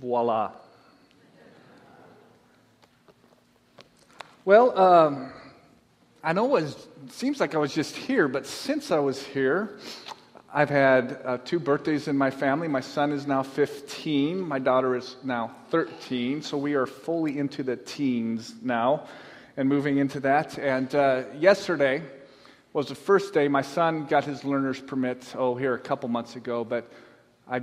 Voila. 0.00 0.52
Well, 4.46 4.78
um, 4.78 5.30
I 6.24 6.32
know 6.32 6.56
it, 6.56 6.74
seems 7.10 7.38
like 7.38 7.54
I 7.54 7.58
was 7.58 7.74
just 7.74 7.94
here, 7.94 8.26
but 8.26 8.46
since 8.46 8.90
I 8.90 8.98
was 8.98 9.22
here, 9.22 9.78
I've 10.52 10.70
had 10.70 11.20
uh, 11.22 11.38
two 11.44 11.58
birthdays 11.58 12.08
in 12.08 12.16
my 12.16 12.30
family. 12.30 12.66
My 12.66 12.80
son 12.80 13.12
is 13.12 13.26
now 13.26 13.42
15, 13.42 14.40
my 14.40 14.58
daughter 14.58 14.96
is 14.96 15.16
now 15.22 15.54
13, 15.68 16.40
so 16.40 16.56
we 16.56 16.72
are 16.72 16.86
fully 16.86 17.38
into 17.38 17.62
the 17.62 17.76
teens 17.76 18.54
now 18.62 19.06
and 19.58 19.68
moving 19.68 19.98
into 19.98 20.18
that. 20.20 20.58
And 20.58 20.94
uh, 20.94 21.24
yesterday 21.38 22.02
was 22.72 22.86
the 22.86 22.94
first 22.94 23.34
day 23.34 23.48
my 23.48 23.62
son 23.62 24.06
got 24.06 24.24
his 24.24 24.44
learner's 24.44 24.80
permit, 24.80 25.34
oh, 25.36 25.56
here 25.56 25.74
a 25.74 25.78
couple 25.78 26.08
months 26.08 26.36
ago, 26.36 26.64
but 26.64 26.90
I 27.46 27.60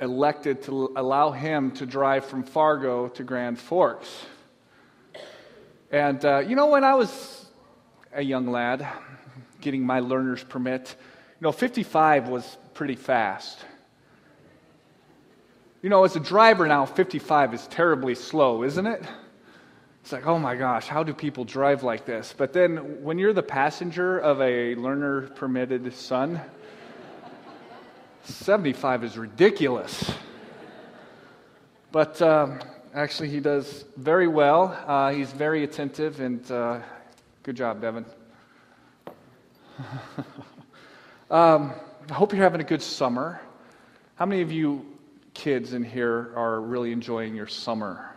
elected 0.00 0.62
to 0.64 0.92
allow 0.96 1.30
him 1.30 1.70
to 1.72 1.86
drive 1.86 2.24
from 2.24 2.42
Fargo 2.42 3.08
to 3.08 3.24
Grand 3.24 3.58
Forks. 3.58 4.26
And, 5.90 6.24
uh, 6.24 6.38
you 6.38 6.56
know, 6.56 6.66
when 6.66 6.84
I 6.84 6.94
was 6.94 7.46
a 8.12 8.22
young 8.22 8.48
lad 8.48 8.86
getting 9.60 9.84
my 9.84 10.00
learner's 10.00 10.44
permit, 10.44 10.96
you 11.40 11.44
know, 11.44 11.52
55 11.52 12.28
was 12.28 12.56
pretty 12.74 12.96
fast. 12.96 13.58
You 15.82 15.90
know, 15.90 16.04
as 16.04 16.16
a 16.16 16.20
driver 16.20 16.66
now, 16.66 16.84
55 16.84 17.54
is 17.54 17.66
terribly 17.68 18.14
slow, 18.14 18.64
isn't 18.64 18.86
it? 18.86 19.02
It's 20.02 20.12
like, 20.12 20.26
oh 20.26 20.38
my 20.38 20.56
gosh, 20.56 20.86
how 20.86 21.02
do 21.02 21.12
people 21.12 21.44
drive 21.44 21.82
like 21.82 22.04
this? 22.04 22.34
But 22.36 22.52
then 22.52 23.02
when 23.02 23.18
you're 23.18 23.32
the 23.32 23.42
passenger 23.42 24.18
of 24.18 24.40
a 24.40 24.74
learner 24.76 25.22
permitted 25.22 25.92
son, 25.94 26.40
75 28.26 29.04
is 29.04 29.16
ridiculous. 29.16 30.12
But 31.92 32.20
um, 32.20 32.58
actually, 32.92 33.28
he 33.28 33.40
does 33.40 33.84
very 33.96 34.26
well. 34.26 34.76
Uh, 34.86 35.12
he's 35.12 35.30
very 35.30 35.62
attentive, 35.62 36.20
and 36.20 36.50
uh, 36.50 36.80
good 37.44 37.56
job, 37.56 37.80
Devin. 37.80 38.04
um, 41.30 41.72
I 42.10 42.14
hope 42.14 42.32
you're 42.32 42.42
having 42.42 42.60
a 42.60 42.64
good 42.64 42.82
summer. 42.82 43.40
How 44.16 44.26
many 44.26 44.42
of 44.42 44.50
you 44.50 44.84
kids 45.32 45.72
in 45.72 45.84
here 45.84 46.32
are 46.34 46.60
really 46.60 46.90
enjoying 46.92 47.36
your 47.36 47.46
summer? 47.46 48.10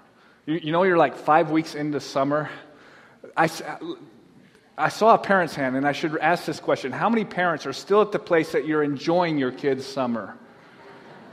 You, 0.47 0.55
you 0.55 0.71
know, 0.71 0.83
you're 0.83 0.97
like 0.97 1.15
five 1.15 1.51
weeks 1.51 1.75
into 1.75 1.99
summer. 1.99 2.49
I, 3.37 3.47
I 4.79 4.87
saw 4.87 5.13
a 5.13 5.17
parent's 5.17 5.55
hand, 5.55 5.75
and 5.75 5.85
I 5.85 5.91
should 5.91 6.17
ask 6.17 6.45
this 6.45 6.61
question 6.61 6.93
How 6.93 7.09
many 7.09 7.25
parents 7.25 7.65
are 7.65 7.73
still 7.73 8.01
at 8.01 8.13
the 8.13 8.19
place 8.19 8.53
that 8.53 8.65
you're 8.65 8.81
enjoying 8.81 9.37
your 9.37 9.51
kids' 9.51 9.85
summer? 9.85 10.35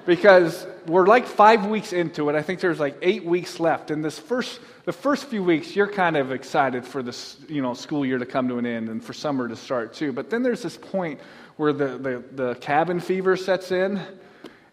Because 0.04 0.66
we're 0.86 1.06
like 1.06 1.26
five 1.26 1.66
weeks 1.66 1.92
into 1.92 2.28
it. 2.28 2.34
I 2.34 2.42
think 2.42 2.60
there's 2.60 2.78
like 2.78 2.96
eight 3.02 3.24
weeks 3.24 3.58
left. 3.58 3.90
And 3.90 4.04
this 4.04 4.18
first, 4.18 4.60
the 4.84 4.92
first 4.92 5.26
few 5.26 5.42
weeks, 5.42 5.74
you're 5.74 5.90
kind 5.90 6.16
of 6.16 6.30
excited 6.30 6.84
for 6.84 7.02
the 7.02 7.16
you 7.48 7.60
know, 7.60 7.74
school 7.74 8.06
year 8.06 8.18
to 8.18 8.26
come 8.26 8.46
to 8.48 8.58
an 8.58 8.66
end 8.66 8.88
and 8.88 9.02
for 9.02 9.12
summer 9.12 9.48
to 9.48 9.56
start 9.56 9.94
too. 9.94 10.12
But 10.12 10.30
then 10.30 10.44
there's 10.44 10.62
this 10.62 10.76
point 10.76 11.20
where 11.56 11.72
the, 11.72 11.98
the, 11.98 12.24
the 12.32 12.54
cabin 12.56 13.00
fever 13.00 13.36
sets 13.36 13.72
in, 13.72 14.00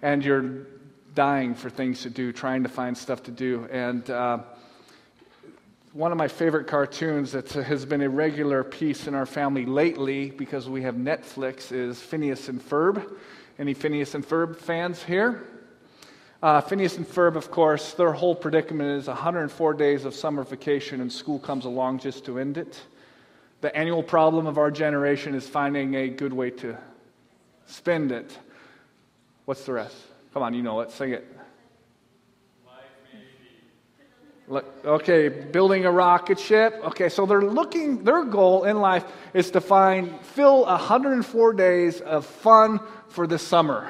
and 0.03 0.23
you're 0.23 0.67
dying 1.15 1.55
for 1.55 1.69
things 1.69 2.03
to 2.03 2.09
do, 2.11 2.31
trying 2.31 2.63
to 2.63 2.69
find 2.69 2.95
stuff 2.95 3.23
to 3.23 3.31
do. 3.31 3.67
And 3.71 4.07
uh, 4.09 4.39
one 5.93 6.11
of 6.11 6.17
my 6.17 6.27
favorite 6.27 6.65
cartoons 6.65 7.31
that 7.33 7.51
has 7.51 7.85
been 7.85 8.01
a 8.01 8.09
regular 8.09 8.63
piece 8.63 9.05
in 9.05 9.13
our 9.13 9.27
family 9.27 9.63
lately 9.63 10.31
because 10.31 10.67
we 10.67 10.81
have 10.81 10.95
Netflix 10.95 11.71
is 11.71 12.01
Phineas 12.01 12.49
and 12.49 12.59
Ferb. 12.59 13.15
Any 13.59 13.75
Phineas 13.75 14.15
and 14.15 14.27
Ferb 14.27 14.57
fans 14.57 15.03
here? 15.03 15.43
Uh, 16.41 16.61
Phineas 16.61 16.97
and 16.97 17.07
Ferb, 17.07 17.35
of 17.35 17.51
course, 17.51 17.93
their 17.93 18.11
whole 18.11 18.33
predicament 18.33 18.99
is 18.99 19.07
104 19.07 19.75
days 19.75 20.03
of 20.03 20.15
summer 20.15 20.41
vacation 20.43 20.99
and 20.99 21.13
school 21.13 21.37
comes 21.37 21.65
along 21.65 21.99
just 21.99 22.25
to 22.25 22.39
end 22.39 22.57
it. 22.57 22.81
The 23.61 23.73
annual 23.77 24.01
problem 24.01 24.47
of 24.47 24.57
our 24.57 24.71
generation 24.71 25.35
is 25.35 25.47
finding 25.47 25.93
a 25.93 26.09
good 26.09 26.33
way 26.33 26.49
to 26.49 26.75
spend 27.67 28.11
it. 28.11 28.35
What's 29.45 29.63
the 29.65 29.73
rest? 29.73 29.95
Come 30.33 30.41
on, 30.41 30.55
you 30.55 30.63
know 30.63 30.81
it. 30.81 30.89
Sing 30.89 31.11
it. 31.11 31.37
Okay, 34.49 35.29
building 35.29 35.85
a 35.85 35.91
rocket 35.91 36.37
ship. 36.37 36.79
Okay, 36.83 37.07
so 37.07 37.25
they're 37.25 37.41
looking, 37.41 38.03
their 38.03 38.25
goal 38.25 38.65
in 38.65 38.79
life 38.79 39.05
is 39.33 39.51
to 39.51 39.61
find, 39.61 40.19
fill 40.21 40.65
104 40.65 41.53
days 41.53 42.01
of 42.01 42.25
fun 42.25 42.81
for 43.07 43.25
the 43.25 43.39
summer. 43.39 43.89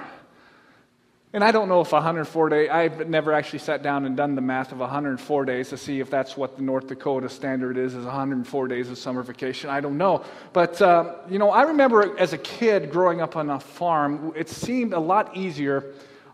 And 1.35 1.43
I 1.43 1.51
don't 1.51 1.67
know 1.67 1.81
if 1.81 1.91
104 1.91 2.49
days, 2.49 2.69
I've 2.69 3.09
never 3.09 3.33
actually 3.33 3.59
sat 3.59 3.81
down 3.81 4.05
and 4.05 4.15
done 4.15 4.35
the 4.35 4.41
math 4.41 4.71
of 4.71 4.77
104 4.77 5.45
days 5.45 5.69
to 5.69 5.77
see 5.77 5.99
if 5.99 6.11
that's 6.11 6.37
what 6.37 6.57
the 6.57 6.61
North 6.61 6.85
Dakota 6.85 7.27
standard 7.27 7.75
is, 7.75 7.95
is 7.95 8.05
104 8.05 8.67
days 8.67 8.91
of 8.91 8.99
summer 8.99 9.23
vacation. 9.23 9.71
I 9.71 9.81
don't 9.81 9.97
know. 9.97 10.23
But, 10.53 10.79
uh, 10.79 11.15
you 11.27 11.39
know, 11.39 11.49
I 11.49 11.63
remember 11.63 12.15
as 12.19 12.33
a 12.33 12.37
kid 12.37 12.91
growing 12.91 13.21
up 13.21 13.35
on 13.35 13.49
a 13.49 13.59
farm, 13.59 14.33
it 14.35 14.47
seemed 14.47 14.93
a 14.93 14.99
lot 14.99 15.35
easier 15.35 15.83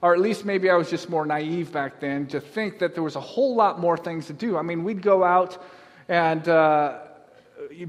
or 0.02 0.14
at 0.14 0.20
least 0.20 0.46
maybe 0.46 0.70
I 0.70 0.76
was 0.76 0.90
just 0.90 1.10
more 1.10 1.26
naive 1.26 1.72
back 1.72 2.00
then, 2.00 2.28
to 2.28 2.40
think 2.40 2.80
that 2.80 2.94
there 2.94 3.04
was 3.04 3.16
a 3.16 3.22
whole 3.22 3.56
lot 3.56 3.80
more 3.80 3.98
things 3.98 4.28
to 4.28 4.34
do. 4.34 4.58
I 4.58 4.62
mean, 4.62 4.84
we'd 4.84 5.02
go 5.02 5.24
out 5.24 5.62
and 6.08 6.48
uh, 6.48 7.00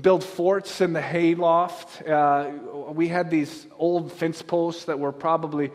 build 0.00 0.24
forts 0.24 0.80
in 0.80 0.92
the 0.92 1.00
hay 1.00 1.34
loft. 1.34 2.06
Uh, 2.06 2.50
we 2.92 3.08
had 3.08 3.30
these 3.30 3.66
old 3.78 4.12
fence 4.12 4.42
posts 4.42 4.86
that 4.86 4.98
were 4.98 5.12
probably, 5.12 5.70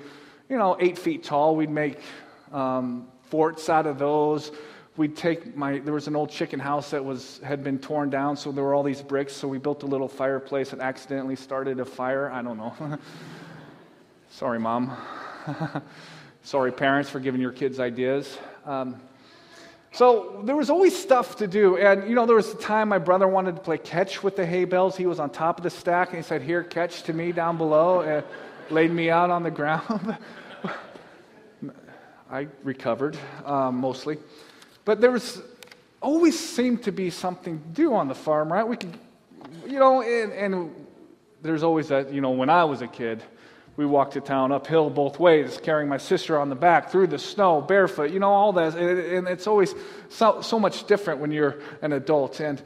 you 0.50 0.58
know, 0.58 0.76
eight 0.80 0.98
feet 0.98 1.24
tall. 1.24 1.56
We'd 1.56 1.70
make 1.70 2.00
um, 2.52 3.08
forts 3.30 3.70
out 3.70 3.88
of 3.88 3.98
those. 3.98 4.52
We'd 4.98 5.16
take 5.16 5.58
my, 5.58 5.80
there 5.80 5.94
was 5.94 6.08
an 6.08 6.16
old 6.16 6.30
chicken 6.30 6.60
house 6.60 6.92
that 6.92 7.04
was, 7.04 7.40
had 7.40 7.64
been 7.64 7.80
torn 7.80 8.10
down, 8.10 8.38
so 8.38 8.52
there 8.52 8.64
were 8.64 8.74
all 8.74 8.84
these 8.84 9.02
bricks. 9.02 9.34
So 9.34 9.48
we 9.48 9.58
built 9.58 9.84
a 9.84 9.88
little 9.88 10.08
fireplace 10.08 10.74
and 10.74 10.82
accidentally 10.82 11.36
started 11.36 11.80
a 11.80 11.86
fire. 11.86 12.30
I 12.32 12.42
don't 12.42 12.58
know. 12.58 12.98
Sorry, 14.30 14.60
Mom. 14.60 14.96
Sorry, 16.46 16.72
parents, 16.72 17.10
for 17.10 17.20
giving 17.20 17.42
your 17.42 17.52
kids 17.52 17.80
ideas. 17.80 18.38
Um, 18.68 19.02
so 19.92 20.44
there 20.46 20.56
was 20.56 20.70
always 20.70 20.96
stuff 20.96 21.38
to 21.38 21.48
do. 21.48 21.78
And, 21.78 22.08
you 22.08 22.14
know, 22.14 22.28
there 22.28 22.36
was 22.36 22.54
a 22.54 22.58
time 22.58 22.88
my 22.90 23.00
brother 23.00 23.28
wanted 23.28 23.56
to 23.56 23.62
play 23.64 23.80
catch 23.80 24.22
with 24.22 24.36
the 24.36 24.46
hay 24.46 24.66
bales. 24.66 24.96
He 24.96 25.08
was 25.08 25.20
on 25.20 25.32
top 25.32 25.58
of 25.58 25.64
the 25.64 25.72
stack 25.72 26.10
and 26.10 26.18
he 26.18 26.22
said, 26.22 26.44
Here, 26.44 26.64
catch 26.64 27.02
to 27.04 27.14
me 27.14 27.32
down 27.32 27.58
below, 27.58 28.02
and 28.02 28.24
laid 28.70 28.92
me 28.92 29.10
out 29.10 29.32
on 29.32 29.42
the 29.42 29.50
ground. 29.50 30.20
I 32.30 32.48
recovered 32.62 33.18
um, 33.44 33.78
mostly. 33.78 34.20
But 34.86 35.02
there 35.02 35.12
was 35.12 35.42
always 36.00 36.40
seemed 36.40 36.84
to 36.84 36.92
be 36.92 37.10
something 37.10 37.60
to 37.60 37.68
do 37.70 37.96
on 37.96 38.08
the 38.08 38.14
farm, 38.14 38.54
right? 38.54 38.68
We 38.68 38.78
could, 38.78 38.96
you 39.66 39.80
know, 39.80 40.04
and, 40.04 40.32
and 40.32 40.88
there's 41.42 41.64
always 41.64 41.88
that, 41.88 42.14
you 42.14 42.22
know, 42.22 42.32
when 42.32 42.52
I 42.52 42.66
was 42.66 42.84
a 42.84 42.88
kid, 42.88 43.24
we 43.78 43.86
walked 43.86 44.14
to 44.14 44.22
town 44.22 44.52
uphill 44.52 44.90
both 44.90 45.20
ways, 45.20 45.60
carrying 45.62 45.90
my 45.90 45.98
sister 45.98 46.40
on 46.40 46.50
the 46.50 46.56
back 46.56 46.92
through 46.92 47.08
the 47.08 47.20
snow, 47.20 47.62
barefoot, 47.62 48.12
you 48.12 48.20
know, 48.20 48.30
all 48.30 48.54
that. 48.54 48.76
And 48.76 49.28
it's 49.28 49.48
always 49.48 49.76
so, 50.10 50.42
so 50.42 50.60
much 50.60 50.86
different 50.88 51.20
when 51.20 51.32
you're 51.32 51.60
an 51.82 51.92
adult. 51.92 52.40
And 52.40 52.62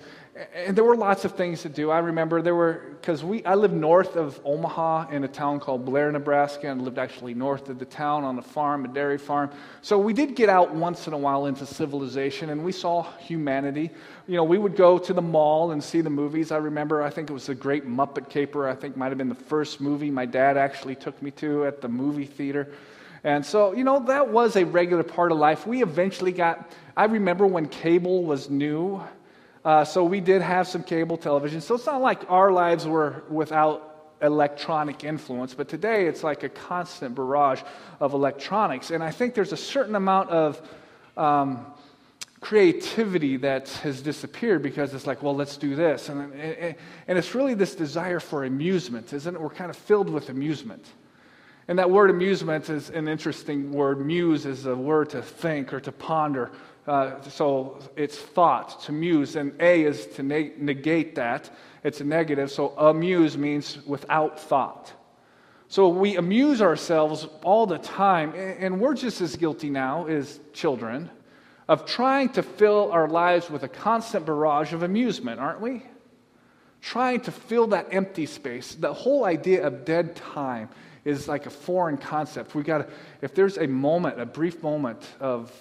and 0.54 0.76
there 0.76 0.84
were 0.84 0.96
lots 0.96 1.26
of 1.26 1.34
things 1.34 1.64
to 1.64 1.70
do. 1.70 1.92
I 1.92 2.00
remember 2.00 2.42
there 2.42 2.56
were 2.56 2.96
because 3.02 3.24
we 3.24 3.44
I 3.44 3.56
lived 3.56 3.74
north 3.74 4.16
of 4.16 4.40
Omaha 4.46 5.10
in 5.10 5.24
a 5.24 5.28
town 5.28 5.60
called 5.60 5.84
Blair, 5.84 6.12
Nebraska, 6.12 6.68
and 6.70 6.82
lived 6.82 6.98
actually 6.98 7.34
north 7.34 7.68
of 7.68 7.78
the 7.78 7.86
town 7.86 8.24
on 8.24 8.38
a 8.38 8.42
farm, 8.42 8.86
a 8.86 8.88
dairy 8.88 9.18
farm. 9.18 9.52
So 9.82 10.00
we 10.00 10.14
did 10.14 10.36
get 10.36 10.48
out 10.48 10.74
once 10.74 11.08
in 11.08 11.14
a 11.14 11.18
while 11.18 11.48
into 11.48 11.66
civilization, 11.66 12.52
and 12.52 12.64
we 12.64 12.72
saw 12.72 13.04
humanity. 13.18 13.92
You 14.28 14.36
know, 14.36 14.44
we 14.44 14.58
would 14.58 14.76
go 14.76 14.98
to 14.98 15.14
the 15.14 15.22
mall 15.22 15.72
and 15.72 15.84
see 15.84 16.02
the 16.02 16.10
movies. 16.10 16.52
I 16.52 16.58
remember 16.58 17.02
I 17.04 17.10
think 17.10 17.30
it 17.30 17.34
was 17.34 17.48
the 17.48 17.56
Great 17.56 17.86
Muppet 17.86 18.30
Caper. 18.30 18.68
I 18.68 18.76
think 18.76 18.96
might 18.96 19.10
have 19.10 19.18
been 19.18 19.30
the 19.30 19.36
first 19.36 19.82
movie 19.82 20.10
my 20.10 20.26
dad 20.26 20.56
actually 20.56 20.96
took 20.96 21.22
me 21.22 21.32
to 21.32 21.66
at 21.66 21.82
the 21.82 21.90
movie 21.90 22.26
theater. 22.26 22.72
And 23.24 23.46
so, 23.46 23.74
you 23.74 23.84
know, 23.84 24.00
that 24.06 24.30
was 24.30 24.56
a 24.56 24.64
regular 24.64 25.04
part 25.04 25.32
of 25.34 25.38
life. 25.38 25.68
We 25.68 25.84
eventually 25.84 26.32
got, 26.32 26.72
I 26.96 27.06
remember 27.06 27.46
when 27.46 27.68
cable 27.68 28.24
was 28.24 28.50
new. 28.50 29.02
Uh, 29.64 29.84
so 29.84 30.04
we 30.04 30.22
did 30.22 30.42
have 30.42 30.68
some 30.68 30.84
cable 30.84 31.18
television. 31.18 31.62
So 31.62 31.76
it's 31.76 31.86
not 31.86 32.02
like 32.02 32.30
our 32.30 32.52
lives 32.52 32.88
were 32.88 33.24
without 33.30 34.16
electronic 34.22 35.04
influence, 35.04 35.54
but 35.54 35.68
today 35.68 36.08
it's 36.08 36.24
like 36.24 36.44
a 36.44 36.50
constant 36.50 37.16
barrage 37.16 37.62
of 38.00 38.14
electronics. 38.14 38.92
And 38.92 39.04
I 39.04 39.12
think 39.12 39.34
there's 39.34 39.54
a 39.54 39.58
certain 39.58 39.96
amount 39.96 40.30
of 40.30 40.62
um, 41.18 41.66
creativity 42.42 43.38
that 43.38 43.70
has 43.70 44.02
disappeared 44.02 44.62
because 44.62 44.94
it's 44.94 45.08
like, 45.08 45.22
well, 45.22 45.36
let's 45.36 45.58
do 45.58 45.76
this. 45.76 46.10
And, 46.10 46.34
and, 46.34 46.76
and 47.08 47.18
it's 47.18 47.36
really 47.36 47.54
this 47.54 47.76
desire 47.76 48.20
for 48.20 48.46
amusement, 48.46 49.14
isn't 49.14 49.36
it? 49.36 49.42
We're 49.42 49.50
kind 49.50 49.70
of 49.70 49.78
filled 49.78 50.10
with 50.10 50.30
amusement. 50.30 50.86
And 51.68 51.78
that 51.78 51.90
word 51.90 52.10
amusement 52.10 52.70
is 52.70 52.90
an 52.90 53.08
interesting 53.08 53.72
word. 53.72 54.04
Muse 54.04 54.46
is 54.46 54.66
a 54.66 54.76
word 54.76 55.12
to 55.12 55.22
think 55.22 55.72
or 55.74 55.80
to 55.82 55.92
ponder 55.92 56.52
uh, 56.90 57.22
so 57.22 57.80
it's 57.96 58.18
thought, 58.18 58.82
to 58.84 58.92
muse, 58.92 59.36
and 59.36 59.54
A 59.62 59.84
is 59.84 60.08
to 60.08 60.24
negate 60.24 61.16
that. 61.16 61.50
It's 61.84 62.02
a 62.02 62.04
negative, 62.04 62.52
so 62.52 62.70
amuse 62.78 63.38
means 63.38 63.78
without 63.86 64.40
thought. 64.40 64.92
So 65.68 65.88
we 65.88 66.18
amuse 66.18 66.64
ourselves 66.64 67.28
all 67.44 67.68
the 67.68 67.78
time, 67.78 68.34
and 68.34 68.82
we're 68.82 68.96
just 68.96 69.22
as 69.22 69.36
guilty 69.36 69.70
now 69.70 70.08
as 70.08 70.40
children 70.52 71.12
of 71.68 71.86
trying 71.86 72.30
to 72.30 72.42
fill 72.42 72.92
our 72.92 73.08
lives 73.08 73.52
with 73.52 73.62
a 73.62 73.68
constant 73.68 74.26
barrage 74.26 74.74
of 74.74 74.82
amusement, 74.82 75.40
aren't 75.40 75.62
we? 75.62 75.84
Trying 76.82 77.22
to 77.22 77.32
fill 77.32 77.68
that 77.68 77.94
empty 77.94 78.26
space. 78.26 78.74
The 78.74 78.92
whole 78.92 79.26
idea 79.26 79.68
of 79.68 79.86
dead 79.86 80.16
time 80.16 80.70
is 81.06 81.28
like 81.28 81.46
a 81.46 81.52
foreign 81.52 81.98
concept. 81.98 82.56
We 82.56 82.64
got 82.64 82.90
if 83.22 83.36
there's 83.36 83.60
a 83.60 83.68
moment, 83.68 84.20
a 84.20 84.26
brief 84.26 84.64
moment 84.64 85.08
of 85.20 85.54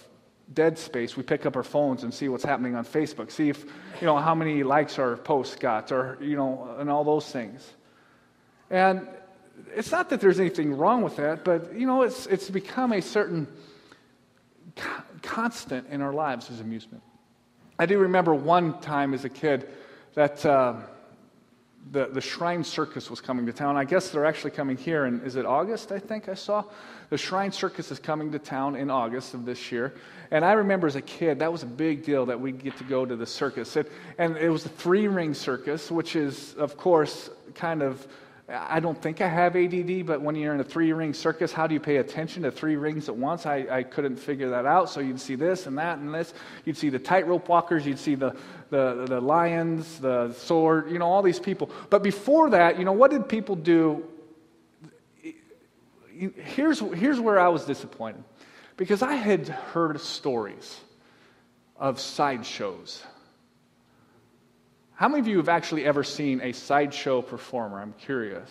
dead 0.53 0.79
space, 0.79 1.17
we 1.17 1.23
pick 1.23 1.47
up 1.47 1.57
our 1.57 1.63
phones 1.63 2.03
and 2.05 2.13
see 2.13 2.29
what's 2.29 2.45
happening 2.45 2.75
on 2.75 2.85
Facebook, 2.85 3.31
see 3.31 3.49
if, 3.49 3.65
you 4.01 4.07
know, 4.07 4.17
how 4.17 4.35
many 4.35 4.63
likes 4.63 4.99
our 4.99 5.17
post 5.17 5.61
got, 5.61 5.93
or, 5.93 6.19
you 6.21 6.37
know, 6.37 6.77
and 6.79 6.91
all 6.91 7.05
those 7.05 7.31
things. 7.31 7.69
And 8.71 9.07
it's 9.75 9.91
not 9.91 10.11
that 10.11 10.21
there's 10.21 10.41
anything 10.41 10.77
wrong 10.77 11.03
with 11.03 11.17
that, 11.17 11.45
but, 11.45 11.75
you 11.75 11.87
know, 11.87 12.03
it's, 12.03 12.27
it's 12.27 12.49
become 12.51 12.93
a 12.93 13.03
certain 13.03 13.47
co- 14.77 15.03
constant 15.23 15.89
in 15.89 16.01
our 16.01 16.13
lives 16.13 16.51
as 16.51 16.61
amusement. 16.61 17.03
I 17.79 17.87
do 17.87 17.99
remember 17.99 18.35
one 18.35 18.81
time 18.81 19.15
as 19.15 19.25
a 19.25 19.31
kid 19.31 19.69
that. 20.15 20.45
Uh, 20.45 20.77
the, 21.91 22.07
the 22.07 22.21
Shrine 22.21 22.65
Circus 22.65 23.09
was 23.09 23.21
coming 23.21 23.47
to 23.47 23.53
town. 23.53 23.77
I 23.77 23.85
guess 23.85 24.11
they're 24.11 24.27
actually 24.27 24.51
coming 24.51 24.77
here, 24.77 25.05
and 25.05 25.23
is 25.23 25.37
it 25.37 25.47
August? 25.47 25.93
I 25.93 25.99
think 25.99 26.29
I 26.29 26.35
saw. 26.35 26.65
The 27.11 27.19
Shrine 27.19 27.53
Circus 27.53 27.91
is 27.91 27.99
coming 27.99 28.33
to 28.33 28.39
town 28.39 28.77
in 28.77 28.91
August 28.91 29.35
of 29.35 29.45
this 29.45 29.73
year. 29.73 29.95
And 30.31 30.45
I 30.45 30.53
remember 30.53 30.87
as 30.87 30.97
a 30.97 31.03
kid, 31.03 31.39
that 31.39 31.51
was 31.51 31.63
a 31.63 31.67
big 31.67 32.05
deal 32.05 32.27
that 32.27 32.39
we'd 32.41 32.63
get 32.63 32.77
to 32.79 32.85
go 32.85 33.07
to 33.07 33.17
the 33.17 33.27
circus. 33.27 33.77
It, 33.77 33.91
and 34.19 34.37
it 34.37 34.51
was 34.51 34.67
a 34.67 34.69
three 34.69 35.09
ring 35.09 35.33
circus, 35.33 35.91
which 35.91 36.17
is, 36.17 36.55
of 36.55 36.77
course, 36.77 37.31
kind 37.55 37.83
of 37.83 38.07
I 38.51 38.81
don't 38.81 39.01
think 39.01 39.21
I 39.21 39.29
have 39.29 39.57
ADD, 39.57 40.07
but 40.07 40.23
when 40.23 40.35
you're 40.35 40.55
in 40.55 40.61
a 40.61 40.65
three 40.65 40.91
ring 40.95 41.13
circus, 41.13 41.53
how 41.53 41.67
do 41.67 41.75
you 41.75 41.81
pay 41.81 41.97
attention 41.97 42.45
to 42.45 42.51
three 42.51 42.77
rings 42.77 43.11
at 43.11 43.17
once? 43.17 43.45
I, 43.45 43.67
I 43.71 43.83
couldn't 43.83 44.17
figure 44.17 44.49
that 44.51 44.65
out. 44.65 44.89
So 44.89 45.01
you'd 45.01 45.21
see 45.21 45.35
this 45.35 45.67
and 45.67 45.77
that 45.77 45.99
and 45.99 46.15
this. 46.15 46.33
You'd 46.65 46.79
see 46.79 46.89
the 46.89 46.99
tightrope 46.99 47.47
walkers, 47.49 47.85
you'd 47.85 47.99
see 47.99 48.15
the, 48.15 48.35
the, 48.71 49.05
the 49.07 49.21
lions, 49.21 49.99
the 49.99 50.33
sword, 50.33 50.91
you 50.91 50.99
know, 50.99 51.07
all 51.07 51.21
these 51.21 51.39
people. 51.39 51.71
But 51.91 52.03
before 52.03 52.49
that, 52.51 52.79
you 52.79 52.87
know, 52.87 52.93
what 52.93 53.11
did 53.11 53.29
people 53.29 53.55
do? 53.55 54.05
Here's, 56.11 56.81
here's 56.81 57.21
where 57.21 57.39
I 57.39 57.49
was 57.49 57.67
disappointed 57.67 58.25
because 58.79 59.03
I 59.03 59.13
had 59.13 59.49
heard 59.49 60.01
stories 60.01 60.81
of 61.77 62.01
sideshows 62.01 63.03
how 64.99 65.07
many 65.07 65.21
of 65.21 65.29
you 65.29 65.37
have 65.37 65.49
actually 65.49 65.85
ever 65.85 66.03
seen 66.03 66.41
a 66.41 66.51
sideshow 66.51 67.23
performer? 67.23 67.81
I'm 67.81 67.93
curious. 67.93 68.51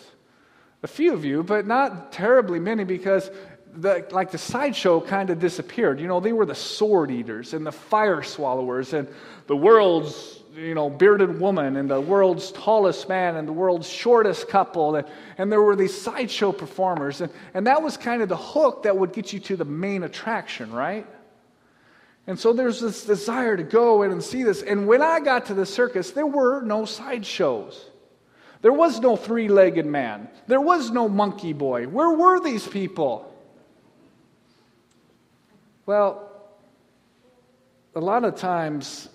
A 0.82 0.88
few 0.88 1.14
of 1.14 1.26
you, 1.26 1.44
but 1.44 1.68
not 1.68 2.14
terribly 2.14 2.58
many 2.58 2.86
because 2.86 3.30
the, 3.76 4.08
like 4.12 4.32
the 4.32 4.38
sideshow 4.38 5.02
kind 5.02 5.30
of 5.30 5.40
disappeared. 5.42 6.00
You 6.00 6.08
know, 6.08 6.22
they 6.22 6.32
were 6.32 6.46
the 6.46 6.56
sword 6.56 7.12
eaters 7.12 7.54
and 7.54 7.68
the 7.68 7.74
fire 7.74 8.24
swallowers 8.24 8.94
and 8.94 9.10
the 9.48 9.58
world's, 9.58 10.40
you 10.56 10.74
know, 10.74 10.90
bearded 10.90 11.38
woman 11.38 11.76
and 11.76 11.90
the 11.90 12.00
world's 12.00 12.54
tallest 12.54 13.10
man 13.10 13.36
and 13.36 13.46
the 13.46 13.52
world's 13.52 13.90
shortest 13.90 14.48
couple. 14.48 14.96
And, 14.96 15.06
and 15.38 15.52
there 15.52 15.62
were 15.62 15.76
these 15.76 16.00
sideshow 16.00 16.54
performers. 16.54 17.20
And, 17.20 17.30
and 17.56 17.68
that 17.68 17.84
was 17.84 17.98
kind 17.98 18.22
of 18.22 18.30
the 18.30 18.38
hook 18.38 18.84
that 18.84 18.96
would 18.98 19.12
get 19.12 19.34
you 19.34 19.42
to 19.42 19.58
the 19.58 19.66
main 19.66 20.04
attraction, 20.04 20.72
right? 20.72 21.06
And 22.28 22.38
so 22.38 22.52
there's 22.52 22.82
this 22.82 23.06
desire 23.06 23.56
to 23.56 23.64
go 23.64 24.04
in 24.04 24.12
and 24.12 24.22
see 24.22 24.44
this. 24.44 24.62
And 24.62 24.86
when 24.86 25.02
I 25.02 25.22
got 25.22 25.46
to 25.46 25.54
the 25.54 25.66
circus, 25.66 26.12
there 26.12 26.28
were 26.28 26.62
no 26.62 26.84
sideshows. 26.84 27.90
There 28.62 28.74
was 28.74 29.00
no 29.00 29.16
three 29.16 29.48
legged 29.48 29.86
man. 29.86 30.28
There 30.46 30.60
was 30.60 30.92
no 30.92 31.08
monkey 31.08 31.54
boy. 31.54 31.88
Where 31.88 32.12
were 32.12 32.42
these 32.42 32.68
people? 32.68 33.34
Well, 35.86 36.30
a 37.96 38.02
lot 38.02 38.26
of 38.26 38.36
times, 38.36 39.08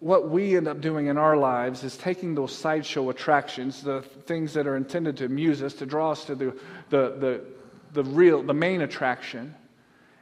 what 0.00 0.28
we 0.28 0.56
end 0.56 0.66
up 0.66 0.80
doing 0.80 1.06
in 1.06 1.16
our 1.16 1.36
lives 1.36 1.84
is 1.84 1.96
taking 1.96 2.34
those 2.34 2.52
sideshow 2.52 3.08
attractions, 3.10 3.82
the 3.82 4.02
things 4.02 4.52
that 4.54 4.66
are 4.66 4.74
intended 4.74 5.16
to 5.18 5.26
amuse 5.26 5.62
us, 5.62 5.74
to 5.74 5.86
draw 5.86 6.10
us 6.10 6.24
to 6.24 6.34
the, 6.34 6.46
the, 6.90 7.16
the, 7.20 7.44
the 7.92 8.04
real, 8.10 8.42
the 8.42 8.52
main 8.52 8.80
attraction, 8.80 9.54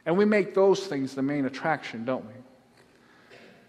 and 0.05 0.17
we 0.17 0.25
make 0.25 0.53
those 0.53 0.87
things 0.87 1.13
the 1.13 1.21
main 1.21 1.45
attraction, 1.45 2.05
don't 2.05 2.25
we? 2.25 2.33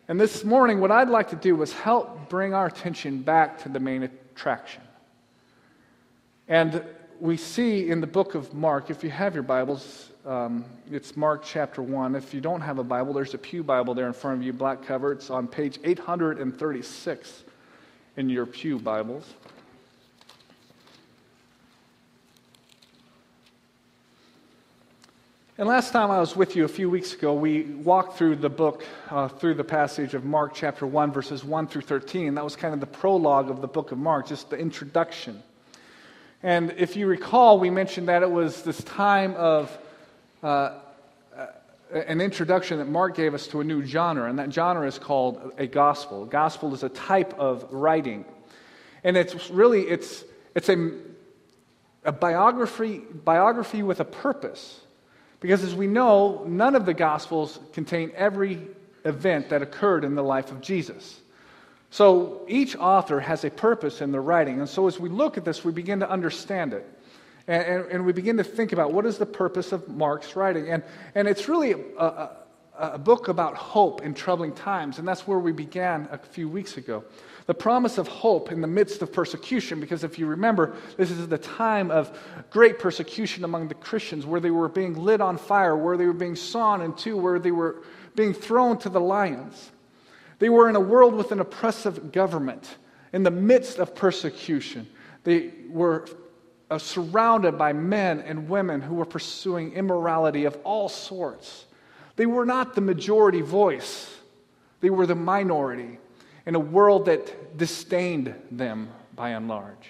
And 0.08 0.20
this 0.20 0.44
morning, 0.44 0.80
what 0.80 0.90
I'd 0.90 1.08
like 1.08 1.30
to 1.30 1.36
do 1.36 1.60
is 1.62 1.72
help 1.72 2.28
bring 2.28 2.54
our 2.54 2.66
attention 2.66 3.22
back 3.22 3.62
to 3.62 3.68
the 3.68 3.80
main 3.80 4.02
attraction. 4.02 4.82
And 6.48 6.84
we 7.20 7.36
see 7.36 7.88
in 7.88 8.00
the 8.00 8.06
book 8.06 8.34
of 8.34 8.52
Mark, 8.52 8.90
if 8.90 9.04
you 9.04 9.10
have 9.10 9.34
your 9.34 9.44
Bibles, 9.44 10.10
um, 10.26 10.64
it's 10.90 11.16
Mark 11.16 11.44
chapter 11.44 11.82
1. 11.82 12.14
If 12.14 12.34
you 12.34 12.40
don't 12.40 12.60
have 12.60 12.78
a 12.78 12.84
Bible, 12.84 13.12
there's 13.12 13.34
a 13.34 13.38
Pew 13.38 13.62
Bible 13.62 13.94
there 13.94 14.06
in 14.06 14.12
front 14.12 14.38
of 14.38 14.42
you, 14.44 14.52
black 14.52 14.82
cover. 14.82 15.12
It's 15.12 15.30
on 15.30 15.46
page 15.46 15.78
836 15.84 17.44
in 18.16 18.28
your 18.28 18.46
Pew 18.46 18.78
Bibles. 18.78 19.24
And 25.58 25.68
last 25.68 25.92
time 25.92 26.10
I 26.10 26.18
was 26.18 26.34
with 26.34 26.56
you 26.56 26.64
a 26.64 26.68
few 26.68 26.88
weeks 26.88 27.12
ago, 27.12 27.34
we 27.34 27.64
walked 27.64 28.16
through 28.16 28.36
the 28.36 28.48
book, 28.48 28.86
uh, 29.10 29.28
through 29.28 29.52
the 29.52 29.64
passage 29.64 30.14
of 30.14 30.24
Mark 30.24 30.54
chapter 30.54 30.86
1, 30.86 31.12
verses 31.12 31.44
1 31.44 31.66
through 31.66 31.82
13. 31.82 32.36
That 32.36 32.42
was 32.42 32.56
kind 32.56 32.72
of 32.72 32.80
the 32.80 32.86
prologue 32.86 33.50
of 33.50 33.60
the 33.60 33.68
book 33.68 33.92
of 33.92 33.98
Mark, 33.98 34.28
just 34.28 34.48
the 34.48 34.56
introduction. 34.56 35.42
And 36.42 36.72
if 36.78 36.96
you 36.96 37.06
recall, 37.06 37.58
we 37.58 37.68
mentioned 37.68 38.08
that 38.08 38.22
it 38.22 38.30
was 38.30 38.62
this 38.62 38.82
time 38.84 39.34
of 39.34 39.78
uh, 40.42 40.78
an 41.92 42.22
introduction 42.22 42.78
that 42.78 42.88
Mark 42.88 43.14
gave 43.14 43.34
us 43.34 43.46
to 43.48 43.60
a 43.60 43.64
new 43.64 43.84
genre, 43.84 44.30
and 44.30 44.38
that 44.38 44.50
genre 44.54 44.86
is 44.86 44.98
called 44.98 45.52
a 45.58 45.66
gospel. 45.66 46.22
A 46.22 46.28
gospel 46.28 46.72
is 46.72 46.82
a 46.82 46.88
type 46.88 47.38
of 47.38 47.70
writing. 47.70 48.24
And 49.04 49.18
it's 49.18 49.50
really, 49.50 49.82
it's, 49.82 50.24
it's 50.54 50.70
a, 50.70 50.92
a 52.04 52.12
biography, 52.12 53.00
biography 53.00 53.82
with 53.82 54.00
a 54.00 54.06
purpose. 54.06 54.81
Because 55.42 55.64
as 55.64 55.74
we 55.74 55.88
know, 55.88 56.44
none 56.46 56.76
of 56.76 56.86
the 56.86 56.94
Gospels 56.94 57.58
contain 57.72 58.12
every 58.14 58.60
event 59.04 59.48
that 59.48 59.60
occurred 59.60 60.04
in 60.04 60.14
the 60.14 60.22
life 60.22 60.52
of 60.52 60.60
Jesus. 60.60 61.20
So 61.90 62.46
each 62.48 62.76
author 62.76 63.18
has 63.18 63.44
a 63.44 63.50
purpose 63.50 64.00
in 64.00 64.12
their 64.12 64.22
writing. 64.22 64.60
And 64.60 64.68
so 64.68 64.86
as 64.86 65.00
we 65.00 65.08
look 65.08 65.36
at 65.36 65.44
this, 65.44 65.64
we 65.64 65.72
begin 65.72 65.98
to 66.00 66.08
understand 66.08 66.72
it. 66.72 66.88
And, 67.48 67.62
and, 67.64 67.90
and 67.90 68.06
we 68.06 68.12
begin 68.12 68.36
to 68.36 68.44
think 68.44 68.72
about 68.72 68.92
what 68.92 69.04
is 69.04 69.18
the 69.18 69.26
purpose 69.26 69.72
of 69.72 69.88
Mark's 69.88 70.36
writing. 70.36 70.70
And, 70.70 70.84
and 71.16 71.26
it's 71.26 71.48
really 71.48 71.72
a, 71.72 71.78
a, 71.98 72.36
a 72.78 72.98
book 72.98 73.28
about 73.28 73.54
hope 73.54 74.02
in 74.02 74.14
troubling 74.14 74.52
times. 74.52 74.98
And 74.98 75.06
that's 75.06 75.26
where 75.26 75.38
we 75.38 75.52
began 75.52 76.08
a 76.10 76.18
few 76.18 76.48
weeks 76.48 76.76
ago. 76.76 77.04
The 77.46 77.54
promise 77.54 77.98
of 77.98 78.06
hope 78.08 78.52
in 78.52 78.60
the 78.60 78.68
midst 78.68 79.02
of 79.02 79.12
persecution, 79.12 79.80
because 79.80 80.04
if 80.04 80.18
you 80.18 80.26
remember, 80.26 80.74
this 80.96 81.10
is 81.10 81.26
the 81.26 81.38
time 81.38 81.90
of 81.90 82.16
great 82.50 82.78
persecution 82.78 83.44
among 83.44 83.68
the 83.68 83.74
Christians, 83.74 84.24
where 84.24 84.40
they 84.40 84.50
were 84.50 84.68
being 84.68 84.94
lit 84.94 85.20
on 85.20 85.36
fire, 85.36 85.76
where 85.76 85.96
they 85.96 86.06
were 86.06 86.12
being 86.12 86.36
sawn 86.36 86.82
in 86.82 86.94
two, 86.94 87.16
where 87.16 87.38
they 87.38 87.50
were 87.50 87.82
being 88.14 88.32
thrown 88.32 88.78
to 88.78 88.88
the 88.88 89.00
lions. 89.00 89.72
They 90.38 90.48
were 90.48 90.68
in 90.68 90.76
a 90.76 90.80
world 90.80 91.14
with 91.14 91.32
an 91.32 91.40
oppressive 91.40 92.12
government 92.12 92.76
in 93.12 93.22
the 93.22 93.30
midst 93.30 93.78
of 93.78 93.94
persecution. 93.94 94.88
They 95.24 95.52
were 95.68 96.06
uh, 96.70 96.78
surrounded 96.78 97.58
by 97.58 97.72
men 97.72 98.20
and 98.20 98.48
women 98.48 98.80
who 98.80 98.94
were 98.94 99.04
pursuing 99.04 99.72
immorality 99.72 100.44
of 100.44 100.56
all 100.64 100.88
sorts. 100.88 101.66
They 102.22 102.26
were 102.26 102.46
not 102.46 102.76
the 102.76 102.80
majority 102.80 103.40
voice, 103.40 104.08
they 104.80 104.90
were 104.90 105.08
the 105.08 105.16
minority 105.16 105.98
in 106.46 106.54
a 106.54 106.60
world 106.60 107.06
that 107.06 107.58
disdained 107.58 108.32
them 108.48 108.90
by 109.16 109.30
and 109.30 109.48
large. 109.48 109.88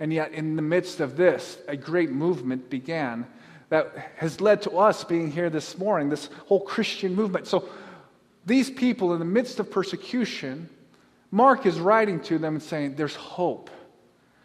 And 0.00 0.12
yet, 0.12 0.32
in 0.32 0.56
the 0.56 0.62
midst 0.62 0.98
of 0.98 1.16
this, 1.16 1.58
a 1.68 1.76
great 1.76 2.10
movement 2.10 2.68
began 2.68 3.24
that 3.68 4.14
has 4.16 4.40
led 4.40 4.62
to 4.62 4.78
us 4.78 5.04
being 5.04 5.30
here 5.30 5.48
this 5.48 5.78
morning, 5.78 6.08
this 6.08 6.28
whole 6.46 6.62
Christian 6.62 7.14
movement. 7.14 7.46
So, 7.46 7.68
these 8.44 8.68
people, 8.68 9.12
in 9.12 9.20
the 9.20 9.24
midst 9.24 9.60
of 9.60 9.70
persecution, 9.70 10.68
Mark 11.30 11.66
is 11.66 11.78
writing 11.78 12.18
to 12.22 12.38
them 12.38 12.54
and 12.54 12.62
saying, 12.64 12.96
There's 12.96 13.14
hope. 13.14 13.70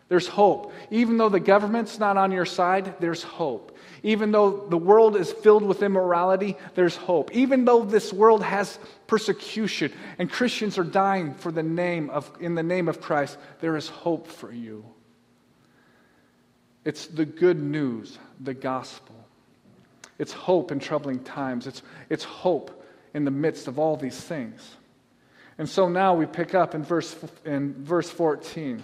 There's 0.10 0.28
hope. 0.28 0.72
Even 0.92 1.18
though 1.18 1.30
the 1.30 1.40
government's 1.40 1.98
not 1.98 2.18
on 2.18 2.32
your 2.32 2.46
side, 2.46 2.94
there's 3.00 3.24
hope. 3.24 3.73
Even 4.04 4.32
though 4.32 4.68
the 4.68 4.78
world 4.78 5.16
is 5.16 5.32
filled 5.32 5.64
with 5.64 5.82
immorality, 5.82 6.58
there's 6.76 6.96
hope. 6.96 7.34
Even 7.34 7.64
though 7.64 7.84
this 7.84 8.12
world 8.12 8.44
has 8.44 8.78
persecution 9.08 9.94
and 10.20 10.30
Christians 10.30 10.78
are 10.78 10.84
dying 10.84 11.34
for 11.34 11.54
the 11.54 11.64
name 11.64 12.10
of, 12.10 12.30
in 12.42 12.54
the 12.54 12.64
name 12.64 12.90
of 12.90 13.00
Christ, 13.00 13.38
there 13.62 13.78
is 13.78 13.88
hope 13.88 14.28
for 14.28 14.52
you. 14.52 14.84
It's 16.84 17.08
the 17.08 17.26
good 17.26 17.62
news, 17.62 18.20
the 18.42 18.54
gospel. 18.54 19.16
It's 20.20 20.34
hope 20.34 20.74
in 20.74 20.80
troubling 20.80 21.24
times. 21.24 21.66
It's, 21.66 21.82
it's 22.10 22.26
hope 22.26 22.84
in 23.14 23.24
the 23.24 23.32
midst 23.32 23.70
of 23.70 23.80
all 23.80 23.96
these 23.96 24.20
things. 24.20 24.76
And 25.58 25.70
so 25.70 25.88
now 25.88 26.14
we 26.14 26.26
pick 26.26 26.54
up 26.54 26.76
in 26.76 26.84
verse, 26.84 27.16
in 27.46 27.74
verse 27.84 28.10
14. 28.10 28.84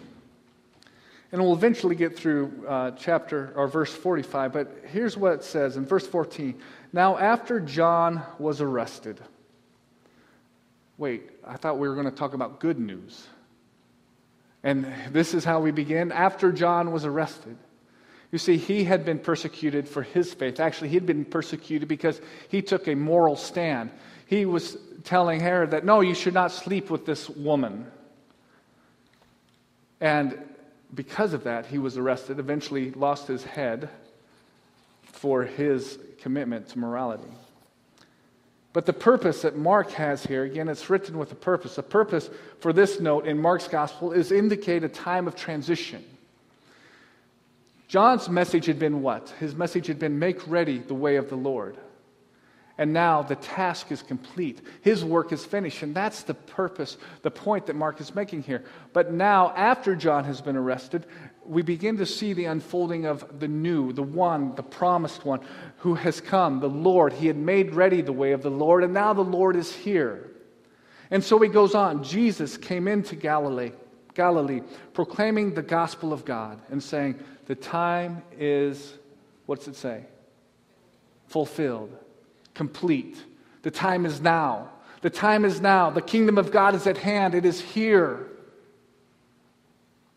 And 1.31 1.41
we'll 1.41 1.53
eventually 1.53 1.95
get 1.95 2.17
through 2.17 2.65
uh, 2.67 2.91
chapter 2.91 3.53
or 3.55 3.67
verse 3.67 3.93
45, 3.93 4.51
but 4.51 4.83
here's 4.91 5.15
what 5.15 5.33
it 5.33 5.43
says 5.43 5.77
in 5.77 5.85
verse 5.85 6.07
14. 6.07 6.59
Now, 6.91 7.17
after 7.17 7.59
John 7.59 8.23
was 8.39 8.61
arrested, 8.61 9.19
wait, 10.97 11.29
I 11.45 11.55
thought 11.55 11.77
we 11.77 11.87
were 11.87 11.93
going 11.93 12.09
to 12.09 12.15
talk 12.15 12.33
about 12.33 12.59
good 12.59 12.79
news. 12.79 13.27
And 14.63 14.91
this 15.11 15.33
is 15.33 15.45
how 15.45 15.61
we 15.61 15.71
begin. 15.71 16.11
After 16.11 16.51
John 16.51 16.91
was 16.91 17.05
arrested, 17.05 17.57
you 18.31 18.39
see, 18.39 18.57
he 18.57 18.83
had 18.83 19.05
been 19.05 19.19
persecuted 19.19 19.87
for 19.87 20.01
his 20.01 20.33
faith. 20.33 20.59
Actually, 20.59 20.89
he 20.89 20.95
had 20.95 21.05
been 21.05 21.25
persecuted 21.25 21.87
because 21.87 22.19
he 22.49 22.61
took 22.61 22.87
a 22.87 22.95
moral 22.95 23.35
stand. 23.35 23.91
He 24.25 24.45
was 24.45 24.77
telling 25.03 25.39
Herod 25.39 25.71
that, 25.71 25.85
no, 25.85 26.01
you 26.01 26.13
should 26.13 26.33
not 26.33 26.51
sleep 26.51 26.89
with 26.89 27.05
this 27.05 27.29
woman. 27.29 27.89
And 30.01 30.37
because 30.93 31.33
of 31.33 31.43
that, 31.43 31.67
he 31.67 31.77
was 31.77 31.97
arrested, 31.97 32.39
eventually 32.39 32.91
lost 32.91 33.27
his 33.27 33.43
head 33.43 33.89
for 35.03 35.43
his 35.43 35.99
commitment 36.21 36.69
to 36.69 36.79
morality. 36.79 37.31
But 38.71 38.85
the 38.85 38.93
purpose 38.93 39.41
that 39.41 39.57
Mark 39.57 39.91
has 39.91 40.23
here, 40.23 40.43
again, 40.43 40.69
it's 40.69 40.89
written 40.89 41.17
with 41.17 41.31
a 41.31 41.35
purpose. 41.35 41.75
The 41.75 41.83
purpose 41.83 42.29
for 42.59 42.71
this 42.71 42.99
note 42.99 43.27
in 43.27 43.41
Mark's 43.41 43.67
gospel 43.67 44.11
is 44.11 44.31
indicate 44.31 44.83
a 44.83 44.89
time 44.89 45.27
of 45.27 45.35
transition. 45.35 46.03
John's 47.87 48.29
message 48.29 48.67
had 48.67 48.77
been 48.77 49.01
what? 49.01 49.29
His 49.39 49.55
message 49.55 49.87
had 49.87 49.97
been 49.97 50.19
make 50.19 50.47
ready 50.47 50.77
the 50.77 50.93
way 50.93 51.15
of 51.15 51.29
the 51.29 51.35
Lord. 51.35 51.75
And 52.79 52.93
now 52.93 53.21
the 53.21 53.35
task 53.35 53.91
is 53.91 54.01
complete. 54.01 54.61
His 54.81 55.03
work 55.03 55.33
is 55.33 55.43
finished. 55.43 55.83
And 55.83 55.93
that's 55.93 56.23
the 56.23 56.33
purpose, 56.33 56.95
the 57.23 57.29
point 57.29 57.65
that 57.65 57.75
Mark 57.75 57.99
is 57.99 58.15
making 58.15 58.43
here. 58.43 58.63
But 58.93 59.11
now, 59.11 59.51
after 59.53 59.97
John 59.97 60.23
has 60.23 60.39
been 60.39 60.55
arrested, 60.55 61.05
we 61.45 61.61
begin 61.61 61.97
to 61.97 62.05
see 62.05 62.31
the 62.31 62.45
unfolding 62.45 63.05
of 63.05 63.41
the 63.41 63.49
new, 63.49 63.91
the 63.91 64.01
one, 64.01 64.55
the 64.55 64.63
promised 64.63 65.25
one 65.25 65.41
who 65.79 65.95
has 65.95 66.21
come, 66.21 66.61
the 66.61 66.69
Lord. 66.69 67.11
He 67.11 67.27
had 67.27 67.35
made 67.35 67.73
ready 67.73 68.01
the 68.01 68.13
way 68.13 68.31
of 68.31 68.43
the 68.43 68.49
Lord, 68.49 68.85
and 68.85 68.93
now 68.93 69.11
the 69.11 69.25
Lord 69.25 69.57
is 69.57 69.75
here. 69.75 70.31
And 71.11 71.21
so 71.21 71.37
he 71.37 71.49
goes 71.49 71.75
on. 71.75 72.01
Jesus 72.01 72.55
came 72.55 72.87
into 72.87 73.17
Galilee, 73.17 73.73
Galilee, 74.13 74.61
proclaiming 74.93 75.53
the 75.53 75.61
gospel 75.61 76.13
of 76.13 76.23
God 76.23 76.61
and 76.71 76.81
saying, 76.81 77.19
The 77.45 77.55
time 77.55 78.21
is, 78.37 78.93
what's 79.47 79.67
it 79.67 79.75
say? 79.75 80.05
Fulfilled 81.27 81.93
complete. 82.53 83.17
The 83.61 83.71
time 83.71 84.05
is 84.05 84.21
now. 84.21 84.69
The 85.01 85.09
time 85.09 85.45
is 85.45 85.61
now. 85.61 85.89
The 85.89 86.01
kingdom 86.01 86.37
of 86.37 86.51
God 86.51 86.75
is 86.75 86.87
at 86.87 86.97
hand. 86.97 87.35
It 87.35 87.45
is 87.45 87.61
here. 87.61 88.27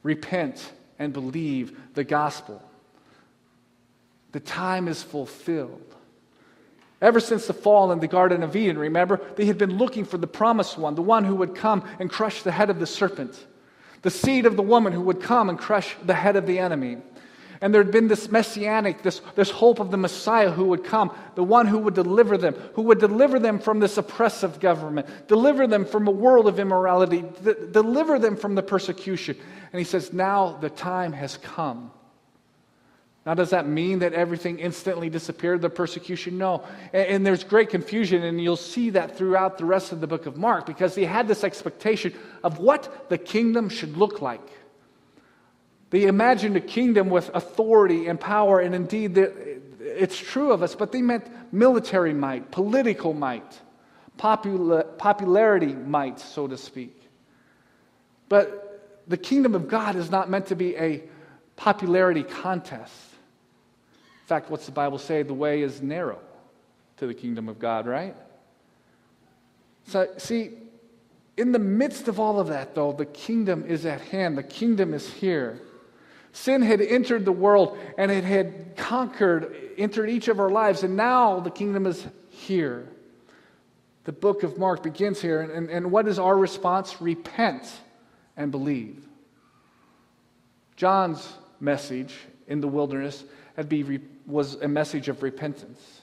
Repent 0.03 0.73
and 0.99 1.13
believe 1.13 1.79
the 1.95 2.05
gospel. 2.05 2.63
The 4.33 4.41
time 4.41 4.89
is 4.89 5.03
fulfilled. 5.03 5.95
Ever 7.01 7.21
since 7.21 7.47
the 7.47 7.53
fall 7.53 7.91
in 7.91 7.99
the 7.99 8.07
Garden 8.07 8.43
of 8.43 8.55
Eden, 8.55 8.79
remember, 8.79 9.21
they 9.37 9.45
had 9.45 9.59
been 9.59 9.77
looking 9.77 10.05
for 10.05 10.19
the 10.19 10.27
promised 10.27 10.79
one, 10.79 10.95
the 10.95 11.03
one 11.03 11.25
who 11.25 11.35
would 11.35 11.55
come 11.55 11.85
and 11.99 12.09
crush 12.09 12.43
the 12.43 12.53
head 12.53 12.71
of 12.71 12.79
the 12.79 12.87
serpent, 12.87 13.47
the 14.03 14.11
seed 14.11 14.47
of 14.47 14.57
the 14.57 14.63
woman 14.63 14.93
who 14.93 15.01
would 15.03 15.21
come 15.21 15.49
and 15.49 15.59
crush 15.59 15.97
the 16.05 16.15
head 16.15 16.37
of 16.37 16.47
the 16.47 16.61
enemy. 16.61 16.99
And 17.63 17.73
there 17.73 17.83
had 17.83 17.93
been 17.93 18.09
this 18.09 18.29
messianic, 18.29 19.03
this, 19.03 19.23
this 19.37 19.49
hope 19.49 19.79
of 19.79 19.93
the 19.93 19.97
Messiah 19.97 20.51
who 20.51 20.65
would 20.67 20.83
come, 20.83 21.17
the 21.37 21.45
one 21.45 21.69
who 21.69 21.79
would 21.79 21.95
deliver 21.95 22.37
them, 22.37 22.55
who 22.75 22.83
would 22.83 22.99
deliver 22.99 23.39
them 23.39 23.61
from 23.61 23.79
this 23.79 23.97
oppressive 23.97 24.59
government, 24.59 25.07
deliver 25.29 25.69
them 25.69 25.85
from 25.85 26.09
a 26.09 26.11
world 26.11 26.49
of 26.49 26.59
immorality, 26.59 27.25
deliver 27.71 28.19
them 28.19 28.37
from 28.37 28.57
the 28.57 28.65
persecution. 28.65 29.37
And 29.73 29.79
he 29.79 29.85
says, 29.85 30.13
Now 30.13 30.59
the 30.61 30.71
time 30.71 31.13
has 31.13 31.37
come. 31.37 31.93
Now, 33.25 33.35
does 33.35 33.51
that 33.51 33.69
mean 33.69 34.01
that 34.01 34.15
everything 34.15 34.59
instantly 34.59 35.09
disappeared, 35.09 35.63
the 35.63 35.71
persecution? 35.71 36.39
No. 36.39 36.65
And, 36.93 37.07
and, 37.07 37.27
there's 37.27 37.45
great 37.45 37.71
confusion, 37.71 38.25
and 38.25 38.43
you'll 38.43 38.57
see 38.57 38.91
that 38.91 39.17
throughout 39.17 39.59
the 39.59 39.65
rest 39.65 39.93
of 39.93 40.01
the 40.01 40.09
book 40.09 40.27
of 40.27 40.37
Mark 40.37 40.67
because 40.67 40.97
he 40.97 41.05
had 41.05 41.29
this 41.29 41.45
expectation 41.45 42.13
of 42.43 42.59
what 42.59 43.09
the 43.09 43.19
kingdom 43.19 43.69
should 43.69 43.97
look 43.97 44.21
like. 44.21 44.41
They 45.93 46.05
imagined 46.05 46.57
a 46.57 46.61
kingdom 46.61 47.11
with 47.11 47.31
authority 47.35 48.07
and 48.07 48.19
power, 48.19 48.61
and 48.61 48.75
indeed, 48.75 49.19
it's 49.19 50.17
true 50.17 50.51
of 50.51 50.63
us, 50.63 50.75
but 50.75 50.91
they 50.91 51.03
meant 51.03 51.27
military 51.53 52.15
might, 52.15 52.51
political 52.51 53.13
might, 53.13 53.61
popularity 54.17 55.75
might, 55.75 56.19
so 56.19 56.47
to 56.47 56.57
speak. 56.57 56.99
But 58.31 59.05
the 59.07 59.19
kingdom 59.19 59.55
of 59.55 59.69
God 59.69 59.95
is 59.97 60.11
not 60.11 60.31
meant 60.31 60.47
to 60.47 60.57
be 60.57 60.75
a 60.77 61.03
popularity 61.57 62.23
contest. 62.23 62.97
In 64.23 64.27
fact, 64.29 64.49
what's 64.49 64.65
the 64.65 64.73
Bible 64.73 64.97
say? 64.97 65.23
The 65.23 65.35
way 65.35 65.61
is 65.61 65.83
narrow 65.83 66.21
to 66.97 67.07
the 67.07 67.13
kingdom 67.13 67.51
of 67.51 67.59
God, 67.59 67.87
right? 67.87 68.17
So, 69.89 70.09
see, 70.17 70.53
in 71.37 71.53
the 71.53 71.59
midst 71.59 72.09
of 72.09 72.19
all 72.19 72.41
of 72.41 72.47
that, 72.49 72.75
though, 72.75 72.93
the 72.93 73.05
kingdom 73.05 73.67
is 73.67 73.85
at 73.85 74.01
hand, 74.01 74.39
the 74.39 74.43
kingdom 74.43 74.95
is 74.95 75.13
here. 75.13 75.61
Sin 76.33 76.63
had 76.63 76.81
entered 76.81 77.25
the 77.25 77.33
world 77.33 77.79
and 77.99 78.11
it 78.11 78.25
had 78.25 78.77
conquered, 78.77 79.55
entered 79.77 80.09
each 80.09 80.29
of 80.29 80.41
our 80.41 80.51
lives, 80.51 80.83
and 80.83 80.97
now 80.97 81.41
the 81.41 81.51
kingdom 81.51 81.87
is 81.87 82.07
here. 82.31 82.89
The 84.05 84.13
book 84.13 84.43
of 84.43 84.59
Mark 84.59 84.83
begins 84.83 85.21
here, 85.21 85.43
and, 85.43 85.53
and, 85.53 85.71
and 85.71 85.93
what 85.93 86.09
is 86.09 86.19
our 86.19 86.37
response? 86.37 87.01
Repent 87.01 87.71
and 88.37 88.51
believe. 88.51 89.07
John's 90.77 91.33
message 91.61 92.17
in 92.49 92.61
the 92.61 92.67
wilderness 92.67 93.25
had 93.57 93.69
be, 93.69 94.01
was 94.27 94.55
a 94.57 94.69
message 94.69 95.09
of 95.09 95.23
repentance. 95.23 96.01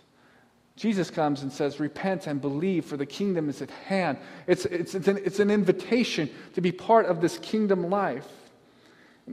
Jesus 0.75 1.11
comes 1.11 1.41
and 1.41 1.51
says, 1.51 1.79
Repent 1.79 2.27
and 2.27 2.39
believe, 2.39 2.85
for 2.85 2.95
the 2.95 3.05
kingdom 3.05 3.49
is 3.49 3.61
at 3.61 3.69
hand. 3.69 4.17
It's, 4.47 4.65
it's, 4.65 4.95
it's, 4.95 5.07
an, 5.09 5.17
it's 5.17 5.39
an 5.39 5.51
invitation 5.51 6.29
to 6.53 6.61
be 6.61 6.71
part 6.71 7.07
of 7.07 7.19
this 7.19 7.37
kingdom 7.39 7.89
life. 7.89 8.27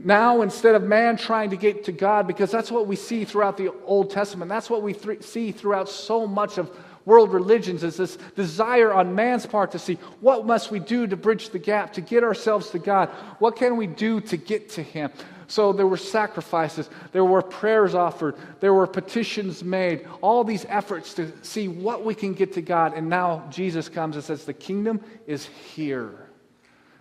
Now, 0.03 0.43
instead 0.43 0.75
of 0.75 0.83
man 0.83 1.17
trying 1.17 1.49
to 1.49 1.57
get 1.57 1.85
to 1.85 1.91
God, 1.91 2.27
because 2.27 2.51
that's 2.51 2.69
what 2.69 2.85
we 2.85 2.95
see 2.95 3.25
throughout 3.25 3.57
the 3.57 3.71
Old 3.83 4.11
Testament, 4.11 4.47
that's 4.47 4.69
what 4.69 4.83
we 4.83 4.93
th- 4.93 5.23
see 5.23 5.51
throughout 5.51 5.89
so 5.89 6.27
much 6.27 6.59
of 6.59 6.69
world 7.05 7.33
religions, 7.33 7.83
is 7.83 7.97
this 7.97 8.17
desire 8.35 8.93
on 8.93 9.15
man's 9.15 9.45
part 9.45 9.71
to 9.71 9.79
see 9.79 9.95
what 10.19 10.45
must 10.45 10.69
we 10.69 10.79
do 10.79 11.07
to 11.07 11.15
bridge 11.15 11.49
the 11.49 11.57
gap, 11.57 11.93
to 11.93 12.01
get 12.01 12.23
ourselves 12.23 12.69
to 12.71 12.79
God? 12.79 13.09
What 13.39 13.55
can 13.55 13.75
we 13.75 13.87
do 13.87 14.21
to 14.21 14.37
get 14.37 14.69
to 14.71 14.83
Him? 14.83 15.09
So 15.47 15.71
there 15.73 15.87
were 15.87 15.97
sacrifices, 15.97 16.89
there 17.13 17.25
were 17.25 17.41
prayers 17.41 17.95
offered, 17.95 18.35
there 18.59 18.73
were 18.73 18.85
petitions 18.85 19.63
made, 19.63 20.05
all 20.21 20.43
these 20.43 20.65
efforts 20.67 21.13
to 21.15 21.31
see 21.41 21.69
what 21.69 22.05
we 22.05 22.13
can 22.13 22.33
get 22.33 22.53
to 22.53 22.61
God. 22.61 22.93
And 22.93 23.09
now 23.09 23.47
Jesus 23.49 23.89
comes 23.89 24.15
and 24.15 24.23
says, 24.23 24.43
The 24.43 24.53
kingdom 24.53 25.01
is 25.25 25.45
here 25.73 26.26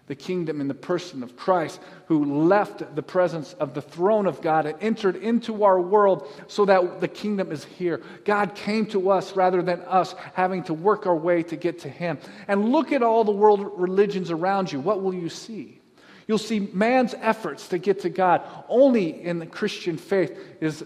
the 0.07 0.15
kingdom 0.15 0.61
in 0.61 0.69
the 0.69 0.75
person 0.75 1.23
of 1.23 1.37
Christ, 1.37 1.81
who 2.07 2.45
left 2.45 2.95
the 2.95 3.03
presence 3.03 3.55
of 3.55 3.75
the 3.75 3.83
throne 3.83 4.27
of 4.27 4.41
God 4.41 4.67
and 4.67 4.81
entered 4.81 5.17
into 5.17 5.65
our 5.65 5.81
world 5.81 6.29
so 6.47 6.65
that 6.65 7.01
the 7.01 7.09
kingdom 7.09 7.51
is 7.51 7.65
here. 7.65 8.01
God 8.25 8.55
came 8.55 8.87
to 8.87 9.11
us 9.11 9.35
rather 9.35 9.63
than 9.63 9.81
us 9.81 10.15
having 10.35 10.63
to 10.65 10.75
work 10.75 11.07
our 11.07 11.17
way 11.17 11.43
to 11.45 11.57
get 11.57 11.81
to 11.81 11.89
Him. 11.89 12.19
And 12.47 12.71
look 12.71 12.93
at 12.93 13.03
all 13.03 13.25
the 13.25 13.33
world 13.33 13.73
religions 13.77 14.31
around 14.31 14.71
you. 14.71 14.79
What 14.79 15.03
will 15.03 15.15
you 15.15 15.29
see? 15.29 15.81
You'll 16.29 16.39
see 16.39 16.61
man's 16.73 17.15
efforts 17.15 17.69
to 17.69 17.79
get 17.79 18.01
to 18.01 18.09
God. 18.09 18.43
Only 18.69 19.23
in 19.23 19.39
the 19.39 19.47
Christian 19.47 19.97
faith 19.97 20.37
is, 20.61 20.85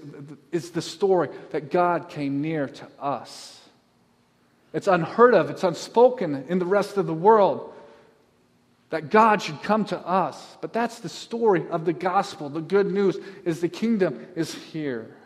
is 0.52 0.70
the 0.70 0.82
story 0.82 1.28
that 1.50 1.70
God 1.70 2.08
came 2.08 2.40
near 2.40 2.68
to 2.68 2.88
us. 2.98 3.58
It's 4.72 4.86
unheard 4.86 5.34
of, 5.34 5.50
it's 5.50 5.64
unspoken 5.64 6.44
in 6.48 6.58
the 6.58 6.66
rest 6.66 6.96
of 6.96 7.06
the 7.06 7.14
world 7.14 7.74
that 8.90 9.10
God 9.10 9.40
should 9.40 9.62
come 9.62 9.84
to 9.86 9.98
us. 9.98 10.56
But 10.60 10.72
that's 10.72 10.98
the 10.98 11.08
story 11.08 11.64
of 11.70 11.84
the 11.84 11.92
gospel. 11.92 12.48
The 12.48 12.60
good 12.60 12.90
news 12.90 13.16
is 13.44 13.60
the 13.60 13.68
kingdom 13.68 14.26
is 14.34 14.52
here. 14.52 15.16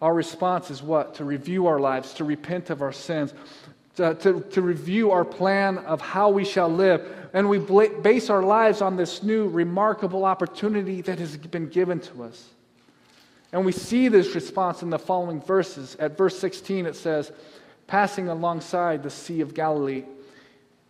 Our 0.00 0.12
response 0.12 0.70
is 0.70 0.82
what? 0.82 1.14
To 1.16 1.24
review 1.24 1.66
our 1.66 1.80
lives, 1.80 2.12
to 2.14 2.24
repent 2.24 2.68
of 2.68 2.82
our 2.82 2.92
sins, 2.92 3.32
to, 3.96 4.14
to, 4.14 4.40
to 4.40 4.60
review 4.60 5.10
our 5.10 5.24
plan 5.24 5.78
of 5.78 6.02
how 6.02 6.28
we 6.28 6.44
shall 6.44 6.68
live. 6.68 7.30
And 7.32 7.48
we 7.48 7.58
base 7.58 8.28
our 8.28 8.42
lives 8.42 8.82
on 8.82 8.96
this 8.96 9.22
new, 9.22 9.48
remarkable 9.48 10.26
opportunity 10.26 11.00
that 11.02 11.18
has 11.18 11.38
been 11.38 11.68
given 11.68 12.00
to 12.00 12.24
us. 12.24 12.50
And 13.52 13.64
we 13.64 13.72
see 13.72 14.08
this 14.08 14.34
response 14.34 14.82
in 14.82 14.90
the 14.90 14.98
following 14.98 15.40
verses. 15.40 15.96
At 15.98 16.18
verse 16.18 16.38
16, 16.38 16.84
it 16.84 16.94
says, 16.94 17.32
Passing 17.86 18.28
alongside 18.28 19.02
the 19.02 19.10
Sea 19.10 19.40
of 19.40 19.54
Galilee, 19.54 20.04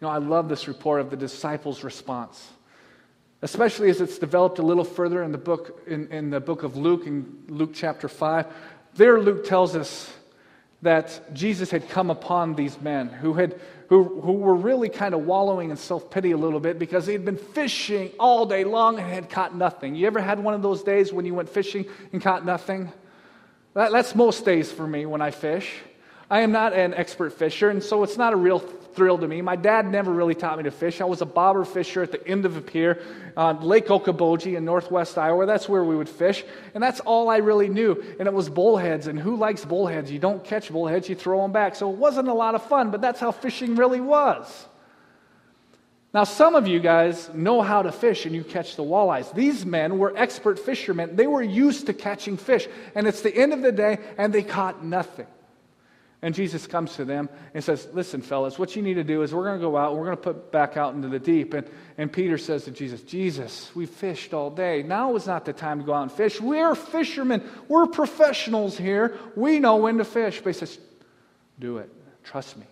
You 0.00 0.06
know, 0.06 0.12
I 0.12 0.18
love 0.18 0.48
this 0.48 0.68
report 0.68 1.00
of 1.00 1.10
the 1.10 1.16
disciples' 1.16 1.82
response, 1.82 2.48
especially 3.42 3.90
as 3.90 4.00
it's 4.00 4.18
developed 4.18 4.60
a 4.60 4.62
little 4.62 4.84
further 4.84 5.24
in 5.24 5.32
the 5.32 5.38
book, 5.38 5.82
in, 5.88 6.06
in 6.12 6.30
the 6.30 6.38
book 6.38 6.62
of 6.62 6.76
Luke, 6.76 7.04
in 7.06 7.42
Luke 7.48 7.72
chapter 7.74 8.08
5. 8.08 8.46
There, 8.94 9.20
Luke 9.20 9.44
tells 9.44 9.74
us 9.74 10.12
that 10.82 11.34
Jesus 11.34 11.72
had 11.72 11.88
come 11.88 12.10
upon 12.10 12.54
these 12.54 12.80
men 12.80 13.08
who, 13.08 13.34
had, 13.34 13.60
who, 13.88 14.20
who 14.20 14.34
were 14.34 14.54
really 14.54 14.88
kind 14.88 15.14
of 15.14 15.26
wallowing 15.26 15.70
in 15.70 15.76
self 15.76 16.08
pity 16.12 16.30
a 16.30 16.36
little 16.36 16.60
bit 16.60 16.78
because 16.78 17.06
they 17.06 17.12
had 17.12 17.24
been 17.24 17.36
fishing 17.36 18.12
all 18.20 18.46
day 18.46 18.62
long 18.62 19.00
and 19.00 19.08
had 19.08 19.28
caught 19.28 19.56
nothing. 19.56 19.96
You 19.96 20.06
ever 20.06 20.20
had 20.20 20.38
one 20.38 20.54
of 20.54 20.62
those 20.62 20.84
days 20.84 21.12
when 21.12 21.24
you 21.24 21.34
went 21.34 21.48
fishing 21.48 21.86
and 22.12 22.22
caught 22.22 22.46
nothing? 22.46 22.92
That, 23.74 23.90
that's 23.90 24.14
most 24.14 24.44
days 24.44 24.70
for 24.70 24.86
me 24.86 25.06
when 25.06 25.20
I 25.20 25.32
fish. 25.32 25.74
I 26.30 26.40
am 26.40 26.52
not 26.52 26.74
an 26.74 26.92
expert 26.94 27.32
fisher, 27.32 27.70
and 27.70 27.82
so 27.82 28.02
it's 28.02 28.18
not 28.18 28.34
a 28.34 28.36
real 28.36 28.58
thrill 28.58 29.16
to 29.16 29.26
me. 29.26 29.40
My 29.40 29.56
dad 29.56 29.86
never 29.86 30.12
really 30.12 30.34
taught 30.34 30.58
me 30.58 30.64
to 30.64 30.70
fish. 30.70 31.00
I 31.00 31.04
was 31.04 31.22
a 31.22 31.26
bobber 31.26 31.64
fisher 31.64 32.02
at 32.02 32.12
the 32.12 32.26
end 32.26 32.44
of 32.44 32.56
a 32.56 32.60
pier 32.60 33.00
on 33.36 33.62
Lake 33.62 33.86
Okoboji 33.86 34.56
in 34.56 34.64
northwest 34.64 35.16
Iowa. 35.16 35.46
That's 35.46 35.68
where 35.68 35.84
we 35.84 35.96
would 35.96 36.08
fish, 36.08 36.44
and 36.74 36.82
that's 36.82 37.00
all 37.00 37.30
I 37.30 37.38
really 37.38 37.68
knew. 37.68 38.02
And 38.18 38.28
it 38.28 38.34
was 38.34 38.50
bullheads, 38.50 39.06
and 39.06 39.18
who 39.18 39.36
likes 39.36 39.64
bullheads? 39.64 40.10
You 40.10 40.18
don't 40.18 40.44
catch 40.44 40.70
bullheads, 40.70 41.08
you 41.08 41.14
throw 41.14 41.40
them 41.40 41.52
back. 41.52 41.76
So 41.76 41.90
it 41.90 41.96
wasn't 41.96 42.28
a 42.28 42.34
lot 42.34 42.54
of 42.54 42.62
fun, 42.64 42.90
but 42.90 43.00
that's 43.00 43.20
how 43.20 43.30
fishing 43.30 43.76
really 43.76 44.00
was. 44.00 44.66
Now, 46.12 46.24
some 46.24 46.54
of 46.54 46.66
you 46.66 46.80
guys 46.80 47.30
know 47.34 47.62
how 47.62 47.82
to 47.82 47.92
fish 47.92 48.26
and 48.26 48.34
you 48.34 48.42
catch 48.42 48.76
the 48.76 48.82
walleyes. 48.82 49.32
These 49.34 49.64
men 49.64 49.98
were 49.98 50.12
expert 50.16 50.58
fishermen. 50.58 51.16
They 51.16 51.26
were 51.26 51.42
used 51.42 51.86
to 51.86 51.92
catching 51.92 52.38
fish. 52.38 52.66
And 52.94 53.06
it's 53.06 53.20
the 53.20 53.34
end 53.34 53.52
of 53.52 53.60
the 53.60 53.72
day, 53.72 53.98
and 54.16 54.32
they 54.32 54.42
caught 54.42 54.84
nothing. 54.84 55.26
And 56.20 56.34
Jesus 56.34 56.66
comes 56.66 56.96
to 56.96 57.04
them 57.04 57.28
and 57.54 57.62
says, 57.62 57.86
Listen, 57.92 58.22
fellas, 58.22 58.58
what 58.58 58.74
you 58.74 58.82
need 58.82 58.94
to 58.94 59.04
do 59.04 59.22
is 59.22 59.32
we're 59.32 59.44
going 59.44 59.60
to 59.60 59.64
go 59.64 59.76
out, 59.76 59.90
and 59.90 59.98
we're 59.98 60.06
going 60.06 60.16
to 60.16 60.22
put 60.22 60.50
back 60.50 60.76
out 60.76 60.94
into 60.94 61.08
the 61.08 61.20
deep. 61.20 61.54
And, 61.54 61.68
and 61.96 62.12
Peter 62.12 62.36
says 62.36 62.64
to 62.64 62.72
Jesus, 62.72 63.02
Jesus, 63.02 63.70
we 63.74 63.86
fished 63.86 64.34
all 64.34 64.50
day. 64.50 64.82
Now 64.82 65.14
is 65.14 65.28
not 65.28 65.44
the 65.44 65.52
time 65.52 65.78
to 65.78 65.86
go 65.86 65.94
out 65.94 66.02
and 66.02 66.12
fish. 66.12 66.40
We're 66.40 66.74
fishermen, 66.74 67.48
we're 67.68 67.86
professionals 67.86 68.76
here. 68.76 69.16
We 69.36 69.60
know 69.60 69.76
when 69.76 69.98
to 69.98 70.04
fish. 70.04 70.40
But 70.42 70.54
he 70.54 70.58
says, 70.58 70.78
Do 71.58 71.78
it. 71.78 71.90
Trust 72.24 72.56
me. 72.56 72.66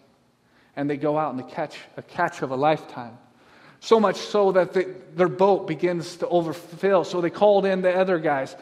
And 0.74 0.90
they 0.90 0.96
go 0.96 1.16
out 1.16 1.32
and 1.32 1.42
they 1.42 1.50
catch 1.50 1.78
a 1.96 2.02
catch 2.02 2.42
of 2.42 2.50
a 2.50 2.56
lifetime. 2.56 3.16
So 3.87 4.00
much 4.00 4.16
so 4.16 4.50
that 4.50 4.73
the, 4.73 4.93
their 5.14 5.28
boat 5.28 5.69
begins 5.69 6.16
to 6.16 6.26
overfill. 6.26 7.05
So 7.05 7.21
they 7.21 7.31
called 7.31 7.64
in 7.64 7.83
the 7.83 7.97
other 7.97 8.19
guys 8.19 8.57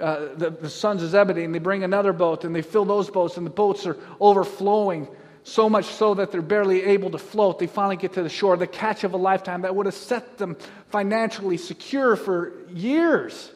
uh, 0.00 0.28
the, 0.34 0.48
the 0.48 0.70
sons 0.70 1.02
of 1.02 1.10
Zebedee, 1.10 1.44
and 1.44 1.54
they 1.54 1.58
bring 1.58 1.84
another 1.84 2.14
boat, 2.14 2.44
and 2.44 2.54
they 2.54 2.62
fill 2.62 2.86
those 2.86 3.10
boats, 3.10 3.36
and 3.36 3.44
the 3.44 3.50
boats 3.50 3.84
are 3.84 3.98
overflowing 4.20 5.06
so 5.44 5.68
much 5.68 5.84
so 5.84 6.14
that 6.14 6.32
they're 6.32 6.40
barely 6.40 6.82
able 6.82 7.10
to 7.10 7.18
float. 7.18 7.58
They 7.58 7.66
finally 7.66 7.98
get 7.98 8.14
to 8.14 8.22
the 8.22 8.30
shore, 8.30 8.56
the 8.56 8.66
catch 8.66 9.04
of 9.04 9.12
a 9.12 9.18
lifetime 9.18 9.60
that 9.62 9.76
would 9.76 9.84
have 9.84 9.94
set 9.94 10.38
them 10.38 10.56
financially 10.88 11.58
secure 11.58 12.16
for 12.16 12.54
years. 12.70 13.52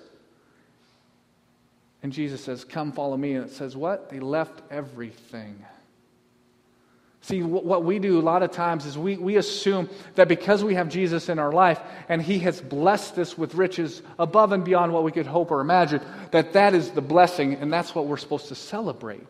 And 2.02 2.12
Jesus 2.12 2.44
says, 2.44 2.64
Come 2.64 2.92
follow 2.92 3.16
me. 3.16 3.32
And 3.32 3.46
it 3.46 3.52
says, 3.52 3.74
What? 3.74 4.10
They 4.10 4.20
left 4.20 4.60
everything. 4.70 5.64
See, 7.24 7.42
what 7.42 7.84
we 7.84 7.98
do 7.98 8.18
a 8.18 8.20
lot 8.20 8.42
of 8.42 8.50
times 8.50 8.84
is 8.84 8.98
we, 8.98 9.16
we 9.16 9.36
assume 9.36 9.88
that 10.14 10.28
because 10.28 10.62
we 10.62 10.74
have 10.74 10.90
Jesus 10.90 11.30
in 11.30 11.38
our 11.38 11.52
life 11.52 11.80
and 12.10 12.20
he 12.20 12.40
has 12.40 12.60
blessed 12.60 13.16
us 13.16 13.38
with 13.38 13.54
riches 13.54 14.02
above 14.18 14.52
and 14.52 14.62
beyond 14.62 14.92
what 14.92 15.04
we 15.04 15.10
could 15.10 15.26
hope 15.26 15.50
or 15.50 15.62
imagine, 15.62 16.02
that 16.32 16.52
that 16.52 16.74
is 16.74 16.90
the 16.90 17.00
blessing 17.00 17.54
and 17.54 17.72
that's 17.72 17.94
what 17.94 18.08
we're 18.08 18.18
supposed 18.18 18.48
to 18.48 18.54
celebrate. 18.54 19.26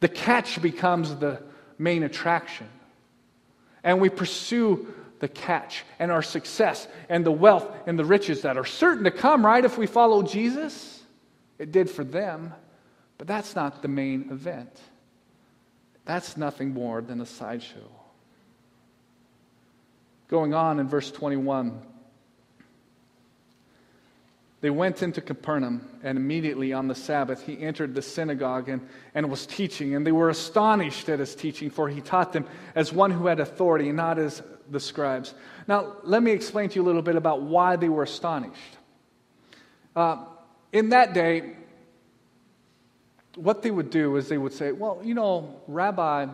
The 0.00 0.08
catch 0.08 0.60
becomes 0.60 1.16
the 1.16 1.40
main 1.78 2.02
attraction. 2.02 2.68
And 3.82 3.98
we 3.98 4.10
pursue 4.10 4.92
the 5.20 5.28
catch 5.28 5.84
and 5.98 6.12
our 6.12 6.22
success 6.22 6.86
and 7.08 7.24
the 7.24 7.32
wealth 7.32 7.66
and 7.86 7.98
the 7.98 8.04
riches 8.04 8.42
that 8.42 8.58
are 8.58 8.66
certain 8.66 9.04
to 9.04 9.10
come, 9.10 9.46
right, 9.46 9.64
if 9.64 9.78
we 9.78 9.86
follow 9.86 10.22
Jesus. 10.22 11.02
It 11.58 11.72
did 11.72 11.88
for 11.88 12.04
them, 12.04 12.52
but 13.16 13.26
that's 13.26 13.56
not 13.56 13.80
the 13.80 13.88
main 13.88 14.28
event. 14.30 14.78
That's 16.06 16.36
nothing 16.36 16.72
more 16.72 17.02
than 17.02 17.20
a 17.20 17.26
sideshow. 17.26 17.90
Going 20.28 20.54
on 20.54 20.80
in 20.80 20.88
verse 20.88 21.10
21, 21.10 21.82
they 24.60 24.70
went 24.70 25.02
into 25.02 25.20
Capernaum, 25.20 25.86
and 26.02 26.16
immediately 26.16 26.72
on 26.72 26.88
the 26.88 26.94
Sabbath 26.94 27.44
he 27.44 27.60
entered 27.60 27.94
the 27.94 28.02
synagogue 28.02 28.68
and, 28.68 28.88
and 29.14 29.30
was 29.30 29.46
teaching. 29.46 29.94
And 29.94 30.06
they 30.06 30.12
were 30.12 30.30
astonished 30.30 31.08
at 31.08 31.18
his 31.18 31.34
teaching, 31.34 31.70
for 31.70 31.88
he 31.88 32.00
taught 32.00 32.32
them 32.32 32.46
as 32.74 32.92
one 32.92 33.10
who 33.10 33.26
had 33.26 33.38
authority, 33.38 33.92
not 33.92 34.18
as 34.18 34.42
the 34.70 34.80
scribes. 34.80 35.34
Now, 35.68 35.96
let 36.02 36.22
me 36.22 36.32
explain 36.32 36.68
to 36.70 36.76
you 36.76 36.82
a 36.82 36.86
little 36.86 37.02
bit 37.02 37.16
about 37.16 37.42
why 37.42 37.76
they 37.76 37.88
were 37.88 38.04
astonished. 38.04 38.76
Uh, 39.94 40.24
in 40.72 40.90
that 40.90 41.14
day, 41.14 41.56
what 43.36 43.62
they 43.62 43.70
would 43.70 43.90
do 43.90 44.16
is 44.16 44.28
they 44.28 44.38
would 44.38 44.52
say, 44.52 44.72
well, 44.72 45.00
you 45.02 45.14
know, 45.14 45.60
Rabbi 45.68 46.26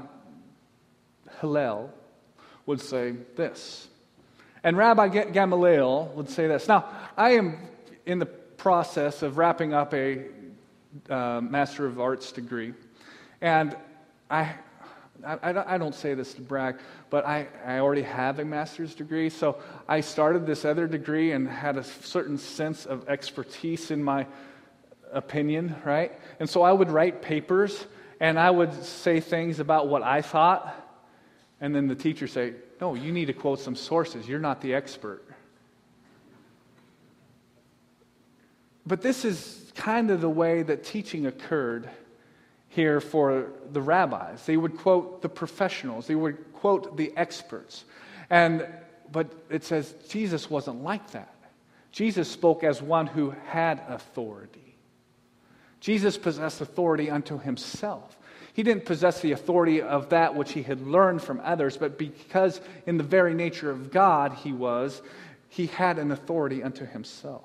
Hillel 1.40 1.92
would 2.66 2.80
say 2.80 3.14
this. 3.36 3.88
And 4.64 4.76
Rabbi 4.76 5.08
Gamaliel 5.08 6.12
would 6.14 6.30
say 6.30 6.46
this. 6.46 6.68
Now, 6.68 6.86
I 7.16 7.32
am 7.32 7.58
in 8.06 8.18
the 8.20 8.26
process 8.26 9.22
of 9.22 9.36
wrapping 9.36 9.74
up 9.74 9.92
a 9.92 10.26
uh, 11.10 11.40
Master 11.40 11.86
of 11.86 12.00
Arts 12.00 12.30
degree. 12.30 12.74
And 13.40 13.76
I, 14.30 14.54
I, 15.26 15.74
I, 15.74 15.78
don't 15.78 15.94
say 15.94 16.14
this 16.14 16.34
to 16.34 16.42
brag, 16.42 16.76
but 17.10 17.26
I, 17.26 17.48
I 17.64 17.78
already 17.78 18.02
have 18.02 18.38
a 18.38 18.44
master's 18.44 18.94
degree. 18.94 19.30
So 19.30 19.58
I 19.88 20.00
started 20.00 20.46
this 20.46 20.64
other 20.64 20.86
degree 20.86 21.32
and 21.32 21.48
had 21.48 21.76
a 21.76 21.84
certain 21.84 22.38
sense 22.38 22.86
of 22.86 23.08
expertise 23.08 23.90
in 23.90 24.02
my 24.02 24.26
opinion, 25.12 25.76
right? 25.84 26.12
And 26.40 26.48
so 26.48 26.62
I 26.62 26.72
would 26.72 26.90
write 26.90 27.22
papers 27.22 27.86
and 28.20 28.38
I 28.38 28.50
would 28.50 28.84
say 28.84 29.20
things 29.20 29.58
about 29.58 29.88
what 29.88 30.02
I 30.02 30.22
thought. 30.22 30.74
And 31.60 31.74
then 31.74 31.88
the 31.88 31.94
teacher 31.94 32.26
say, 32.26 32.54
"No, 32.80 32.94
you 32.94 33.12
need 33.12 33.26
to 33.26 33.32
quote 33.32 33.60
some 33.60 33.76
sources. 33.76 34.28
You're 34.28 34.40
not 34.40 34.60
the 34.60 34.74
expert." 34.74 35.24
But 38.86 39.02
this 39.02 39.24
is 39.24 39.72
kind 39.74 40.10
of 40.10 40.20
the 40.20 40.30
way 40.30 40.62
that 40.62 40.84
teaching 40.84 41.26
occurred 41.26 41.88
here 42.68 43.00
for 43.00 43.52
the 43.70 43.80
rabbis. 43.82 44.46
They 44.46 44.56
would 44.56 44.76
quote 44.76 45.22
the 45.22 45.28
professionals, 45.28 46.06
they 46.06 46.14
would 46.14 46.52
quote 46.54 46.96
the 46.96 47.12
experts. 47.16 47.84
And 48.30 48.66
but 49.10 49.30
it 49.50 49.62
says 49.62 49.94
Jesus 50.08 50.48
wasn't 50.48 50.82
like 50.82 51.10
that. 51.10 51.34
Jesus 51.92 52.30
spoke 52.30 52.64
as 52.64 52.80
one 52.80 53.06
who 53.06 53.34
had 53.46 53.82
authority. 53.88 54.61
Jesus 55.82 56.16
possessed 56.16 56.60
authority 56.60 57.10
unto 57.10 57.40
himself. 57.40 58.16
He 58.54 58.62
didn't 58.62 58.84
possess 58.84 59.20
the 59.20 59.32
authority 59.32 59.82
of 59.82 60.10
that 60.10 60.36
which 60.36 60.52
he 60.52 60.62
had 60.62 60.86
learned 60.86 61.22
from 61.22 61.40
others, 61.42 61.76
but 61.76 61.98
because 61.98 62.60
in 62.86 62.98
the 62.98 63.02
very 63.02 63.34
nature 63.34 63.68
of 63.68 63.90
God 63.90 64.32
he 64.32 64.52
was, 64.52 65.02
he 65.48 65.66
had 65.66 65.98
an 65.98 66.12
authority 66.12 66.62
unto 66.62 66.86
himself. 66.86 67.42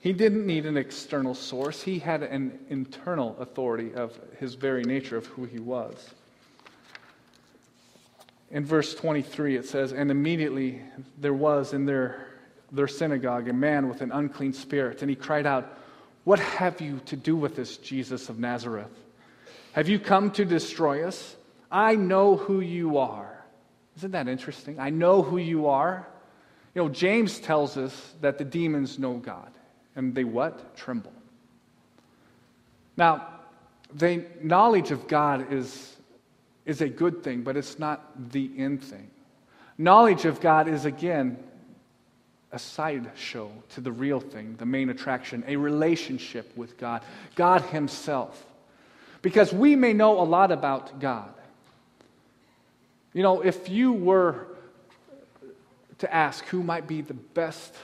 He 0.00 0.12
didn't 0.12 0.44
need 0.44 0.66
an 0.66 0.76
external 0.76 1.36
source, 1.36 1.82
he 1.82 2.00
had 2.00 2.24
an 2.24 2.58
internal 2.68 3.36
authority 3.38 3.94
of 3.94 4.18
his 4.40 4.54
very 4.54 4.82
nature 4.82 5.16
of 5.16 5.26
who 5.26 5.44
he 5.44 5.60
was. 5.60 6.10
In 8.50 8.64
verse 8.64 8.92
23, 8.96 9.54
it 9.56 9.66
says, 9.66 9.92
And 9.92 10.10
immediately 10.10 10.82
there 11.16 11.34
was 11.34 11.74
in 11.74 11.86
their, 11.86 12.26
their 12.72 12.88
synagogue 12.88 13.48
a 13.48 13.52
man 13.52 13.88
with 13.88 14.00
an 14.00 14.10
unclean 14.10 14.52
spirit, 14.52 15.00
and 15.02 15.08
he 15.08 15.14
cried 15.14 15.46
out, 15.46 15.78
what 16.28 16.40
have 16.40 16.82
you 16.82 17.00
to 17.06 17.16
do 17.16 17.34
with 17.34 17.56
this 17.56 17.78
Jesus 17.78 18.28
of 18.28 18.38
Nazareth? 18.38 18.92
Have 19.72 19.88
you 19.88 19.98
come 19.98 20.30
to 20.32 20.44
destroy 20.44 21.08
us? 21.08 21.34
I 21.70 21.94
know 21.94 22.36
who 22.36 22.60
you 22.60 22.98
are. 22.98 23.42
Isn't 23.96 24.10
that 24.10 24.28
interesting? 24.28 24.78
I 24.78 24.90
know 24.90 25.22
who 25.22 25.38
you 25.38 25.68
are. 25.68 26.06
You 26.74 26.82
know, 26.82 26.90
James 26.90 27.40
tells 27.40 27.78
us 27.78 28.14
that 28.20 28.36
the 28.36 28.44
demons 28.44 28.98
know 28.98 29.14
God. 29.14 29.50
And 29.96 30.14
they 30.14 30.24
what? 30.24 30.76
Tremble. 30.76 31.14
Now, 32.98 33.26
the 33.94 34.26
knowledge 34.42 34.90
of 34.90 35.08
God 35.08 35.50
is, 35.50 35.96
is 36.66 36.82
a 36.82 36.90
good 36.90 37.24
thing, 37.24 37.40
but 37.40 37.56
it's 37.56 37.78
not 37.78 38.32
the 38.32 38.50
end 38.58 38.84
thing. 38.84 39.08
Knowledge 39.78 40.26
of 40.26 40.42
God 40.42 40.68
is, 40.68 40.84
again, 40.84 41.42
a 42.52 42.58
sideshow 42.58 43.50
to 43.70 43.80
the 43.80 43.92
real 43.92 44.20
thing, 44.20 44.56
the 44.58 44.66
main 44.66 44.88
attraction, 44.88 45.44
a 45.46 45.56
relationship 45.56 46.56
with 46.56 46.78
God, 46.78 47.02
God 47.34 47.62
Himself. 47.62 48.44
Because 49.20 49.52
we 49.52 49.76
may 49.76 49.92
know 49.92 50.20
a 50.20 50.24
lot 50.24 50.52
about 50.52 51.00
God. 51.00 51.32
You 53.12 53.22
know, 53.22 53.40
if 53.40 53.68
you 53.68 53.92
were 53.92 54.46
to 55.98 56.14
ask 56.14 56.44
who 56.46 56.62
might 56.62 56.86
be 56.86 57.00
the 57.00 57.14
best 57.14 57.74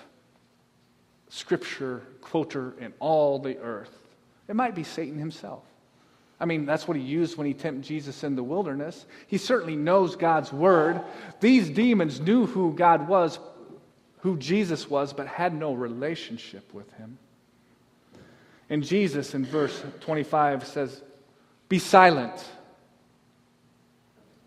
scripture 1.28 2.02
quoter 2.20 2.74
in 2.80 2.92
all 3.00 3.38
the 3.38 3.58
earth, 3.58 3.90
it 4.48 4.54
might 4.54 4.74
be 4.74 4.84
Satan 4.84 5.18
himself. 5.18 5.62
I 6.38 6.46
mean, 6.46 6.66
that's 6.66 6.86
what 6.86 6.96
he 6.96 7.02
used 7.02 7.36
when 7.36 7.46
he 7.46 7.54
tempted 7.54 7.82
Jesus 7.82 8.24
in 8.24 8.36
the 8.36 8.42
wilderness. 8.42 9.06
He 9.26 9.38
certainly 9.38 9.76
knows 9.76 10.16
God's 10.16 10.52
word. 10.52 11.00
These 11.40 11.70
demons 11.70 12.20
knew 12.20 12.46
who 12.46 12.74
God 12.74 13.08
was, 13.08 13.38
who 14.24 14.38
Jesus 14.38 14.88
was, 14.88 15.12
but 15.12 15.26
had 15.26 15.54
no 15.54 15.74
relationship 15.74 16.72
with 16.72 16.90
him. 16.94 17.18
And 18.70 18.82
Jesus 18.82 19.34
in 19.34 19.44
verse 19.44 19.84
25 20.00 20.66
says, 20.66 21.02
Be 21.68 21.78
silent 21.78 22.42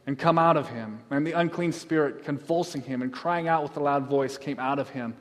and 0.07 0.17
come 0.17 0.39
out 0.39 0.57
of 0.57 0.67
him. 0.67 0.99
And 1.11 1.27
the 1.27 1.33
unclean 1.33 1.71
spirit, 1.71 2.25
convulsing 2.25 2.81
him 2.81 3.03
and 3.03 3.13
crying 3.13 3.47
out 3.47 3.61
with 3.61 3.77
a 3.77 3.79
loud 3.79 4.07
voice, 4.07 4.35
came 4.35 4.57
out 4.59 4.79
of 4.79 4.89
him. 4.89 5.13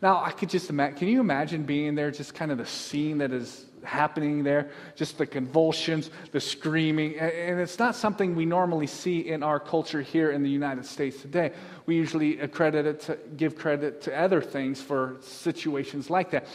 Now, 0.00 0.22
I 0.22 0.30
could 0.30 0.50
just 0.50 0.70
imagine, 0.70 0.96
can 0.98 1.08
you 1.08 1.18
imagine 1.18 1.64
being 1.64 1.96
there, 1.96 2.12
just 2.12 2.32
kind 2.32 2.52
of 2.52 2.58
the 2.58 2.66
scene 2.66 3.18
that 3.18 3.32
is 3.32 3.65
happening 3.84 4.42
there? 4.42 4.70
Just 4.94 5.18
the 5.18 5.26
convulsions, 5.26 6.10
the 6.32 6.40
screaming. 6.40 7.18
And 7.18 7.60
it's 7.60 7.78
not 7.78 7.96
something 7.96 8.34
we 8.34 8.44
normally 8.44 8.86
see 8.86 9.20
in 9.28 9.42
our 9.42 9.60
culture 9.60 10.02
here 10.02 10.30
in 10.30 10.42
the 10.42 10.50
United 10.50 10.86
States 10.86 11.20
today. 11.20 11.52
We 11.86 11.96
usually 11.96 12.40
accredit 12.40 12.86
it 12.86 13.00
to, 13.02 13.18
give 13.36 13.56
credit 13.56 14.02
to 14.02 14.16
other 14.18 14.40
things 14.40 14.80
for 14.80 15.16
situations 15.20 16.10
like 16.10 16.30
that. 16.30 16.46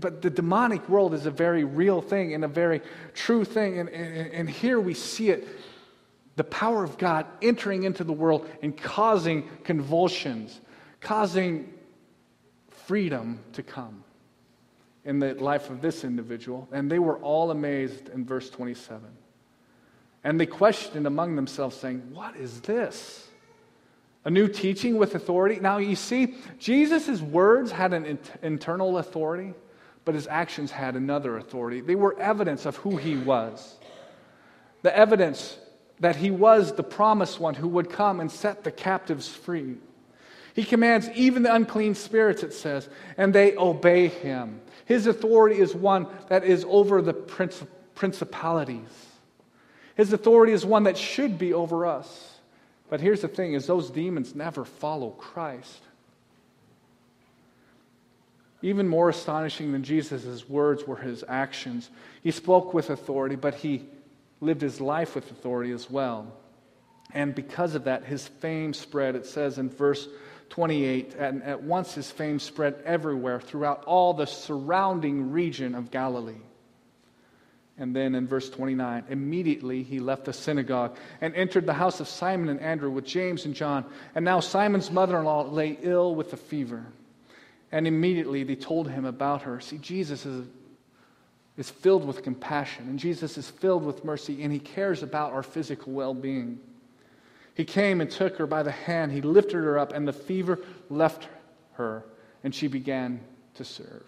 But 0.00 0.22
the 0.22 0.30
demonic 0.30 0.88
world 0.88 1.14
is 1.14 1.26
a 1.26 1.30
very 1.30 1.64
real 1.64 2.00
thing 2.00 2.34
and 2.34 2.44
a 2.44 2.48
very 2.48 2.80
true 3.14 3.44
thing. 3.44 3.78
And, 3.78 3.88
and, 3.88 4.32
and 4.32 4.50
here 4.50 4.80
we 4.80 4.94
see 4.94 5.30
it 5.30 5.46
the 6.36 6.44
power 6.44 6.84
of 6.84 6.96
God 6.98 7.26
entering 7.42 7.82
into 7.82 8.04
the 8.04 8.12
world 8.12 8.48
and 8.62 8.76
causing 8.76 9.48
convulsions, 9.64 10.60
causing 11.00 11.74
freedom 12.70 13.40
to 13.54 13.62
come 13.64 14.04
in 15.08 15.18
the 15.20 15.32
life 15.34 15.70
of 15.70 15.80
this 15.80 16.04
individual. 16.04 16.68
And 16.70 16.90
they 16.90 16.98
were 16.98 17.16
all 17.16 17.50
amazed 17.50 18.10
in 18.10 18.26
verse 18.26 18.50
27. 18.50 19.08
And 20.22 20.38
they 20.38 20.44
questioned 20.44 21.06
among 21.06 21.34
themselves, 21.34 21.76
saying, 21.76 22.10
What 22.12 22.36
is 22.36 22.60
this? 22.60 23.26
A 24.26 24.30
new 24.30 24.48
teaching 24.48 24.98
with 24.98 25.14
authority? 25.14 25.60
Now, 25.60 25.78
you 25.78 25.96
see, 25.96 26.34
Jesus' 26.58 27.22
words 27.22 27.70
had 27.70 27.94
an 27.94 28.18
internal 28.42 28.98
authority, 28.98 29.54
but 30.04 30.14
his 30.14 30.26
actions 30.26 30.70
had 30.70 30.94
another 30.94 31.38
authority. 31.38 31.80
They 31.80 31.94
were 31.94 32.18
evidence 32.20 32.66
of 32.66 32.76
who 32.76 32.98
he 32.98 33.16
was. 33.16 33.76
The 34.82 34.94
evidence 34.94 35.56
that 36.00 36.16
he 36.16 36.30
was 36.30 36.74
the 36.74 36.82
promised 36.82 37.40
one 37.40 37.54
who 37.54 37.68
would 37.68 37.88
come 37.88 38.20
and 38.20 38.30
set 38.30 38.62
the 38.62 38.70
captives 38.70 39.26
free. 39.26 39.76
He 40.54 40.64
commands 40.64 41.08
even 41.14 41.44
the 41.44 41.54
unclean 41.54 41.94
spirits, 41.94 42.42
it 42.42 42.52
says, 42.52 42.90
and 43.16 43.32
they 43.32 43.56
obey 43.56 44.08
him. 44.08 44.60
His 44.88 45.06
authority 45.06 45.60
is 45.60 45.74
one 45.74 46.06
that 46.28 46.44
is 46.44 46.64
over 46.66 47.02
the 47.02 47.12
principalities. 47.12 49.06
His 49.96 50.14
authority 50.14 50.54
is 50.54 50.64
one 50.64 50.84
that 50.84 50.96
should 50.96 51.38
be 51.38 51.52
over 51.52 51.84
us. 51.84 52.38
But 52.88 53.02
here's 53.02 53.20
the 53.20 53.28
thing 53.28 53.52
is 53.52 53.66
those 53.66 53.90
demons 53.90 54.34
never 54.34 54.64
follow 54.64 55.10
Christ. 55.10 55.82
Even 58.62 58.88
more 58.88 59.10
astonishing 59.10 59.72
than 59.72 59.82
Jesus' 59.82 60.48
words 60.48 60.86
were 60.86 60.96
his 60.96 61.22
actions. 61.28 61.90
He 62.22 62.30
spoke 62.30 62.72
with 62.72 62.88
authority, 62.88 63.36
but 63.36 63.56
he 63.56 63.84
lived 64.40 64.62
his 64.62 64.80
life 64.80 65.14
with 65.14 65.30
authority 65.30 65.70
as 65.70 65.90
well. 65.90 66.32
And 67.12 67.34
because 67.34 67.74
of 67.74 67.84
that, 67.84 68.04
his 68.04 68.26
fame 68.26 68.72
spread. 68.72 69.16
It 69.16 69.26
says 69.26 69.58
in 69.58 69.68
verse 69.68 70.08
28 70.50 71.14
and 71.14 71.42
at 71.42 71.62
once 71.62 71.94
his 71.94 72.10
fame 72.10 72.38
spread 72.38 72.76
everywhere 72.84 73.40
throughout 73.40 73.84
all 73.84 74.14
the 74.14 74.26
surrounding 74.26 75.30
region 75.30 75.74
of 75.74 75.90
Galilee. 75.90 76.40
And 77.76 77.94
then 77.94 78.14
in 78.14 78.26
verse 78.26 78.50
29, 78.50 79.04
immediately 79.08 79.84
he 79.84 80.00
left 80.00 80.24
the 80.24 80.32
synagogue 80.32 80.96
and 81.20 81.34
entered 81.34 81.64
the 81.64 81.74
house 81.74 82.00
of 82.00 82.08
Simon 82.08 82.48
and 82.48 82.60
Andrew 82.60 82.90
with 82.90 83.04
James 83.04 83.44
and 83.44 83.54
John. 83.54 83.84
And 84.14 84.24
now 84.24 84.40
Simon's 84.40 84.90
mother 84.90 85.18
in 85.18 85.24
law 85.24 85.42
lay 85.42 85.78
ill 85.82 86.14
with 86.14 86.32
a 86.32 86.36
fever. 86.36 86.84
And 87.70 87.86
immediately 87.86 88.42
they 88.42 88.56
told 88.56 88.90
him 88.90 89.04
about 89.04 89.42
her. 89.42 89.60
See, 89.60 89.78
Jesus 89.78 90.26
is 90.26 90.46
is 91.58 91.68
filled 91.68 92.06
with 92.06 92.22
compassion, 92.22 92.88
and 92.88 93.00
Jesus 93.00 93.36
is 93.36 93.50
filled 93.50 93.84
with 93.84 94.04
mercy, 94.04 94.44
and 94.44 94.52
he 94.52 94.60
cares 94.60 95.02
about 95.02 95.32
our 95.32 95.42
physical 95.42 95.92
well 95.92 96.14
being. 96.14 96.60
He 97.58 97.64
came 97.64 98.00
and 98.00 98.08
took 98.08 98.36
her 98.36 98.46
by 98.46 98.62
the 98.62 98.70
hand, 98.70 99.10
he 99.10 99.20
lifted 99.20 99.56
her 99.56 99.80
up, 99.80 99.92
and 99.92 100.06
the 100.06 100.12
fever 100.12 100.60
left 100.88 101.26
her, 101.72 102.04
and 102.44 102.54
she 102.54 102.68
began 102.68 103.18
to 103.54 103.64
serve. 103.64 104.04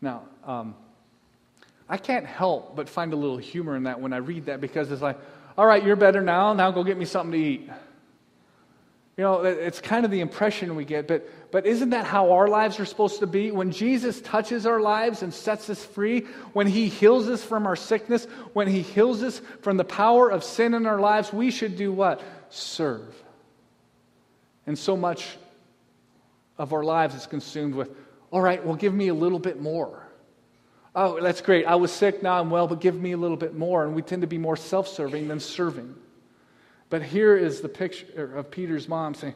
Now, 0.00 0.22
um, 0.46 0.74
I 1.90 1.98
can't 1.98 2.24
help 2.24 2.74
but 2.74 2.88
find 2.88 3.12
a 3.12 3.16
little 3.16 3.36
humor 3.36 3.76
in 3.76 3.82
that 3.82 4.00
when 4.00 4.14
I 4.14 4.16
read 4.16 4.46
that 4.46 4.62
because 4.62 4.90
it's 4.90 5.02
like, 5.02 5.18
all 5.58 5.66
right, 5.66 5.84
you're 5.84 5.94
better 5.94 6.22
now, 6.22 6.54
now 6.54 6.70
go 6.70 6.82
get 6.82 6.96
me 6.96 7.04
something 7.04 7.32
to 7.32 7.38
eat. 7.38 7.68
You 9.16 9.24
know, 9.24 9.42
it's 9.42 9.80
kind 9.80 10.04
of 10.04 10.10
the 10.10 10.20
impression 10.20 10.74
we 10.76 10.84
get, 10.84 11.06
but, 11.06 11.28
but 11.50 11.66
isn't 11.66 11.90
that 11.90 12.06
how 12.06 12.32
our 12.32 12.48
lives 12.48 12.80
are 12.80 12.84
supposed 12.86 13.18
to 13.20 13.26
be? 13.26 13.50
When 13.50 13.70
Jesus 13.70 14.20
touches 14.20 14.64
our 14.64 14.80
lives 14.80 15.22
and 15.22 15.34
sets 15.34 15.68
us 15.68 15.84
free, 15.84 16.20
when 16.52 16.66
He 16.66 16.88
heals 16.88 17.28
us 17.28 17.44
from 17.44 17.66
our 17.66 17.76
sickness, 17.76 18.24
when 18.54 18.66
He 18.66 18.80
heals 18.80 19.22
us 19.22 19.42
from 19.60 19.76
the 19.76 19.84
power 19.84 20.30
of 20.30 20.42
sin 20.42 20.74
in 20.74 20.86
our 20.86 21.00
lives, 21.00 21.32
we 21.32 21.50
should 21.50 21.76
do 21.76 21.92
what? 21.92 22.22
Serve. 22.48 23.14
And 24.66 24.78
so 24.78 24.96
much 24.96 25.36
of 26.56 26.72
our 26.72 26.84
lives 26.84 27.14
is 27.14 27.26
consumed 27.26 27.74
with, 27.74 27.90
all 28.30 28.40
right, 28.40 28.64
well, 28.64 28.76
give 28.76 28.94
me 28.94 29.08
a 29.08 29.14
little 29.14 29.38
bit 29.38 29.60
more. 29.60 30.06
Oh, 30.94 31.20
that's 31.20 31.40
great. 31.40 31.66
I 31.66 31.74
was 31.74 31.92
sick, 31.92 32.22
now 32.22 32.40
I'm 32.40 32.50
well, 32.50 32.66
but 32.66 32.80
give 32.80 32.94
me 32.94 33.12
a 33.12 33.16
little 33.16 33.36
bit 33.36 33.54
more. 33.54 33.84
And 33.84 33.94
we 33.94 34.02
tend 34.02 34.22
to 34.22 34.28
be 34.28 34.38
more 34.38 34.56
self 34.56 34.88
serving 34.88 35.28
than 35.28 35.40
serving. 35.40 35.94
But 36.90 37.02
here 37.02 37.36
is 37.36 37.60
the 37.60 37.68
picture 37.68 38.36
of 38.36 38.50
Peter's 38.50 38.88
mom 38.88 39.14
saying, 39.14 39.34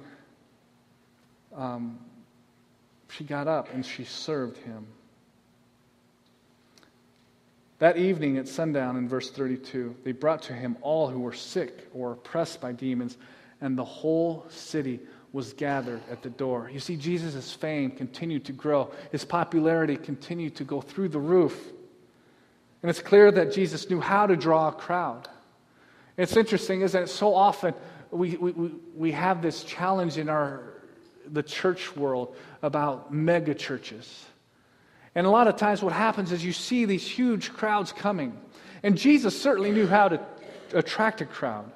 um, 1.54 1.98
she 3.08 3.24
got 3.24 3.46
up 3.46 3.72
and 3.72 3.86
she 3.86 4.04
served 4.04 4.56
him. 4.58 4.86
That 7.78 7.96
evening 7.96 8.38
at 8.38 8.48
sundown 8.48 8.96
in 8.96 9.08
verse 9.08 9.30
32, 9.30 9.96
they 10.04 10.12
brought 10.12 10.42
to 10.42 10.52
him 10.52 10.76
all 10.80 11.08
who 11.08 11.20
were 11.20 11.32
sick 11.32 11.88
or 11.92 12.12
oppressed 12.12 12.60
by 12.60 12.72
demons, 12.72 13.16
and 13.60 13.76
the 13.76 13.84
whole 13.84 14.46
city 14.48 15.00
was 15.32 15.52
gathered 15.52 16.00
at 16.10 16.22
the 16.22 16.30
door. 16.30 16.70
You 16.72 16.80
see, 16.80 16.96
Jesus' 16.96 17.52
fame 17.52 17.90
continued 17.90 18.44
to 18.46 18.52
grow, 18.52 18.90
his 19.12 19.24
popularity 19.24 19.96
continued 19.96 20.56
to 20.56 20.64
go 20.64 20.80
through 20.80 21.08
the 21.08 21.18
roof. 21.18 21.72
And 22.82 22.90
it's 22.90 23.00
clear 23.00 23.30
that 23.32 23.52
Jesus 23.52 23.90
knew 23.90 24.00
how 24.00 24.26
to 24.26 24.36
draw 24.36 24.68
a 24.68 24.72
crowd. 24.72 25.28
It's 26.16 26.36
interesting, 26.36 26.82
isn't 26.82 27.04
it? 27.04 27.08
So 27.08 27.34
often 27.34 27.74
we, 28.10 28.36
we, 28.36 28.52
we 28.96 29.12
have 29.12 29.42
this 29.42 29.64
challenge 29.64 30.18
in 30.18 30.28
our, 30.28 30.74
the 31.26 31.42
church 31.42 31.96
world 31.96 32.36
about 32.62 33.12
mega 33.12 33.54
churches. 33.54 34.24
And 35.14 35.26
a 35.26 35.30
lot 35.30 35.48
of 35.48 35.56
times 35.56 35.82
what 35.82 35.92
happens 35.92 36.32
is 36.32 36.44
you 36.44 36.52
see 36.52 36.84
these 36.84 37.06
huge 37.06 37.52
crowds 37.52 37.92
coming. 37.92 38.38
And 38.82 38.96
Jesus 38.96 39.40
certainly 39.40 39.72
knew 39.72 39.86
how 39.86 40.08
to 40.08 40.20
attract 40.72 41.20
a 41.20 41.26
crowd. 41.26 41.70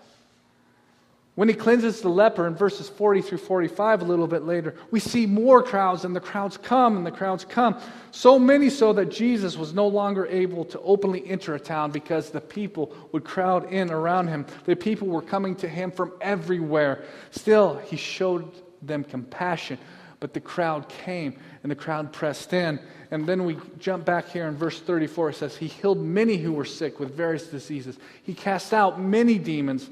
When 1.38 1.48
he 1.48 1.54
cleanses 1.54 2.00
the 2.00 2.08
leper 2.08 2.48
in 2.48 2.56
verses 2.56 2.88
40 2.88 3.22
through 3.22 3.38
45, 3.38 4.02
a 4.02 4.04
little 4.04 4.26
bit 4.26 4.42
later, 4.42 4.74
we 4.90 4.98
see 4.98 5.24
more 5.24 5.62
crowds, 5.62 6.04
and 6.04 6.16
the 6.16 6.18
crowds 6.18 6.56
come, 6.56 6.96
and 6.96 7.06
the 7.06 7.12
crowds 7.12 7.44
come. 7.44 7.80
So 8.10 8.40
many 8.40 8.68
so 8.68 8.92
that 8.94 9.08
Jesus 9.08 9.56
was 9.56 9.72
no 9.72 9.86
longer 9.86 10.26
able 10.26 10.64
to 10.64 10.80
openly 10.80 11.24
enter 11.30 11.54
a 11.54 11.60
town 11.60 11.92
because 11.92 12.30
the 12.30 12.40
people 12.40 12.92
would 13.12 13.22
crowd 13.22 13.72
in 13.72 13.92
around 13.92 14.26
him. 14.26 14.46
The 14.64 14.74
people 14.74 15.06
were 15.06 15.22
coming 15.22 15.54
to 15.56 15.68
him 15.68 15.92
from 15.92 16.12
everywhere. 16.20 17.04
Still, 17.30 17.76
he 17.84 17.96
showed 17.96 18.50
them 18.82 19.04
compassion, 19.04 19.78
but 20.18 20.34
the 20.34 20.40
crowd 20.40 20.88
came, 20.88 21.38
and 21.62 21.70
the 21.70 21.76
crowd 21.76 22.12
pressed 22.12 22.52
in. 22.52 22.80
And 23.12 23.28
then 23.28 23.44
we 23.44 23.58
jump 23.78 24.04
back 24.04 24.28
here 24.28 24.48
in 24.48 24.56
verse 24.56 24.80
34. 24.80 25.30
It 25.30 25.36
says, 25.36 25.56
He 25.56 25.68
healed 25.68 26.04
many 26.04 26.36
who 26.36 26.52
were 26.52 26.64
sick 26.64 26.98
with 26.98 27.14
various 27.14 27.46
diseases, 27.46 27.96
He 28.24 28.34
cast 28.34 28.74
out 28.74 29.00
many 29.00 29.38
demons. 29.38 29.88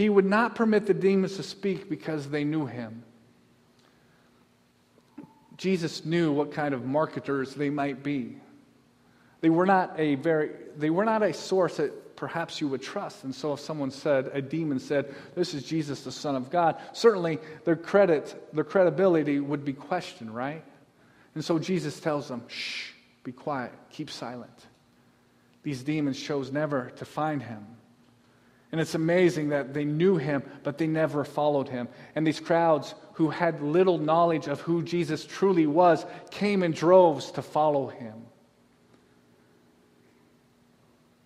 He 0.00 0.08
would 0.08 0.24
not 0.24 0.54
permit 0.54 0.86
the 0.86 0.94
demons 0.94 1.36
to 1.36 1.42
speak 1.42 1.90
because 1.90 2.30
they 2.30 2.42
knew 2.42 2.64
him. 2.64 3.02
Jesus 5.58 6.06
knew 6.06 6.32
what 6.32 6.52
kind 6.52 6.72
of 6.72 6.86
marketers 6.86 7.54
they 7.54 7.68
might 7.68 8.02
be. 8.02 8.38
They 9.42 9.50
were 9.50 9.66
not 9.66 10.00
a 10.00 10.14
very 10.14 10.52
they 10.78 10.88
were 10.88 11.04
not 11.04 11.22
a 11.22 11.34
source 11.34 11.76
that 11.76 12.16
perhaps 12.16 12.62
you 12.62 12.68
would 12.68 12.80
trust. 12.80 13.24
And 13.24 13.34
so 13.34 13.52
if 13.52 13.60
someone 13.60 13.90
said, 13.90 14.30
a 14.32 14.40
demon 14.40 14.80
said, 14.80 15.14
This 15.34 15.52
is 15.52 15.64
Jesus, 15.64 16.02
the 16.02 16.12
Son 16.12 16.34
of 16.34 16.48
God, 16.48 16.80
certainly 16.94 17.38
their 17.66 17.76
credit, 17.76 18.54
their 18.54 18.64
credibility 18.64 19.38
would 19.38 19.66
be 19.66 19.74
questioned, 19.74 20.34
right? 20.34 20.64
And 21.34 21.44
so 21.44 21.58
Jesus 21.58 22.00
tells 22.00 22.26
them, 22.26 22.42
Shh, 22.48 22.92
be 23.22 23.32
quiet, 23.32 23.74
keep 23.90 24.08
silent. 24.08 24.66
These 25.62 25.82
demons 25.82 26.18
chose 26.18 26.50
never 26.50 26.88
to 26.96 27.04
find 27.04 27.42
him. 27.42 27.66
And 28.72 28.80
it's 28.80 28.94
amazing 28.94 29.48
that 29.48 29.74
they 29.74 29.84
knew 29.84 30.16
him, 30.16 30.42
but 30.62 30.78
they 30.78 30.86
never 30.86 31.24
followed 31.24 31.68
him. 31.68 31.88
And 32.14 32.24
these 32.24 32.38
crowds 32.38 32.94
who 33.14 33.28
had 33.28 33.60
little 33.60 33.98
knowledge 33.98 34.46
of 34.46 34.60
who 34.60 34.82
Jesus 34.82 35.26
truly 35.26 35.66
was 35.66 36.06
came 36.30 36.62
in 36.62 36.72
droves 36.72 37.32
to 37.32 37.42
follow 37.42 37.88
him. 37.88 38.14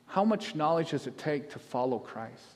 How 0.06 0.24
much 0.24 0.54
knowledge 0.54 0.90
does 0.90 1.06
it 1.06 1.18
take 1.18 1.50
to 1.50 1.58
follow 1.58 1.98
Christ? 1.98 2.54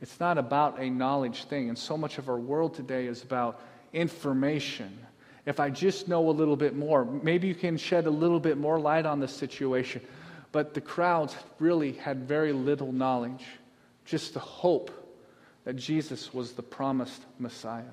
It's 0.00 0.20
not 0.20 0.38
about 0.38 0.78
a 0.78 0.88
knowledge 0.88 1.44
thing. 1.44 1.68
And 1.68 1.76
so 1.76 1.96
much 1.96 2.18
of 2.18 2.28
our 2.28 2.38
world 2.38 2.74
today 2.74 3.06
is 3.06 3.24
about 3.24 3.60
information. 3.92 4.96
If 5.44 5.58
I 5.58 5.70
just 5.70 6.06
know 6.06 6.28
a 6.28 6.30
little 6.30 6.56
bit 6.56 6.76
more, 6.76 7.04
maybe 7.04 7.48
you 7.48 7.54
can 7.54 7.76
shed 7.76 8.06
a 8.06 8.10
little 8.10 8.38
bit 8.38 8.58
more 8.58 8.78
light 8.78 9.06
on 9.06 9.18
the 9.18 9.26
situation. 9.26 10.02
But 10.52 10.72
the 10.72 10.80
crowds 10.80 11.34
really 11.58 11.92
had 11.92 12.28
very 12.28 12.52
little 12.52 12.92
knowledge 12.92 13.44
just 14.08 14.34
the 14.34 14.40
hope 14.40 14.90
that 15.64 15.76
Jesus 15.76 16.32
was 16.32 16.52
the 16.52 16.62
promised 16.62 17.22
Messiah. 17.38 17.84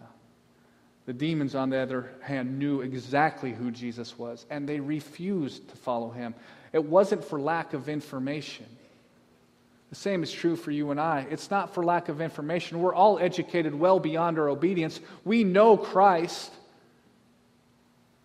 The 1.06 1.14
demons, 1.14 1.54
on 1.54 1.70
the 1.70 1.78
other 1.78 2.10
hand, 2.22 2.58
knew 2.58 2.82
exactly 2.82 3.52
who 3.52 3.70
Jesus 3.70 4.18
was, 4.18 4.46
and 4.50 4.68
they 4.68 4.80
refused 4.80 5.70
to 5.70 5.76
follow 5.76 6.10
him. 6.10 6.34
It 6.72 6.84
wasn't 6.84 7.24
for 7.24 7.40
lack 7.40 7.74
of 7.74 7.90
information. 7.90 8.66
The 9.90 9.96
same 9.96 10.24
is 10.24 10.32
true 10.32 10.56
for 10.56 10.72
you 10.72 10.90
and 10.92 11.00
I. 11.00 11.28
It's 11.30 11.52
not 11.52 11.74
for 11.74 11.84
lack 11.84 12.10
of 12.10 12.22
information. 12.22 12.80
We're 12.80 12.96
all 12.96 13.20
educated 13.20 13.76
well 13.76 14.00
beyond 14.00 14.40
our 14.40 14.50
obedience. 14.50 15.00
We 15.26 15.44
know 15.44 15.78
Christ, 15.78 16.52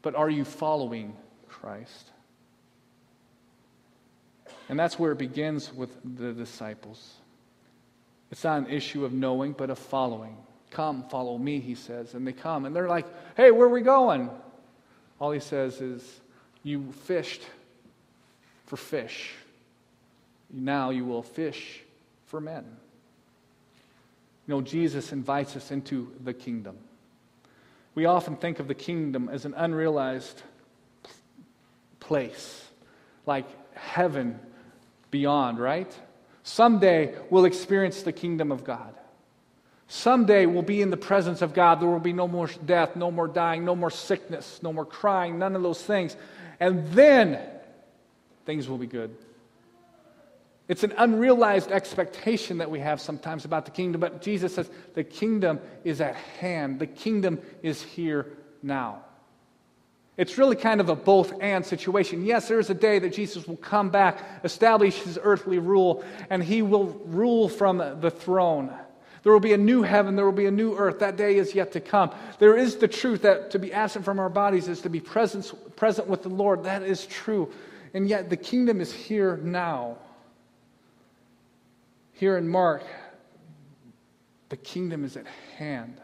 but 0.01 0.15
are 0.15 0.31
you 0.31 0.45
following 0.45 1.17
Christ? 1.49 2.11
And 4.69 4.79
that's 4.79 4.99
where 4.99 5.13
it 5.13 5.19
begins 5.19 5.73
with 5.73 5.91
the 6.05 6.33
disciples. 6.33 7.20
It's 8.31 8.45
not 8.45 8.59
an 8.59 8.71
issue 8.71 9.05
of 9.05 9.13
knowing, 9.13 9.53
but 9.53 9.71
of 9.71 9.79
following. 9.79 10.37
Come, 10.71 11.05
follow 11.09 11.37
me, 11.37 11.59
he 11.59 11.75
says. 11.75 12.15
And 12.15 12.27
they 12.27 12.33
come, 12.33 12.65
and 12.65 12.75
they're 12.75 12.89
like, 12.89 13.07
hey, 13.37 13.51
where 13.51 13.67
are 13.67 13.71
we 13.71 13.83
going? 13.83 14.31
All 15.21 15.33
he 15.33 15.41
says 15.41 15.81
is, 15.81 16.21
You 16.63 16.93
fished 16.93 17.43
for 18.67 18.77
fish. 18.77 19.33
Now 20.53 20.91
you 20.91 21.05
will 21.05 21.23
fish 21.23 21.81
for 22.27 22.41
men. 22.41 22.65
You 24.47 24.55
know, 24.55 24.63
Jesus 24.63 25.13
invites 25.13 25.57
us 25.57 25.71
into 25.71 26.13
the 26.23 26.33
kingdom. 26.33 26.77
We 27.95 28.07
often 28.07 28.37
think 28.37 28.61
of 28.61 28.69
the 28.69 28.75
kingdom 28.75 29.29
as 29.29 29.45
an 29.45 29.55
unrealized 29.55 30.43
place, 31.99 32.65
like 33.27 33.47
heaven 33.75 34.39
beyond, 35.11 35.59
right? 35.59 35.93
Someday 36.43 37.15
we'll 37.29 37.45
experience 37.45 38.03
the 38.03 38.13
kingdom 38.13 38.51
of 38.53 38.65
God. 38.65 38.95
Someday 39.89 40.47
we'll 40.47 40.63
be 40.63 40.83
in 40.83 40.91
the 40.91 40.97
presence 40.97 41.43
of 41.43 41.53
God. 41.53 41.81
There 41.81 41.89
will 41.89 41.99
be 41.99 42.13
no 42.13 42.29
more 42.29 42.49
death, 42.65 42.95
no 42.95 43.11
more 43.11 43.27
dying, 43.27 43.65
no 43.65 43.75
more 43.75 43.91
sickness, 43.91 44.61
no 44.63 44.73
more 44.73 44.85
crying, 44.85 45.39
none 45.39 45.57
of 45.57 45.63
those 45.63 45.83
things. 45.83 46.17
And 46.61 46.87
then 46.89 47.41
things 48.47 48.69
will 48.69 48.79
be 48.79 48.87
good. 48.87 49.17
It's 50.69 50.85
an 50.85 50.95
unrealized 50.97 51.73
expectation 51.73 52.59
that 52.59 52.71
we 52.71 52.79
have 52.79 53.01
sometimes 53.01 53.45
about 53.45 53.65
the 53.65 53.73
kingdom, 53.73 54.01
but 54.01 54.23
Jesus 54.23 54.55
says 54.55 54.71
the 54.95 55.03
kingdom 55.03 55.59
is 55.83 56.01
at 56.01 56.15
hand, 56.15 56.79
the 56.79 56.87
kingdom 56.87 57.41
is 57.61 57.83
here 57.83 58.27
now. 58.63 59.03
It's 60.21 60.37
really 60.37 60.55
kind 60.55 60.83
of 60.83 60.91
a 60.91 60.95
both 60.95 61.33
and 61.41 61.65
situation. 61.65 62.27
Yes, 62.27 62.47
there 62.47 62.59
is 62.61 62.69
a 62.69 62.75
day 62.75 62.99
that 62.99 63.15
Jesus 63.15 63.49
will 63.49 63.57
come 63.57 63.89
back, 63.89 64.23
establish 64.45 65.01
his 65.01 65.19
earthly 65.23 65.59
rule, 65.59 66.05
and 66.29 66.45
he 66.45 66.61
will 66.61 66.89
rule 67.07 67.49
from 67.49 67.79
the 67.79 68.11
throne. 68.11 68.71
There 69.23 69.33
will 69.33 69.41
be 69.41 69.55
a 69.55 69.59
new 69.59 69.81
heaven, 69.81 70.17
there 70.17 70.27
will 70.27 70.33
be 70.33 70.45
a 70.45 70.51
new 70.51 70.77
earth. 70.77 70.99
That 70.99 71.17
day 71.17 71.37
is 71.37 71.55
yet 71.55 71.73
to 71.73 71.81
come. 71.81 72.11
There 72.39 72.55
is 72.55 72.77
the 72.77 72.87
truth 72.87 73.23
that 73.23 73.53
to 73.53 73.59
be 73.59 73.73
absent 73.73 74.05
from 74.05 74.19
our 74.19 74.29
bodies 74.29 74.69
is 74.69 74.83
to 74.83 74.91
be 74.91 75.01
present, 75.01 75.55
present 75.75 76.07
with 76.07 76.23
the 76.23 76.29
Lord. 76.29 76.65
That 76.65 76.83
is 76.83 77.07
true. 77.07 77.51
And 77.95 78.07
yet 78.07 78.29
the 78.29 78.37
kingdom 78.37 78.83
is 78.83 78.93
here 78.93 79.39
now. 79.39 79.97
Here 82.13 82.37
in 82.37 82.47
Mark, 82.47 82.85
the 84.51 84.59
kingdom 84.59 85.03
is 85.03 85.17
at 85.17 85.27
hand. 85.57 85.99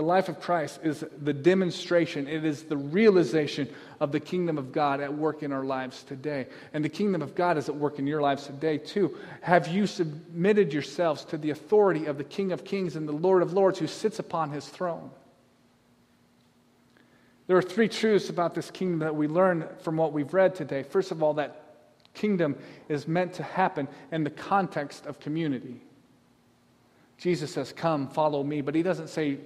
The 0.00 0.06
life 0.06 0.30
of 0.30 0.40
Christ 0.40 0.80
is 0.82 1.04
the 1.20 1.34
demonstration, 1.34 2.26
it 2.26 2.42
is 2.42 2.62
the 2.62 2.76
realization 2.78 3.68
of 4.00 4.12
the 4.12 4.18
kingdom 4.18 4.56
of 4.56 4.72
God 4.72 5.02
at 5.02 5.12
work 5.12 5.42
in 5.42 5.52
our 5.52 5.62
lives 5.62 6.04
today. 6.04 6.46
And 6.72 6.82
the 6.82 6.88
kingdom 6.88 7.20
of 7.20 7.34
God 7.34 7.58
is 7.58 7.68
at 7.68 7.76
work 7.76 7.98
in 7.98 8.06
your 8.06 8.22
lives 8.22 8.46
today, 8.46 8.78
too. 8.78 9.14
Have 9.42 9.68
you 9.68 9.86
submitted 9.86 10.72
yourselves 10.72 11.26
to 11.26 11.36
the 11.36 11.50
authority 11.50 12.06
of 12.06 12.16
the 12.16 12.24
King 12.24 12.50
of 12.50 12.64
Kings 12.64 12.96
and 12.96 13.06
the 13.06 13.12
Lord 13.12 13.42
of 13.42 13.52
Lords 13.52 13.78
who 13.78 13.86
sits 13.86 14.18
upon 14.18 14.52
his 14.52 14.66
throne? 14.66 15.10
There 17.46 17.58
are 17.58 17.62
three 17.62 17.88
truths 17.88 18.30
about 18.30 18.54
this 18.54 18.70
kingdom 18.70 19.00
that 19.00 19.14
we 19.14 19.28
learn 19.28 19.68
from 19.82 19.98
what 19.98 20.14
we've 20.14 20.32
read 20.32 20.54
today. 20.54 20.82
First 20.82 21.10
of 21.10 21.22
all, 21.22 21.34
that 21.34 21.76
kingdom 22.14 22.56
is 22.88 23.06
meant 23.06 23.34
to 23.34 23.42
happen 23.42 23.86
in 24.12 24.24
the 24.24 24.30
context 24.30 25.04
of 25.04 25.20
community. 25.20 25.82
Jesus 27.18 27.52
says, 27.52 27.70
Come, 27.70 28.08
follow 28.08 28.42
me, 28.42 28.62
but 28.62 28.74
he 28.74 28.82
doesn't 28.82 29.08
say, 29.08 29.40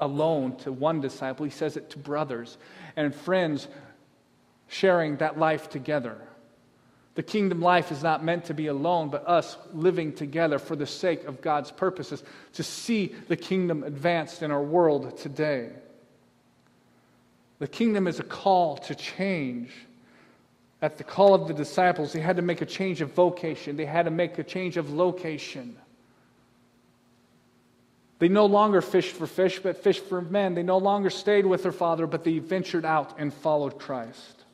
alone 0.00 0.56
to 0.58 0.72
one 0.72 1.00
disciple, 1.00 1.44
he 1.44 1.50
says 1.50 1.76
it 1.76 1.90
to 1.90 1.98
brothers 1.98 2.58
and 2.96 3.14
friends 3.14 3.68
sharing 4.68 5.16
that 5.16 5.38
life 5.38 5.68
together. 5.68 6.16
The 7.14 7.22
kingdom 7.22 7.60
life 7.60 7.90
is 7.90 8.02
not 8.02 8.24
meant 8.24 8.46
to 8.46 8.54
be 8.54 8.68
alone, 8.68 9.10
but 9.10 9.26
us 9.26 9.56
living 9.74 10.12
together 10.12 10.58
for 10.58 10.76
the 10.76 10.86
sake 10.86 11.24
of 11.24 11.40
God's 11.40 11.70
purposes 11.70 12.22
to 12.54 12.62
see 12.62 13.14
the 13.28 13.36
kingdom 13.36 13.82
advanced 13.82 14.42
in 14.42 14.50
our 14.50 14.62
world 14.62 15.18
today. 15.18 15.70
The 17.58 17.68
kingdom 17.68 18.06
is 18.06 18.20
a 18.20 18.24
call 18.24 18.78
to 18.78 18.94
change. 18.94 19.70
At 20.80 20.96
the 20.96 21.04
call 21.04 21.34
of 21.34 21.46
the 21.46 21.52
disciples, 21.52 22.12
they 22.12 22.20
had 22.20 22.36
to 22.36 22.42
make 22.42 22.62
a 22.62 22.66
change 22.66 23.02
of 23.02 23.12
vocation, 23.12 23.76
they 23.76 23.86
had 23.86 24.06
to 24.06 24.10
make 24.10 24.38
a 24.38 24.44
change 24.44 24.76
of 24.76 24.92
location. 24.92 25.76
They 28.20 28.28
no 28.28 28.44
longer 28.44 28.82
fished 28.82 29.16
for 29.16 29.26
fish, 29.26 29.60
but 29.60 29.82
fished 29.82 30.04
for 30.04 30.20
men. 30.20 30.54
They 30.54 30.62
no 30.62 30.76
longer 30.76 31.08
stayed 31.08 31.46
with 31.46 31.62
their 31.62 31.72
father, 31.72 32.06
but 32.06 32.22
they 32.22 32.38
ventured 32.38 32.84
out 32.84 33.18
and 33.18 33.32
followed 33.32 33.78
Christ. 33.78 34.44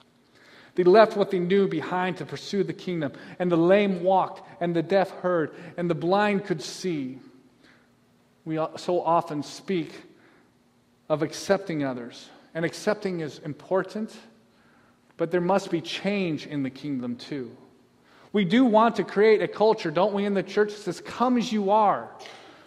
They 0.76 0.84
left 0.84 1.16
what 1.16 1.32
they 1.32 1.40
knew 1.40 1.66
behind 1.66 2.18
to 2.18 2.24
pursue 2.24 2.62
the 2.62 2.72
kingdom, 2.72 3.12
and 3.40 3.50
the 3.50 3.56
lame 3.56 4.04
walked, 4.04 4.42
and 4.62 4.74
the 4.74 4.82
deaf 4.82 5.10
heard, 5.10 5.52
and 5.76 5.90
the 5.90 5.96
blind 5.96 6.44
could 6.44 6.62
see. 6.62 7.18
We 8.44 8.64
so 8.76 9.02
often 9.02 9.42
speak 9.42 10.00
of 11.08 11.22
accepting 11.22 11.82
others, 11.82 12.28
and 12.54 12.64
accepting 12.64 13.18
is 13.18 13.40
important, 13.40 14.16
but 15.16 15.32
there 15.32 15.40
must 15.40 15.72
be 15.72 15.80
change 15.80 16.46
in 16.46 16.62
the 16.62 16.70
kingdom 16.70 17.16
too. 17.16 17.50
We 18.32 18.44
do 18.44 18.64
want 18.64 18.96
to 18.96 19.02
create 19.02 19.42
a 19.42 19.48
culture, 19.48 19.90
don't 19.90 20.14
we, 20.14 20.24
in 20.24 20.34
the 20.34 20.42
church 20.42 20.68
that 20.68 20.82
says, 20.82 21.00
Come 21.00 21.36
as 21.36 21.50
you 21.50 21.70
are. 21.70 22.10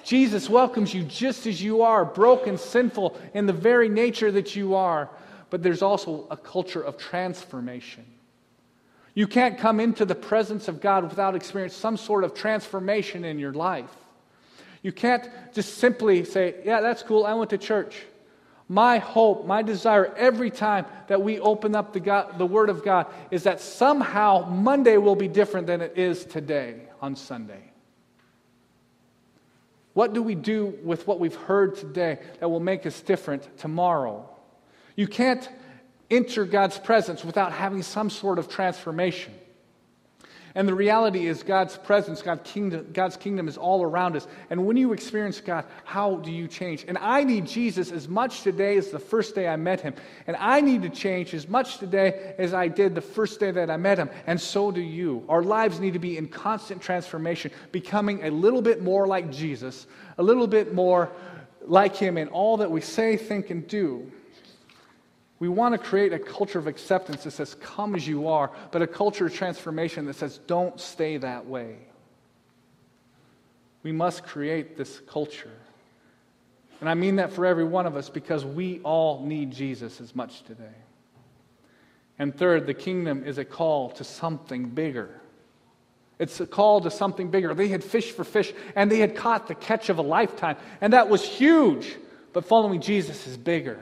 Jesus 0.10 0.50
welcomes 0.50 0.92
you 0.92 1.04
just 1.04 1.46
as 1.46 1.62
you 1.62 1.84
are, 1.84 2.04
broken, 2.04 2.58
sinful 2.58 3.16
in 3.36 3.46
the 3.46 3.54
very 3.54 3.88
nature 3.88 4.32
that 4.32 4.56
you 4.56 4.74
are. 4.74 5.08
But 5.52 5.62
there's 5.62 5.84
also 5.84 6.26
a 6.32 6.36
culture 6.36 6.82
of 6.82 6.98
transformation. 6.98 8.08
You 9.14 9.28
can't 9.28 9.60
come 9.60 9.80
into 9.80 10.06
the 10.06 10.16
presence 10.16 10.68
of 10.68 10.82
God 10.82 11.04
without 11.04 11.36
experiencing 11.36 11.80
some 11.80 11.96
sort 11.96 12.24
of 12.24 12.34
transformation 12.34 13.24
in 13.24 13.38
your 13.38 13.54
life. 13.54 13.96
You 14.82 14.92
can't 14.92 15.30
just 15.54 15.78
simply 15.78 16.26
say, 16.26 16.56
Yeah, 16.66 16.82
that's 16.82 17.04
cool, 17.04 17.24
I 17.24 17.36
went 17.36 17.52
to 17.52 17.60
church. 17.60 18.02
My 18.68 18.98
hope, 18.98 19.46
my 19.46 19.62
desire 19.62 20.12
every 20.18 20.50
time 20.50 20.88
that 21.06 21.22
we 21.22 21.40
open 21.40 21.76
up 21.76 21.94
the, 21.94 22.00
God, 22.00 22.40
the 22.40 22.48
Word 22.48 22.72
of 22.72 22.84
God 22.84 23.06
is 23.30 23.44
that 23.44 23.62
somehow 23.62 24.50
Monday 24.50 24.98
will 24.98 25.16
be 25.16 25.28
different 25.28 25.68
than 25.68 25.82
it 25.82 26.00
is 26.00 26.26
today 26.26 26.82
on 27.00 27.16
Sunday. 27.16 27.69
What 29.94 30.14
do 30.14 30.22
we 30.22 30.36
do 30.36 30.78
with 30.84 31.08
what 31.08 31.20
we've 31.20 31.36
heard 31.36 31.76
today 31.76 32.20
that 32.40 32.50
will 32.50 32.60
make 32.60 32.86
us 32.86 33.02
different 33.02 33.58
tomorrow? 33.58 34.30
You 34.96 35.08
can't 35.08 35.48
enter 36.12 36.46
God's 36.46 36.78
presence 36.78 37.24
without 37.24 37.52
having 37.52 37.84
some 37.84 38.10
sort 38.10 38.40
of 38.40 38.50
transformation. 38.50 39.34
And 40.56 40.68
the 40.68 40.74
reality 40.74 41.28
is, 41.28 41.44
God's 41.44 41.78
presence, 41.78 42.22
God's 42.22 42.50
kingdom, 42.50 42.88
God's 42.92 43.18
kingdom 43.18 43.48
is 43.48 43.58
all 43.58 43.84
around 43.84 44.16
us. 44.16 44.28
And 44.50 44.66
when 44.66 44.78
you 44.78 44.94
experience 44.94 45.40
God, 45.42 45.66
how 45.84 46.16
do 46.18 46.32
you 46.32 46.48
change? 46.48 46.86
And 46.88 46.98
I 46.98 47.24
need 47.24 47.46
Jesus 47.46 47.92
as 47.92 48.08
much 48.08 48.42
today 48.42 48.78
as 48.78 48.90
the 48.90 49.00
first 49.00 49.36
day 49.36 49.48
I 49.48 49.56
met 49.56 49.82
him. 49.82 49.94
And 50.28 50.36
I 50.38 50.62
need 50.62 50.82
to 50.82 50.90
change 50.90 51.34
as 51.34 51.48
much 51.48 51.78
today 51.78 52.36
as 52.38 52.54
I 52.54 52.68
did 52.68 52.96
the 52.96 53.02
first 53.02 53.40
day 53.40 53.52
that 53.52 53.70
I 53.70 53.78
met 53.78 53.98
him. 53.98 54.10
And 54.28 54.40
so 54.40 54.72
do 54.72 54.82
you. 54.82 55.24
Our 55.30 55.44
lives 55.44 55.80
need 55.80 55.94
to 55.94 56.00
be 56.00 56.18
in 56.18 56.28
constant 56.28 56.82
transformation, 56.82 57.52
becoming 57.72 58.26
a 58.26 58.32
little 58.32 58.62
bit 58.62 58.82
more 58.82 59.08
like 59.08 59.32
Jesus, 59.32 59.88
a 60.18 60.24
little 60.24 60.48
bit 60.48 60.74
more 60.74 61.12
like 61.62 61.96
him 61.96 62.18
in 62.18 62.28
all 62.30 62.58
that 62.58 62.72
we 62.72 62.82
say, 62.82 63.18
think, 63.18 63.50
and 63.50 63.68
do. 63.68 64.12
We 65.40 65.48
want 65.48 65.74
to 65.74 65.78
create 65.78 66.12
a 66.12 66.20
culture 66.20 66.60
of 66.60 66.68
acceptance 66.68 67.24
that 67.24 67.32
says, 67.32 67.56
come 67.56 67.96
as 67.96 68.06
you 68.06 68.28
are, 68.28 68.52
but 68.72 68.82
a 68.82 68.88
culture 68.88 69.26
of 69.26 69.34
transformation 69.34 70.06
that 70.06 70.16
says, 70.16 70.38
don't 70.48 70.80
stay 70.80 71.18
that 71.18 71.46
way. 71.46 71.78
We 73.82 73.94
must 73.94 74.24
create 74.24 74.76
this 74.76 75.00
culture. 75.08 75.54
And 76.82 76.90
I 76.90 76.94
mean 76.94 77.18
that 77.18 77.32
for 77.32 77.46
every 77.46 77.64
one 77.64 77.86
of 77.86 77.96
us 77.96 78.10
because 78.10 78.44
we 78.44 78.82
all 78.84 79.26
need 79.26 79.52
Jesus 79.52 80.02
as 80.02 80.14
much 80.14 80.44
today. 80.44 80.76
And 82.18 82.36
third, 82.36 82.68
the 82.68 82.74
kingdom 82.74 83.24
is 83.24 83.38
a 83.38 83.46
call 83.46 83.92
to 83.92 84.04
something 84.04 84.70
bigger. 84.70 85.22
It's 86.20 86.42
a 86.42 86.46
call 86.46 86.82
to 86.82 86.92
something 86.92 87.32
bigger. 87.32 87.54
They 87.54 87.70
had 87.70 87.82
fished 87.82 88.14
for 88.14 88.26
fish 88.26 88.54
and 88.76 88.92
they 88.92 89.00
had 89.00 89.16
caught 89.16 89.48
the 89.48 89.56
catch 89.56 89.88
of 89.88 90.00
a 90.00 90.02
lifetime, 90.02 90.58
and 90.82 90.92
that 90.92 91.08
was 91.08 91.24
huge. 91.24 91.96
But 92.34 92.44
following 92.44 92.82
Jesus 92.82 93.26
is 93.26 93.38
bigger. 93.38 93.80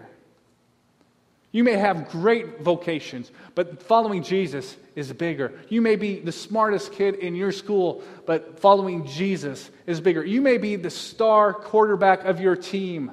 You 1.51 1.63
may 1.63 1.73
have 1.73 2.09
great 2.09 2.59
vocations, 2.59 3.31
but 3.55 3.81
following 3.81 4.21
Jesus 4.21 4.75
is 4.95 5.11
bigger. 5.13 5.53
You 5.69 5.81
may 5.81 5.95
be 5.95 6.19
the 6.19 6.31
smartest 6.31 6.91
kid 6.91 7.15
in 7.15 7.35
your 7.35 7.51
school, 7.51 8.03
but 8.25 8.59
following 8.59 9.07
Jesus 9.07 9.69
is 9.85 10.01
bigger. 10.01 10.23
You 10.23 10.41
may 10.41 10.57
be 10.57 10.75
the 10.75 10.89
star 10.89 11.53
quarterback 11.53 12.25
of 12.25 12.41
your 12.41 12.55
team, 12.55 13.11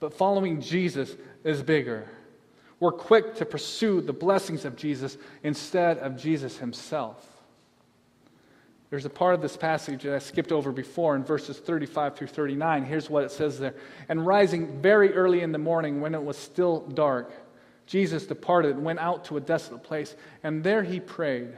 but 0.00 0.14
following 0.14 0.60
Jesus 0.60 1.14
is 1.44 1.62
bigger. 1.62 2.08
We're 2.80 2.90
quick 2.90 3.36
to 3.36 3.46
pursue 3.46 4.00
the 4.00 4.12
blessings 4.12 4.64
of 4.64 4.74
Jesus 4.74 5.16
instead 5.44 5.98
of 5.98 6.16
Jesus 6.16 6.58
himself. 6.58 7.31
There's 8.92 9.06
a 9.06 9.08
part 9.10 9.34
of 9.34 9.40
this 9.40 9.56
passage 9.56 10.02
that 10.02 10.14
I 10.14 10.18
skipped 10.18 10.52
over 10.52 10.70
before 10.70 11.16
in 11.16 11.24
verses 11.24 11.58
35 11.58 12.14
through 12.14 12.26
39. 12.26 12.84
Here's 12.84 13.08
what 13.08 13.24
it 13.24 13.30
says 13.30 13.58
there. 13.58 13.74
And 14.10 14.26
rising 14.26 14.82
very 14.82 15.14
early 15.14 15.40
in 15.40 15.50
the 15.50 15.56
morning, 15.56 16.02
when 16.02 16.14
it 16.14 16.22
was 16.22 16.36
still 16.36 16.80
dark, 16.88 17.32
Jesus 17.86 18.26
departed 18.26 18.76
and 18.76 18.84
went 18.84 18.98
out 18.98 19.24
to 19.24 19.38
a 19.38 19.40
desolate 19.40 19.82
place, 19.82 20.14
and 20.42 20.62
there 20.62 20.82
he 20.82 21.00
prayed. 21.00 21.56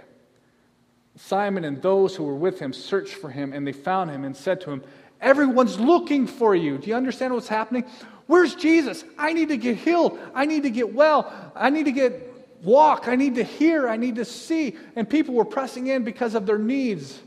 Simon 1.16 1.64
and 1.64 1.82
those 1.82 2.14
who 2.14 2.22
were 2.22 2.36
with 2.36 2.60
him 2.60 2.72
searched 2.72 3.14
for 3.14 3.30
him, 3.30 3.52
and 3.52 3.66
they 3.66 3.72
found 3.72 4.12
him 4.12 4.22
and 4.22 4.36
said 4.36 4.60
to 4.60 4.70
him, 4.70 4.84
Everyone's 5.20 5.80
looking 5.80 6.28
for 6.28 6.54
you. 6.54 6.78
Do 6.78 6.88
you 6.88 6.94
understand 6.94 7.34
what's 7.34 7.48
happening? 7.48 7.84
Where's 8.28 8.54
Jesus? 8.54 9.02
I 9.18 9.32
need 9.32 9.48
to 9.48 9.56
get 9.56 9.76
healed. 9.76 10.20
I 10.36 10.44
need 10.44 10.62
to 10.62 10.70
get 10.70 10.94
well. 10.94 11.50
I 11.56 11.70
need 11.70 11.86
to 11.86 11.92
get 11.92 12.33
walk. 12.64 13.08
I 13.08 13.16
need 13.16 13.36
to 13.36 13.44
hear. 13.44 13.88
I 13.88 13.96
need 13.96 14.16
to 14.16 14.24
see. 14.24 14.76
And 14.96 15.08
people 15.08 15.34
were 15.34 15.44
pressing 15.44 15.86
in 15.88 16.04
because 16.04 16.34
of 16.34 16.46
their 16.46 16.58
needs. 16.58 17.20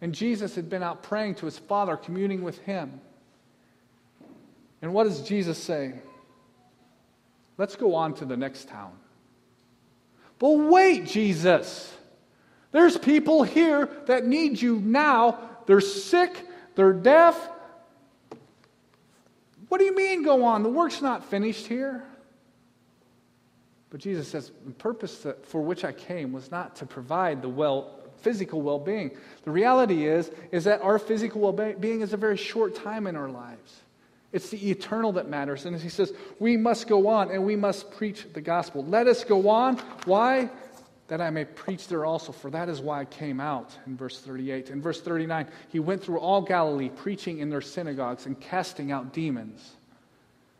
And 0.00 0.14
Jesus 0.14 0.54
had 0.54 0.70
been 0.70 0.82
out 0.82 1.02
praying 1.02 1.36
to 1.36 1.46
his 1.46 1.58
Father, 1.58 1.96
communing 1.96 2.42
with 2.42 2.58
him. 2.60 3.00
And 4.80 4.94
what 4.94 5.04
does 5.04 5.22
Jesus 5.22 5.58
say? 5.58 5.94
Let's 7.56 7.74
go 7.74 7.94
on 7.94 8.14
to 8.14 8.24
the 8.24 8.36
next 8.36 8.68
town. 8.68 8.92
But 10.38 10.50
wait, 10.50 11.06
Jesus. 11.06 11.92
There's 12.70 12.96
people 12.96 13.42
here 13.42 13.88
that 14.06 14.26
need 14.26 14.60
you 14.62 14.80
now. 14.80 15.40
They're 15.66 15.80
sick, 15.80 16.46
they're 16.76 16.92
deaf. 16.92 17.50
What 19.68 19.78
do 19.78 19.84
you 19.84 19.94
mean 19.94 20.22
go 20.22 20.44
on? 20.44 20.62
The 20.62 20.68
work's 20.68 21.02
not 21.02 21.24
finished 21.24 21.66
here. 21.66 22.04
But 23.90 24.00
Jesus 24.00 24.28
says, 24.28 24.52
the 24.66 24.72
purpose 24.72 25.26
for 25.44 25.62
which 25.62 25.84
I 25.84 25.92
came 25.92 26.32
was 26.32 26.50
not 26.50 26.76
to 26.76 26.86
provide 26.86 27.40
the 27.40 27.48
well, 27.48 27.98
physical 28.20 28.60
well-being. 28.60 29.16
The 29.44 29.50
reality 29.50 30.06
is, 30.06 30.30
is 30.52 30.64
that 30.64 30.82
our 30.82 30.98
physical 30.98 31.40
well-being 31.40 32.02
is 32.02 32.12
a 32.12 32.18
very 32.18 32.36
short 32.36 32.74
time 32.74 33.06
in 33.06 33.16
our 33.16 33.30
lives. 33.30 33.80
It's 34.30 34.50
the 34.50 34.70
eternal 34.70 35.12
that 35.12 35.28
matters. 35.28 35.64
And 35.64 35.80
he 35.80 35.88
says, 35.88 36.12
we 36.38 36.58
must 36.58 36.86
go 36.86 37.08
on 37.08 37.30
and 37.30 37.46
we 37.46 37.56
must 37.56 37.90
preach 37.92 38.26
the 38.34 38.42
gospel. 38.42 38.84
Let 38.84 39.06
us 39.06 39.24
go 39.24 39.48
on. 39.48 39.78
Why? 40.04 40.50
That 41.06 41.22
I 41.22 41.30
may 41.30 41.46
preach 41.46 41.88
there 41.88 42.04
also, 42.04 42.32
for 42.32 42.50
that 42.50 42.68
is 42.68 42.82
why 42.82 43.00
I 43.00 43.04
came 43.06 43.40
out, 43.40 43.70
in 43.86 43.96
verse 43.96 44.20
38. 44.20 44.68
In 44.68 44.82
verse 44.82 45.00
39, 45.00 45.46
he 45.70 45.78
went 45.78 46.04
through 46.04 46.18
all 46.18 46.42
Galilee, 46.42 46.90
preaching 46.90 47.38
in 47.38 47.48
their 47.48 47.62
synagogues 47.62 48.26
and 48.26 48.38
casting 48.38 48.92
out 48.92 49.14
demons. 49.14 49.77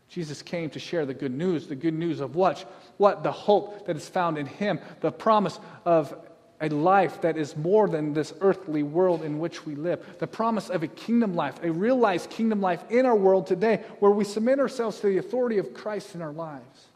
Jesus 0.09 0.41
came 0.41 0.71
to 0.71 0.79
share 0.79 1.05
the 1.05 1.13
good 1.13 1.33
news. 1.33 1.67
The 1.67 1.75
good 1.75 1.93
news 1.93 2.19
of 2.19 2.35
what? 2.35 2.59
What? 2.97 3.23
The 3.23 3.31
hope 3.31 3.85
that 3.85 3.95
is 3.95 4.09
found 4.09 4.37
in 4.37 4.47
Him. 4.47 4.79
The 5.01 5.11
promise 5.11 5.59
of 5.85 6.15
a 6.61 6.69
life 6.69 7.21
that 7.21 7.37
is 7.37 7.55
more 7.55 7.87
than 7.87 8.13
this 8.13 8.33
earthly 8.41 8.83
world 8.83 9.23
in 9.23 9.39
which 9.39 9.65
we 9.65 9.75
live. 9.75 10.03
The 10.19 10.27
promise 10.27 10.69
of 10.69 10.83
a 10.83 10.87
kingdom 10.87 11.35
life, 11.35 11.63
a 11.63 11.71
realized 11.71 12.29
kingdom 12.31 12.59
life 12.59 12.83
in 12.89 13.05
our 13.05 13.15
world 13.15 13.47
today 13.47 13.83
where 13.99 14.11
we 14.11 14.23
submit 14.23 14.59
ourselves 14.59 14.99
to 14.99 15.07
the 15.07 15.19
authority 15.19 15.57
of 15.57 15.73
Christ 15.73 16.15
in 16.15 16.21
our 16.21 16.33
lives. 16.33 16.87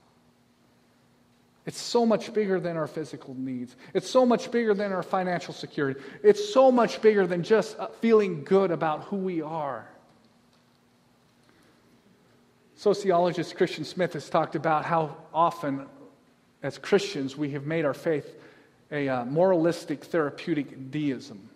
It's 1.65 1.79
so 1.79 2.05
much 2.05 2.33
bigger 2.33 2.59
than 2.59 2.75
our 2.75 2.87
physical 2.87 3.35
needs. 3.35 3.75
It's 3.93 4.09
so 4.09 4.25
much 4.25 4.51
bigger 4.51 4.73
than 4.73 4.91
our 4.91 5.03
financial 5.03 5.53
security. 5.53 6.01
It's 6.21 6.53
so 6.53 6.71
much 6.71 7.01
bigger 7.01 7.25
than 7.25 7.41
just 7.41 7.79
uh, 7.79 7.87
feeling 8.01 8.43
good 8.43 8.69
about 8.69 9.05
who 9.05 9.15
we 9.15 9.41
are. 9.41 9.87
Sociologist 12.83 13.55
Christian 13.55 13.85
Smith 13.85 14.11
has 14.11 14.29
talked 14.29 14.55
about 14.55 14.83
how 14.83 15.15
often, 15.33 15.85
as 16.61 16.77
Christians, 16.77 17.37
we 17.37 17.51
have 17.51 17.65
made 17.65 17.85
our 17.85 17.93
faith 17.93 18.35
a 18.91 19.07
uh, 19.07 19.23
moralistic 19.23 20.03
therapeutic 20.03 20.91
deism. 20.91 21.49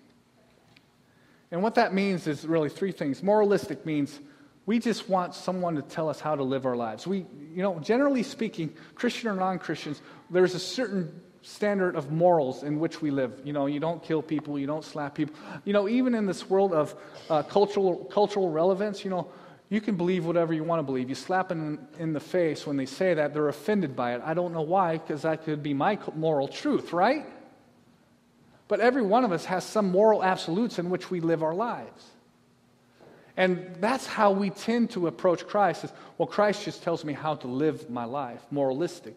And 1.52 1.62
what 1.62 1.76
that 1.76 1.94
means 1.94 2.28
is 2.28 2.48
really 2.48 2.70
three 2.70 2.94
things. 2.94 3.22
Moralistic 3.22 3.86
means 3.86 4.22
we 4.66 4.80
just 4.80 5.10
want 5.10 5.36
someone 5.36 5.76
to 5.76 5.82
tell 5.82 6.08
us 6.08 6.22
how 6.22 6.34
to 6.34 6.44
live 6.44 6.66
our 6.66 6.78
lives. 6.78 7.06
We, 7.06 7.26
you 7.54 7.62
know, 7.62 7.78
generally 7.82 8.24
speaking, 8.24 8.74
Christian 8.96 9.28
or 9.28 9.36
non 9.36 9.60
Christians, 9.60 10.02
there's 10.30 10.56
a 10.56 10.60
certain 10.60 11.12
standard 11.42 11.98
of 11.98 12.10
morals 12.10 12.64
in 12.64 12.80
which 12.80 13.02
we 13.02 13.12
live. 13.12 13.42
You 13.44 13.52
know, 13.52 13.66
you 13.66 13.82
don't 13.82 14.02
kill 14.02 14.22
people, 14.22 14.58
you 14.58 14.66
don't 14.66 14.84
slap 14.84 15.16
people. 15.16 15.36
You 15.66 15.74
know, 15.74 15.90
even 15.90 16.16
in 16.16 16.26
this 16.26 16.50
world 16.50 16.72
of 16.72 16.96
uh, 17.30 17.44
cultural, 17.44 18.06
cultural 18.06 18.50
relevance, 18.50 19.04
you 19.04 19.10
know, 19.10 19.30
you 19.70 19.82
can 19.82 19.96
believe 19.96 20.26
whatever 20.26 20.54
you 20.54 20.64
want 20.64 20.80
to 20.80 20.84
believe. 20.84 21.10
You 21.10 21.16
slap 21.16 21.50
them 21.50 21.88
in 22.00 22.14
the 22.14 22.20
face 22.20 22.66
when 22.66 22.78
they 22.78 22.86
say 22.86 23.14
that, 23.16 23.34
they're 23.34 23.50
offended 23.50 23.96
by 23.96 24.16
it. 24.16 24.22
I 24.24 24.34
don't 24.34 24.54
know 24.54 24.62
why, 24.62 24.98
because 24.98 25.24
that 25.24 25.44
could 25.44 25.62
be 25.62 25.74
my 25.74 26.00
moral 26.16 26.48
truth, 26.48 26.94
right? 26.94 27.26
But 28.70 28.80
every 28.80 29.02
one 29.02 29.24
of 29.24 29.32
us 29.32 29.46
has 29.46 29.66
some 29.66 29.92
moral 29.92 30.24
absolutes 30.24 30.80
in 30.80 30.90
which 30.90 31.12
we 31.12 31.20
live 31.20 31.44
our 31.44 31.54
lives. 31.54 32.06
And 33.36 33.76
that's 33.80 34.08
how 34.08 34.32
we 34.32 34.50
tend 34.50 34.92
to 34.92 35.08
approach 35.08 35.46
Christ 35.46 35.84
is, 35.84 35.92
well, 36.18 36.28
Christ 36.28 36.66
just 36.66 36.82
tells 36.82 37.06
me 37.06 37.14
how 37.14 37.36
to 37.36 37.48
live 37.48 37.90
my 37.90 38.06
life, 38.06 38.42
moralistic. 38.50 39.16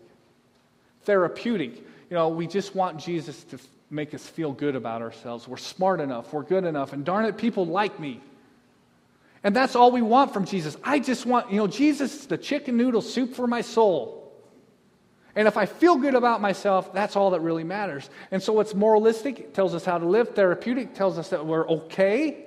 Therapeutic. 1.04 1.76
You 1.78 2.16
know, 2.16 2.28
we 2.28 2.46
just 2.46 2.74
want 2.74 2.98
Jesus 2.98 3.42
to 3.44 3.58
make 3.88 4.14
us 4.14 4.26
feel 4.26 4.52
good 4.52 4.76
about 4.76 5.00
ourselves. 5.00 5.48
We're 5.48 5.56
smart 5.56 6.00
enough, 6.00 6.32
we're 6.32 6.42
good 6.42 6.64
enough, 6.64 6.92
and 6.92 7.04
darn 7.04 7.24
it, 7.24 7.38
people 7.38 7.66
like 7.66 7.98
me. 7.98 8.20
And 9.42 9.56
that's 9.56 9.74
all 9.74 9.90
we 9.90 10.02
want 10.02 10.32
from 10.32 10.44
Jesus. 10.44 10.76
I 10.84 10.98
just 10.98 11.24
want, 11.24 11.50
you 11.50 11.56
know, 11.56 11.66
Jesus 11.66 12.14
is 12.14 12.26
the 12.26 12.36
chicken 12.36 12.76
noodle 12.76 13.00
soup 13.00 13.34
for 13.34 13.46
my 13.46 13.62
soul. 13.62 14.20
And 15.34 15.48
if 15.48 15.56
I 15.56 15.66
feel 15.66 15.96
good 15.96 16.14
about 16.14 16.40
myself, 16.40 16.92
that's 16.92 17.16
all 17.16 17.30
that 17.30 17.40
really 17.40 17.64
matters. 17.64 18.10
And 18.30 18.42
so 18.42 18.60
it's 18.60 18.74
moralistic, 18.74 19.38
it 19.38 19.54
tells 19.54 19.74
us 19.74 19.84
how 19.84 19.96
to 19.96 20.06
live. 20.06 20.30
Therapeutic 20.34 20.94
tells 20.94 21.18
us 21.18 21.28
that 21.30 21.46
we're 21.46 21.66
okay. 21.68 22.46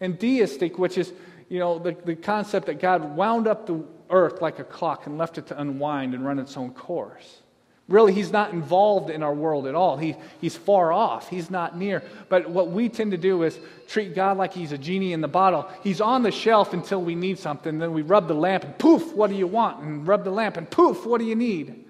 And 0.00 0.18
deistic, 0.18 0.78
which 0.78 0.98
is, 0.98 1.12
you 1.48 1.58
know, 1.58 1.78
the, 1.78 1.96
the 2.04 2.16
concept 2.16 2.66
that 2.66 2.80
God 2.80 3.16
wound 3.16 3.46
up 3.46 3.66
the 3.66 3.84
earth 4.10 4.40
like 4.40 4.58
a 4.58 4.64
clock 4.64 5.06
and 5.06 5.18
left 5.18 5.38
it 5.38 5.46
to 5.48 5.60
unwind 5.60 6.14
and 6.14 6.24
run 6.24 6.38
its 6.38 6.56
own 6.56 6.72
course. 6.72 7.42
Really, 7.88 8.12
he's 8.12 8.32
not 8.32 8.52
involved 8.52 9.10
in 9.10 9.22
our 9.22 9.32
world 9.32 9.68
at 9.68 9.76
all. 9.76 9.96
He, 9.96 10.16
he's 10.40 10.56
far 10.56 10.92
off. 10.92 11.28
He's 11.28 11.50
not 11.50 11.78
near. 11.78 12.02
But 12.28 12.50
what 12.50 12.70
we 12.70 12.88
tend 12.88 13.12
to 13.12 13.16
do 13.16 13.44
is 13.44 13.56
treat 13.86 14.12
God 14.12 14.36
like 14.36 14.52
he's 14.52 14.72
a 14.72 14.78
genie 14.78 15.12
in 15.12 15.20
the 15.20 15.28
bottle. 15.28 15.68
He's 15.84 16.00
on 16.00 16.24
the 16.24 16.32
shelf 16.32 16.72
until 16.72 17.00
we 17.00 17.14
need 17.14 17.38
something. 17.38 17.78
Then 17.78 17.92
we 17.92 18.02
rub 18.02 18.26
the 18.26 18.34
lamp 18.34 18.64
and 18.64 18.76
poof, 18.76 19.14
what 19.14 19.30
do 19.30 19.36
you 19.36 19.46
want? 19.46 19.84
And 19.84 20.06
rub 20.06 20.24
the 20.24 20.32
lamp 20.32 20.56
and 20.56 20.68
poof, 20.68 21.06
what 21.06 21.18
do 21.18 21.24
you 21.24 21.36
need? 21.36 21.84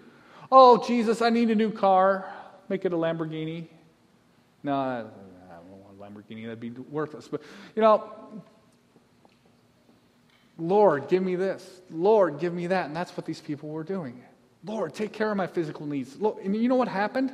Oh, 0.52 0.86
Jesus, 0.86 1.22
I 1.22 1.30
need 1.30 1.50
a 1.50 1.54
new 1.54 1.70
car. 1.70 2.30
Make 2.68 2.84
it 2.84 2.92
a 2.92 2.96
Lamborghini. 2.96 3.66
No, 4.62 4.74
I 4.74 4.98
don't 4.98 5.70
want 5.70 5.98
a 5.98 6.02
Lamborghini. 6.02 6.42
That'd 6.42 6.60
be 6.60 6.70
worthless. 6.70 7.26
But, 7.26 7.40
you 7.74 7.80
know, 7.80 8.12
Lord, 10.58 11.08
give 11.08 11.22
me 11.22 11.36
this. 11.36 11.80
Lord, 11.90 12.38
give 12.38 12.52
me 12.52 12.66
that. 12.66 12.86
And 12.86 12.94
that's 12.94 13.16
what 13.16 13.24
these 13.24 13.40
people 13.40 13.70
were 13.70 13.84
doing. 13.84 14.22
Lord, 14.66 14.94
take 14.94 15.12
care 15.12 15.30
of 15.30 15.36
my 15.36 15.46
physical 15.46 15.86
needs. 15.86 16.20
Look, 16.20 16.40
and 16.44 16.54
you 16.54 16.68
know 16.68 16.74
what 16.74 16.88
happened? 16.88 17.32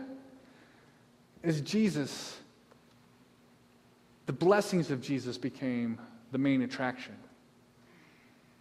Is 1.43 1.63
Jesus, 1.63 2.37
the 4.27 4.33
blessings 4.33 4.91
of 4.91 5.01
Jesus 5.01 5.39
became 5.39 5.99
the 6.31 6.39
main 6.39 6.63
attraction. 6.63 7.15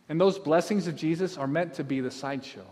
And 0.07 0.19
those 0.19 0.39
blessings 0.39 0.87
of 0.87 0.95
Jesus 0.95 1.37
are 1.37 1.47
meant 1.47 1.73
to 1.75 1.83
be 1.83 1.99
the 1.99 2.11
sideshow. 2.11 2.65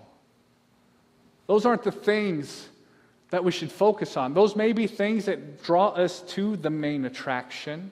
Those 1.47 1.65
aren't 1.65 1.83
the 1.83 1.91
things 1.91 2.69
that 3.29 3.43
we 3.43 3.51
should 3.51 3.71
focus 3.71 4.17
on. 4.17 4.33
Those 4.33 4.55
may 4.55 4.73
be 4.73 4.87
things 4.87 5.25
that 5.25 5.63
draw 5.63 5.89
us 5.89 6.21
to 6.21 6.55
the 6.57 6.69
main 6.69 7.05
attraction, 7.05 7.91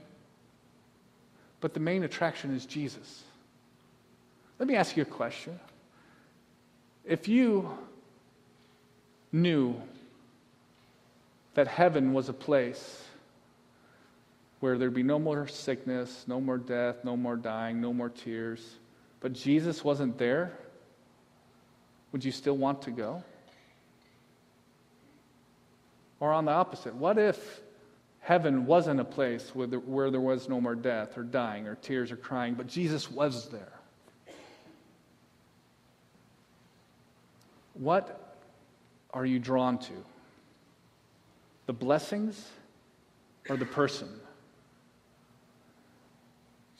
but 1.60 1.74
the 1.74 1.80
main 1.80 2.04
attraction 2.04 2.56
is 2.56 2.66
Jesus. 2.66 3.24
Let 4.60 4.68
me 4.68 4.76
ask 4.76 4.96
you 4.98 5.04
a 5.04 5.06
question. 5.06 5.60
If 7.06 7.28
you 7.28 7.78
knew 9.42 9.76
that 11.54 11.68
heaven 11.68 12.14
was 12.14 12.30
a 12.30 12.34
place 12.34 13.04
where 14.60 14.78
there'd 14.78 14.94
be 14.94 15.04
no 15.04 15.20
more 15.20 15.48
sickness, 15.48 16.26
no 16.28 16.42
more 16.42 16.58
death, 16.58 17.04
no 17.04 17.16
more 17.16 17.36
dying, 17.36 17.80
no 17.80 17.94
more 17.94 18.10
tears, 18.10 18.78
but 19.20 19.34
Jesus 19.34 19.84
wasn't 19.84 20.18
there, 20.18 20.52
would 22.12 22.24
you 22.24 22.32
still 22.32 22.58
want 22.58 22.82
to 22.84 22.92
go? 22.92 23.24
Or 26.20 26.34
on 26.34 26.46
the 26.46 26.52
opposite, 26.52 26.96
what 26.96 27.18
if 27.18 27.62
heaven 28.20 28.66
wasn't 28.66 29.00
a 29.00 29.06
place 29.06 29.52
where 29.54 29.68
there, 29.68 29.80
where 29.80 30.10
there 30.10 30.22
was 30.22 30.50
no 30.50 30.60
more 30.60 30.76
death 30.76 31.18
or 31.18 31.24
dying 31.24 31.68
or 31.68 31.76
tears 31.76 32.12
or 32.12 32.18
crying, 32.18 32.56
but 32.56 32.68
Jesus 32.68 33.10
was 33.12 33.50
there? 33.50 33.74
What 37.74 38.27
are 39.18 39.26
you 39.26 39.40
drawn 39.40 39.78
to? 39.80 39.94
The 41.66 41.74
blessings 41.74 42.50
or 43.50 43.58
the 43.58 43.66
person? 43.66 44.10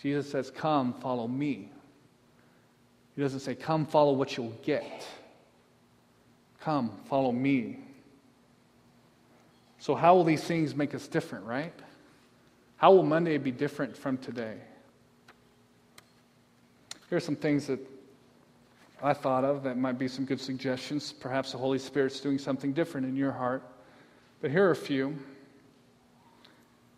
Jesus 0.02 0.30
says, 0.30 0.52
Come, 0.52 0.94
follow 0.94 1.28
me. 1.28 1.70
He 3.16 3.22
doesn't 3.22 3.40
say, 3.40 3.56
Come, 3.56 3.86
follow 3.86 4.14
what 4.14 4.38
you'll 4.38 4.56
get. 4.64 5.06
Come, 6.62 6.92
follow 7.06 7.32
me. 7.32 7.80
So, 9.80 9.96
how 9.96 10.16
will 10.16 10.24
these 10.24 10.44
things 10.44 10.76
make 10.76 10.94
us 10.94 11.08
different, 11.08 11.46
right? 11.46 11.74
How 12.78 12.92
will 12.92 13.04
Monday 13.04 13.38
be 13.38 13.52
different 13.52 13.98
from 13.98 14.18
today? 14.18 14.58
Here 17.10 17.18
are 17.18 17.22
some 17.22 17.36
things 17.36 17.68
that 17.68 17.80
I 19.02 19.14
thought 19.14 19.44
of 19.44 19.64
that 19.64 19.78
might 19.78 20.00
be 20.00 20.08
some 20.08 20.26
good 20.26 20.42
suggestions. 20.42 21.14
Perhaps 21.14 21.52
the 21.52 21.58
Holy 21.58 21.80
Spirit's 21.80 22.20
doing 22.20 22.40
something 22.40 22.74
different 22.74 23.08
in 23.08 23.16
your 23.16 23.32
heart. 23.32 23.64
But 24.42 24.52
here 24.52 24.68
are 24.68 24.72
a 24.72 24.76
few. 24.76 25.18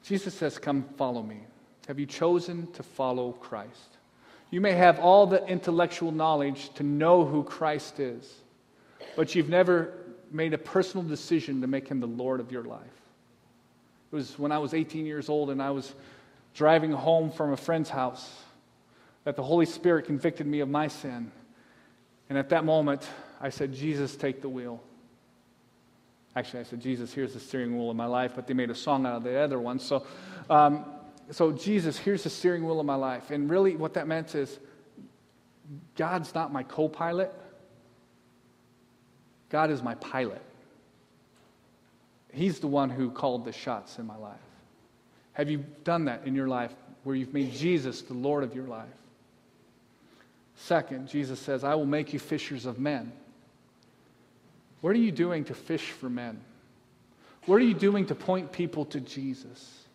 Jesus 0.04 0.34
says, 0.34 0.58
Come 0.58 0.84
follow 0.98 1.22
me. 1.22 1.42
Have 1.88 2.00
you 2.00 2.06
chosen 2.06 2.72
to 2.74 2.84
follow 2.84 3.34
Christ? 3.34 3.98
You 4.52 4.62
may 4.62 4.72
have 4.72 5.00
all 5.00 5.28
the 5.28 5.46
intellectual 5.46 6.12
knowledge 6.12 6.74
to 6.76 6.84
know 6.84 7.26
who 7.26 7.44
Christ 7.44 8.00
is, 8.00 8.34
but 9.16 9.36
you've 9.36 9.50
never 9.50 9.94
made 10.32 10.54
a 10.54 10.58
personal 10.58 11.06
decision 11.06 11.62
to 11.62 11.68
make 11.68 11.88
him 11.88 12.00
the 12.00 12.08
Lord 12.08 12.40
of 12.40 12.52
your 12.52 12.64
life. 12.64 12.82
It 14.12 14.16
was 14.16 14.40
when 14.40 14.52
I 14.52 14.58
was 14.58 14.74
18 14.74 15.06
years 15.06 15.30
old 15.30 15.50
and 15.50 15.62
I 15.62 15.72
was 15.72 15.94
driving 16.56 16.92
home 16.92 17.32
from 17.32 17.54
a 17.54 17.58
friend's 17.58 17.90
house 17.90 18.32
that 19.24 19.36
the 19.36 19.44
Holy 19.44 19.66
Spirit 19.66 20.06
convicted 20.06 20.48
me 20.48 20.62
of 20.62 20.70
my 20.70 20.88
sin. 20.88 21.32
And 22.30 22.38
at 22.38 22.50
that 22.50 22.64
moment, 22.64 23.08
I 23.42 23.50
said, 23.50 23.74
Jesus, 23.74 24.16
take 24.16 24.42
the 24.42 24.50
wheel. 24.50 24.82
Actually, 26.36 26.62
I 26.62 26.64
said, 26.64 26.80
Jesus, 26.80 27.12
here's 27.12 27.34
the 27.34 27.40
steering 27.40 27.76
wheel 27.76 27.90
of 27.90 27.96
my 27.96 28.06
life, 28.06 28.34
but 28.36 28.46
they 28.46 28.54
made 28.54 28.70
a 28.70 28.76
song 28.76 29.06
out 29.06 29.16
of 29.16 29.24
the 29.24 29.38
other 29.40 29.60
one. 29.60 29.80
So, 29.80 30.06
um, 30.50 30.86
so 31.32 31.52
Jesus, 31.52 31.98
here's 31.98 32.24
the 32.24 32.30
steering 32.30 32.66
wheel 32.66 32.80
of 32.80 32.86
my 32.86 32.96
life. 32.96 33.32
And 33.32 33.50
really, 33.50 33.76
what 33.76 33.96
that 33.96 34.08
meant 34.08 34.36
is 34.36 34.60
God's 35.96 36.34
not 36.36 36.54
my 36.54 36.64
co 36.64 36.88
pilot, 36.88 37.34
God 39.50 39.72
is 39.72 39.82
my 39.82 39.96
pilot. 39.96 40.42
He's 42.32 42.60
the 42.60 42.68
one 42.68 42.92
who 42.92 43.10
called 43.10 43.44
the 43.44 43.52
shots 43.52 43.98
in 43.98 44.06
my 44.06 44.16
life. 44.16 44.38
Have 45.34 45.50
you 45.50 45.66
done 45.84 46.06
that 46.06 46.26
in 46.26 46.36
your 46.36 46.48
life 46.48 46.72
where 47.04 47.16
you've 47.16 47.34
made 47.34 47.54
Jesus 47.54 48.04
the 48.04 48.14
Lord 48.14 48.44
of 48.44 48.54
your 48.54 48.68
life? 48.68 48.88
Second, 50.60 51.08
Jesus 51.08 51.40
says, 51.40 51.64
I 51.64 51.76
will 51.76 51.86
make 51.86 52.12
you 52.12 52.20
fishers 52.20 52.66
of 52.66 52.80
men. 52.80 53.14
What 54.82 54.92
are 54.92 55.00
you 55.00 55.12
doing 55.12 55.46
to 55.46 55.54
fish 55.54 55.92
for 55.92 56.10
men? 56.10 56.42
What 57.46 57.56
are 57.56 57.66
you 57.66 57.74
doing 57.74 58.06
to 58.08 58.16
point 58.16 58.52
people 58.52 58.86
to 58.86 59.00
Jesus? 59.00 59.86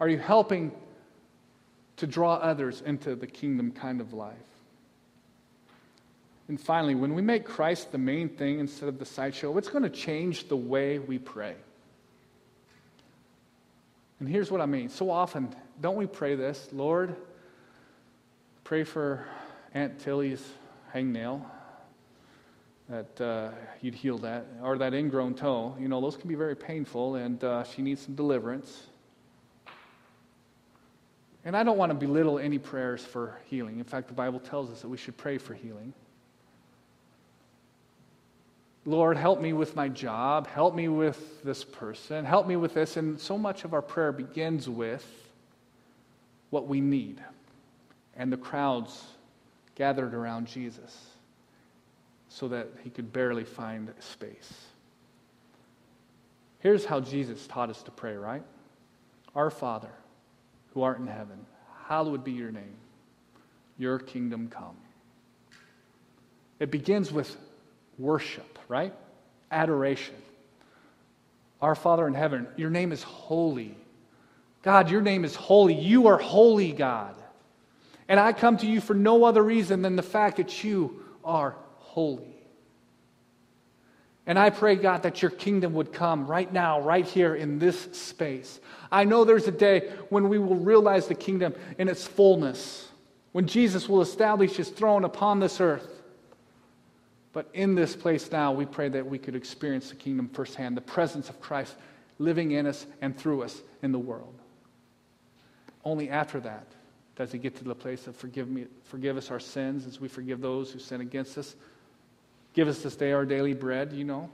Are 0.00 0.08
you 0.08 0.18
helping 0.18 0.72
to 1.96 2.06
draw 2.06 2.34
others 2.34 2.82
into 2.86 3.16
the 3.16 3.26
kingdom 3.26 3.72
kind 3.72 4.00
of 4.00 4.12
life? 4.12 4.36
And 6.48 6.60
finally, 6.60 6.94
when 6.94 7.14
we 7.14 7.22
make 7.22 7.44
Christ 7.44 7.90
the 7.90 7.98
main 7.98 8.28
thing 8.28 8.60
instead 8.60 8.88
of 8.88 9.00
the 9.00 9.04
sideshow, 9.04 9.58
it's 9.58 9.68
going 9.68 9.82
to 9.82 9.90
change 9.90 10.48
the 10.48 10.56
way 10.56 11.00
we 11.00 11.18
pray. 11.18 11.56
And 14.20 14.28
here's 14.28 14.52
what 14.52 14.60
I 14.60 14.66
mean. 14.66 14.88
So 14.88 15.10
often, 15.10 15.54
don't 15.80 15.96
we 15.96 16.06
pray 16.06 16.36
this 16.36 16.68
Lord, 16.72 17.16
pray 18.62 18.84
for 18.84 19.26
Aunt 19.76 19.98
Tilly's 20.00 20.42
hangnail, 20.94 21.42
that 22.88 23.20
uh, 23.20 23.50
you'd 23.82 23.94
heal 23.94 24.16
that, 24.16 24.46
or 24.62 24.78
that 24.78 24.94
ingrown 24.94 25.34
toe. 25.34 25.76
You 25.78 25.86
know, 25.86 26.00
those 26.00 26.16
can 26.16 26.30
be 26.30 26.34
very 26.34 26.56
painful, 26.56 27.16
and 27.16 27.44
uh, 27.44 27.62
she 27.62 27.82
needs 27.82 28.00
some 28.00 28.14
deliverance. 28.14 28.84
And 31.44 31.54
I 31.54 31.62
don't 31.62 31.76
want 31.76 31.90
to 31.90 31.94
belittle 31.94 32.38
any 32.38 32.56
prayers 32.56 33.04
for 33.04 33.38
healing. 33.50 33.78
In 33.78 33.84
fact, 33.84 34.08
the 34.08 34.14
Bible 34.14 34.40
tells 34.40 34.70
us 34.70 34.80
that 34.80 34.88
we 34.88 34.96
should 34.96 35.18
pray 35.18 35.36
for 35.36 35.52
healing. 35.52 35.92
Lord, 38.86 39.18
help 39.18 39.42
me 39.42 39.52
with 39.52 39.76
my 39.76 39.88
job, 39.88 40.46
help 40.46 40.74
me 40.74 40.88
with 40.88 41.42
this 41.42 41.64
person, 41.64 42.24
help 42.24 42.46
me 42.46 42.56
with 42.56 42.72
this. 42.72 42.96
And 42.96 43.20
so 43.20 43.36
much 43.36 43.64
of 43.64 43.74
our 43.74 43.82
prayer 43.82 44.12
begins 44.12 44.70
with 44.70 45.06
what 46.48 46.66
we 46.66 46.80
need. 46.80 47.20
And 48.16 48.32
the 48.32 48.38
crowds 48.38 49.04
gathered 49.76 50.14
around 50.14 50.48
Jesus 50.48 51.10
so 52.28 52.48
that 52.48 52.68
he 52.82 52.90
could 52.90 53.12
barely 53.12 53.44
find 53.44 53.92
space. 54.00 54.52
Here's 56.58 56.84
how 56.84 56.98
Jesus 56.98 57.46
taught 57.46 57.70
us 57.70 57.82
to 57.84 57.92
pray, 57.92 58.16
right? 58.16 58.42
Our 59.34 59.50
Father, 59.50 59.92
who 60.74 60.82
art 60.82 60.98
in 60.98 61.06
heaven, 61.06 61.46
hallowed 61.86 62.24
be 62.24 62.32
your 62.32 62.50
name. 62.50 62.74
Your 63.78 63.98
kingdom 63.98 64.48
come. 64.48 64.76
It 66.58 66.70
begins 66.70 67.12
with 67.12 67.36
worship, 67.98 68.58
right? 68.68 68.94
Adoration. 69.52 70.14
Our 71.60 71.74
Father 71.74 72.06
in 72.06 72.14
heaven, 72.14 72.48
your 72.56 72.70
name 72.70 72.92
is 72.92 73.02
holy. 73.02 73.76
God, 74.62 74.90
your 74.90 75.02
name 75.02 75.24
is 75.24 75.34
holy. 75.34 75.74
You 75.74 76.08
are 76.08 76.18
holy, 76.18 76.72
God. 76.72 77.14
And 78.08 78.20
I 78.20 78.32
come 78.32 78.56
to 78.58 78.66
you 78.66 78.80
for 78.80 78.94
no 78.94 79.24
other 79.24 79.42
reason 79.42 79.82
than 79.82 79.96
the 79.96 80.02
fact 80.02 80.36
that 80.36 80.62
you 80.62 81.02
are 81.24 81.56
holy. 81.78 82.36
And 84.26 84.38
I 84.38 84.50
pray, 84.50 84.74
God, 84.74 85.04
that 85.04 85.22
your 85.22 85.30
kingdom 85.30 85.74
would 85.74 85.92
come 85.92 86.26
right 86.26 86.52
now, 86.52 86.80
right 86.80 87.06
here 87.06 87.34
in 87.34 87.58
this 87.58 87.80
space. 87.92 88.60
I 88.90 89.04
know 89.04 89.24
there's 89.24 89.46
a 89.46 89.52
day 89.52 89.92
when 90.08 90.28
we 90.28 90.38
will 90.38 90.56
realize 90.56 91.06
the 91.06 91.14
kingdom 91.14 91.54
in 91.78 91.88
its 91.88 92.06
fullness, 92.06 92.88
when 93.32 93.46
Jesus 93.46 93.88
will 93.88 94.02
establish 94.02 94.56
his 94.56 94.68
throne 94.68 95.04
upon 95.04 95.38
this 95.38 95.60
earth. 95.60 96.02
But 97.32 97.48
in 97.54 97.74
this 97.74 97.94
place 97.94 98.32
now, 98.32 98.52
we 98.52 98.66
pray 98.66 98.88
that 98.88 99.06
we 99.06 99.18
could 99.18 99.36
experience 99.36 99.90
the 99.90 99.96
kingdom 99.96 100.28
firsthand, 100.28 100.76
the 100.76 100.80
presence 100.80 101.28
of 101.28 101.40
Christ 101.40 101.76
living 102.18 102.52
in 102.52 102.66
us 102.66 102.86
and 103.00 103.16
through 103.16 103.42
us 103.42 103.60
in 103.82 103.92
the 103.92 103.98
world. 103.98 104.34
Only 105.84 106.10
after 106.10 106.40
that 106.40 106.66
does 107.16 107.32
he 107.32 107.38
get 107.38 107.56
to 107.56 107.64
the 107.64 107.74
place 107.74 108.06
of 108.06 108.14
forgive, 108.14 108.48
me, 108.48 108.66
forgive 108.84 109.16
us 109.16 109.30
our 109.30 109.40
sins 109.40 109.86
as 109.86 110.00
we 110.00 110.06
forgive 110.06 110.40
those 110.40 110.70
who 110.70 110.78
sin 110.78 111.00
against 111.00 111.38
us. 111.38 111.56
Give 112.52 112.68
us 112.68 112.82
this 112.82 112.94
day 112.94 113.12
our 113.12 113.24
daily 113.24 113.54
bread, 113.54 113.92
you 113.92 114.04
know. 114.04 114.30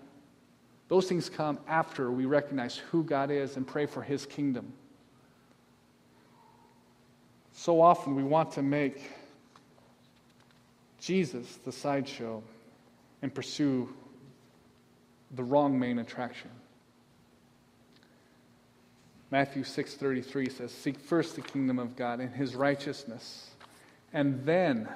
Those 0.88 1.08
things 1.08 1.30
come 1.30 1.58
after 1.66 2.10
we 2.10 2.26
recognize 2.26 2.76
who 2.76 3.04
God 3.04 3.30
is 3.30 3.56
and 3.56 3.66
pray 3.66 3.86
for 3.86 4.02
his 4.02 4.26
kingdom. 4.26 4.72
So 7.52 7.80
often 7.80 8.16
we 8.16 8.24
want 8.24 8.52
to 8.52 8.62
make 8.62 9.10
Jesus 11.00 11.58
the 11.64 11.72
sideshow 11.72 12.42
and 13.22 13.32
pursue 13.32 13.88
the 15.30 15.44
wrong 15.44 15.78
main 15.78 15.98
attraction. 15.98 16.50
Matthew 19.32 19.64
6:33 19.64 20.50
says, 20.50 20.70
"Seek 20.70 20.98
first 20.98 21.36
the 21.36 21.40
kingdom 21.40 21.78
of 21.78 21.96
God 21.96 22.20
and 22.20 22.34
his 22.34 22.54
righteousness, 22.54 23.56
and 24.12 24.44
then 24.44 24.86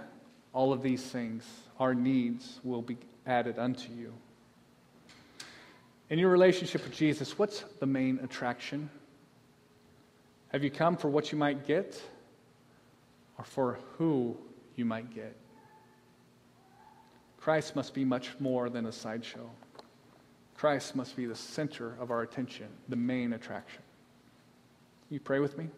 all 0.52 0.74
of 0.74 0.82
these 0.82 1.10
things, 1.10 1.62
our 1.80 1.94
needs 1.94 2.60
will 2.62 2.82
be 2.82 2.98
added 3.24 3.58
unto 3.58 3.90
you." 3.94 4.12
In 6.10 6.18
your 6.18 6.30
relationship 6.30 6.84
with 6.84 6.92
Jesus, 6.92 7.38
what's 7.38 7.62
the 7.80 7.86
main 7.86 8.18
attraction? 8.18 8.90
Have 10.48 10.62
you 10.62 10.70
come 10.70 10.98
for 10.98 11.08
what 11.08 11.32
you 11.32 11.38
might 11.38 11.64
get 11.64 11.98
or 13.38 13.44
for 13.44 13.78
who 13.96 14.36
you 14.74 14.84
might 14.84 15.14
get? 15.14 15.34
Christ 17.38 17.74
must 17.74 17.94
be 17.94 18.04
much 18.04 18.38
more 18.38 18.68
than 18.68 18.84
a 18.84 18.92
sideshow. 18.92 19.50
Christ 20.56 20.94
must 20.94 21.16
be 21.16 21.24
the 21.24 21.34
center 21.34 21.96
of 21.98 22.10
our 22.10 22.20
attention, 22.20 22.68
the 22.86 22.96
main 22.96 23.32
attraction. 23.32 23.82
You 25.10 25.20
pray 25.20 25.38
with 25.38 25.56
me? 25.56 25.68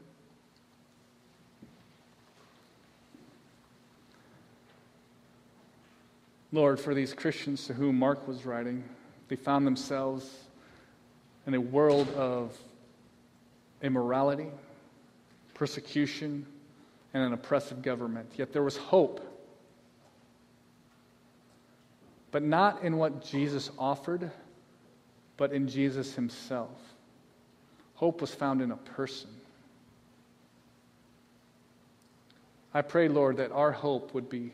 Lord, 6.51 6.81
for 6.81 6.95
these 6.95 7.13
Christians 7.13 7.67
to 7.67 7.75
whom 7.75 7.99
Mark 7.99 8.27
was 8.27 8.47
writing, 8.47 8.83
they 9.29 9.37
found 9.37 9.67
themselves 9.67 10.33
in 11.47 11.55
a 11.55 11.61
world 11.61 12.09
of 12.15 12.57
immorality, 13.83 14.49
persecution, 15.53 16.47
and 17.13 17.23
an 17.23 17.35
oppressive 17.35 17.83
government. 17.83 18.31
Yet 18.37 18.53
there 18.53 18.63
was 18.63 18.79
hope. 18.79 19.21
But 22.31 22.43
not 22.43 22.83
in 22.83 22.97
what 22.97 23.25
Jesus 23.25 23.71
offered, 23.79 24.31
but 25.37 25.53
in 25.53 25.69
Jesus 25.69 26.15
himself. 26.15 26.81
Hope 27.99 28.21
was 28.21 28.33
found 28.33 28.63
in 28.63 28.71
a 28.71 28.77
person. 28.77 29.29
I 32.73 32.81
pray, 32.81 33.09
Lord, 33.09 33.39
that 33.39 33.51
our 33.51 33.73
hope 33.73 34.15
would 34.15 34.31
be 34.31 34.53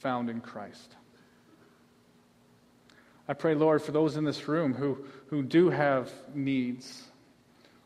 found 0.00 0.28
in 0.28 0.40
Christ. 0.40 0.96
I 3.28 3.34
pray, 3.34 3.54
Lord, 3.54 3.82
for 3.82 3.92
those 3.92 4.16
in 4.16 4.24
this 4.24 4.48
room 4.48 4.74
who, 4.74 4.98
who 5.28 5.44
do 5.44 5.70
have 5.70 6.12
needs, 6.34 7.04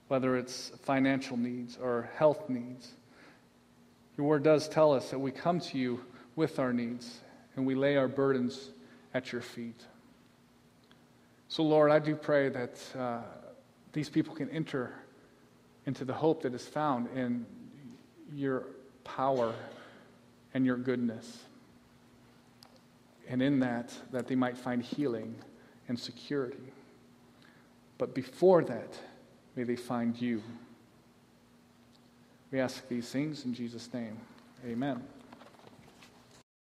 whether 0.08 0.34
it's 0.34 0.70
financial 0.82 1.36
needs 1.36 1.76
or 1.76 2.08
health 2.16 2.48
needs. 2.48 2.90
Your 4.16 4.26
word 4.28 4.44
does 4.44 4.66
tell 4.66 4.94
us 4.94 5.10
that 5.10 5.18
we 5.18 5.30
come 5.30 5.60
to 5.60 5.76
you 5.76 6.02
with 6.36 6.58
our 6.58 6.72
needs 6.72 7.20
and 7.54 7.66
we 7.66 7.74
lay 7.74 7.98
our 7.98 8.08
burdens 8.08 8.70
at 9.12 9.30
your 9.30 9.42
feet. 9.42 9.84
So, 11.48 11.64
Lord, 11.64 11.90
I 11.90 11.98
do 11.98 12.16
pray 12.16 12.48
that 12.48 12.80
uh, 12.98 13.18
these 13.92 14.08
people 14.08 14.34
can 14.34 14.48
enter 14.50 14.94
into 15.86 16.04
the 16.04 16.12
hope 16.12 16.42
that 16.42 16.54
is 16.54 16.66
found 16.66 17.08
in 17.16 17.46
your 18.34 18.64
power 19.04 19.54
and 20.54 20.64
your 20.64 20.76
goodness. 20.76 21.38
And 23.28 23.42
in 23.42 23.60
that, 23.60 23.92
that 24.12 24.26
they 24.26 24.34
might 24.34 24.56
find 24.56 24.82
healing 24.82 25.34
and 25.88 25.98
security. 25.98 26.72
But 27.98 28.14
before 28.14 28.62
that, 28.64 28.98
may 29.56 29.64
they 29.64 29.76
find 29.76 30.20
you. 30.20 30.42
We 32.50 32.60
ask 32.60 32.88
these 32.88 33.08
things 33.08 33.44
in 33.44 33.54
Jesus' 33.54 33.92
name. 33.92 34.18
Amen. 34.66 35.02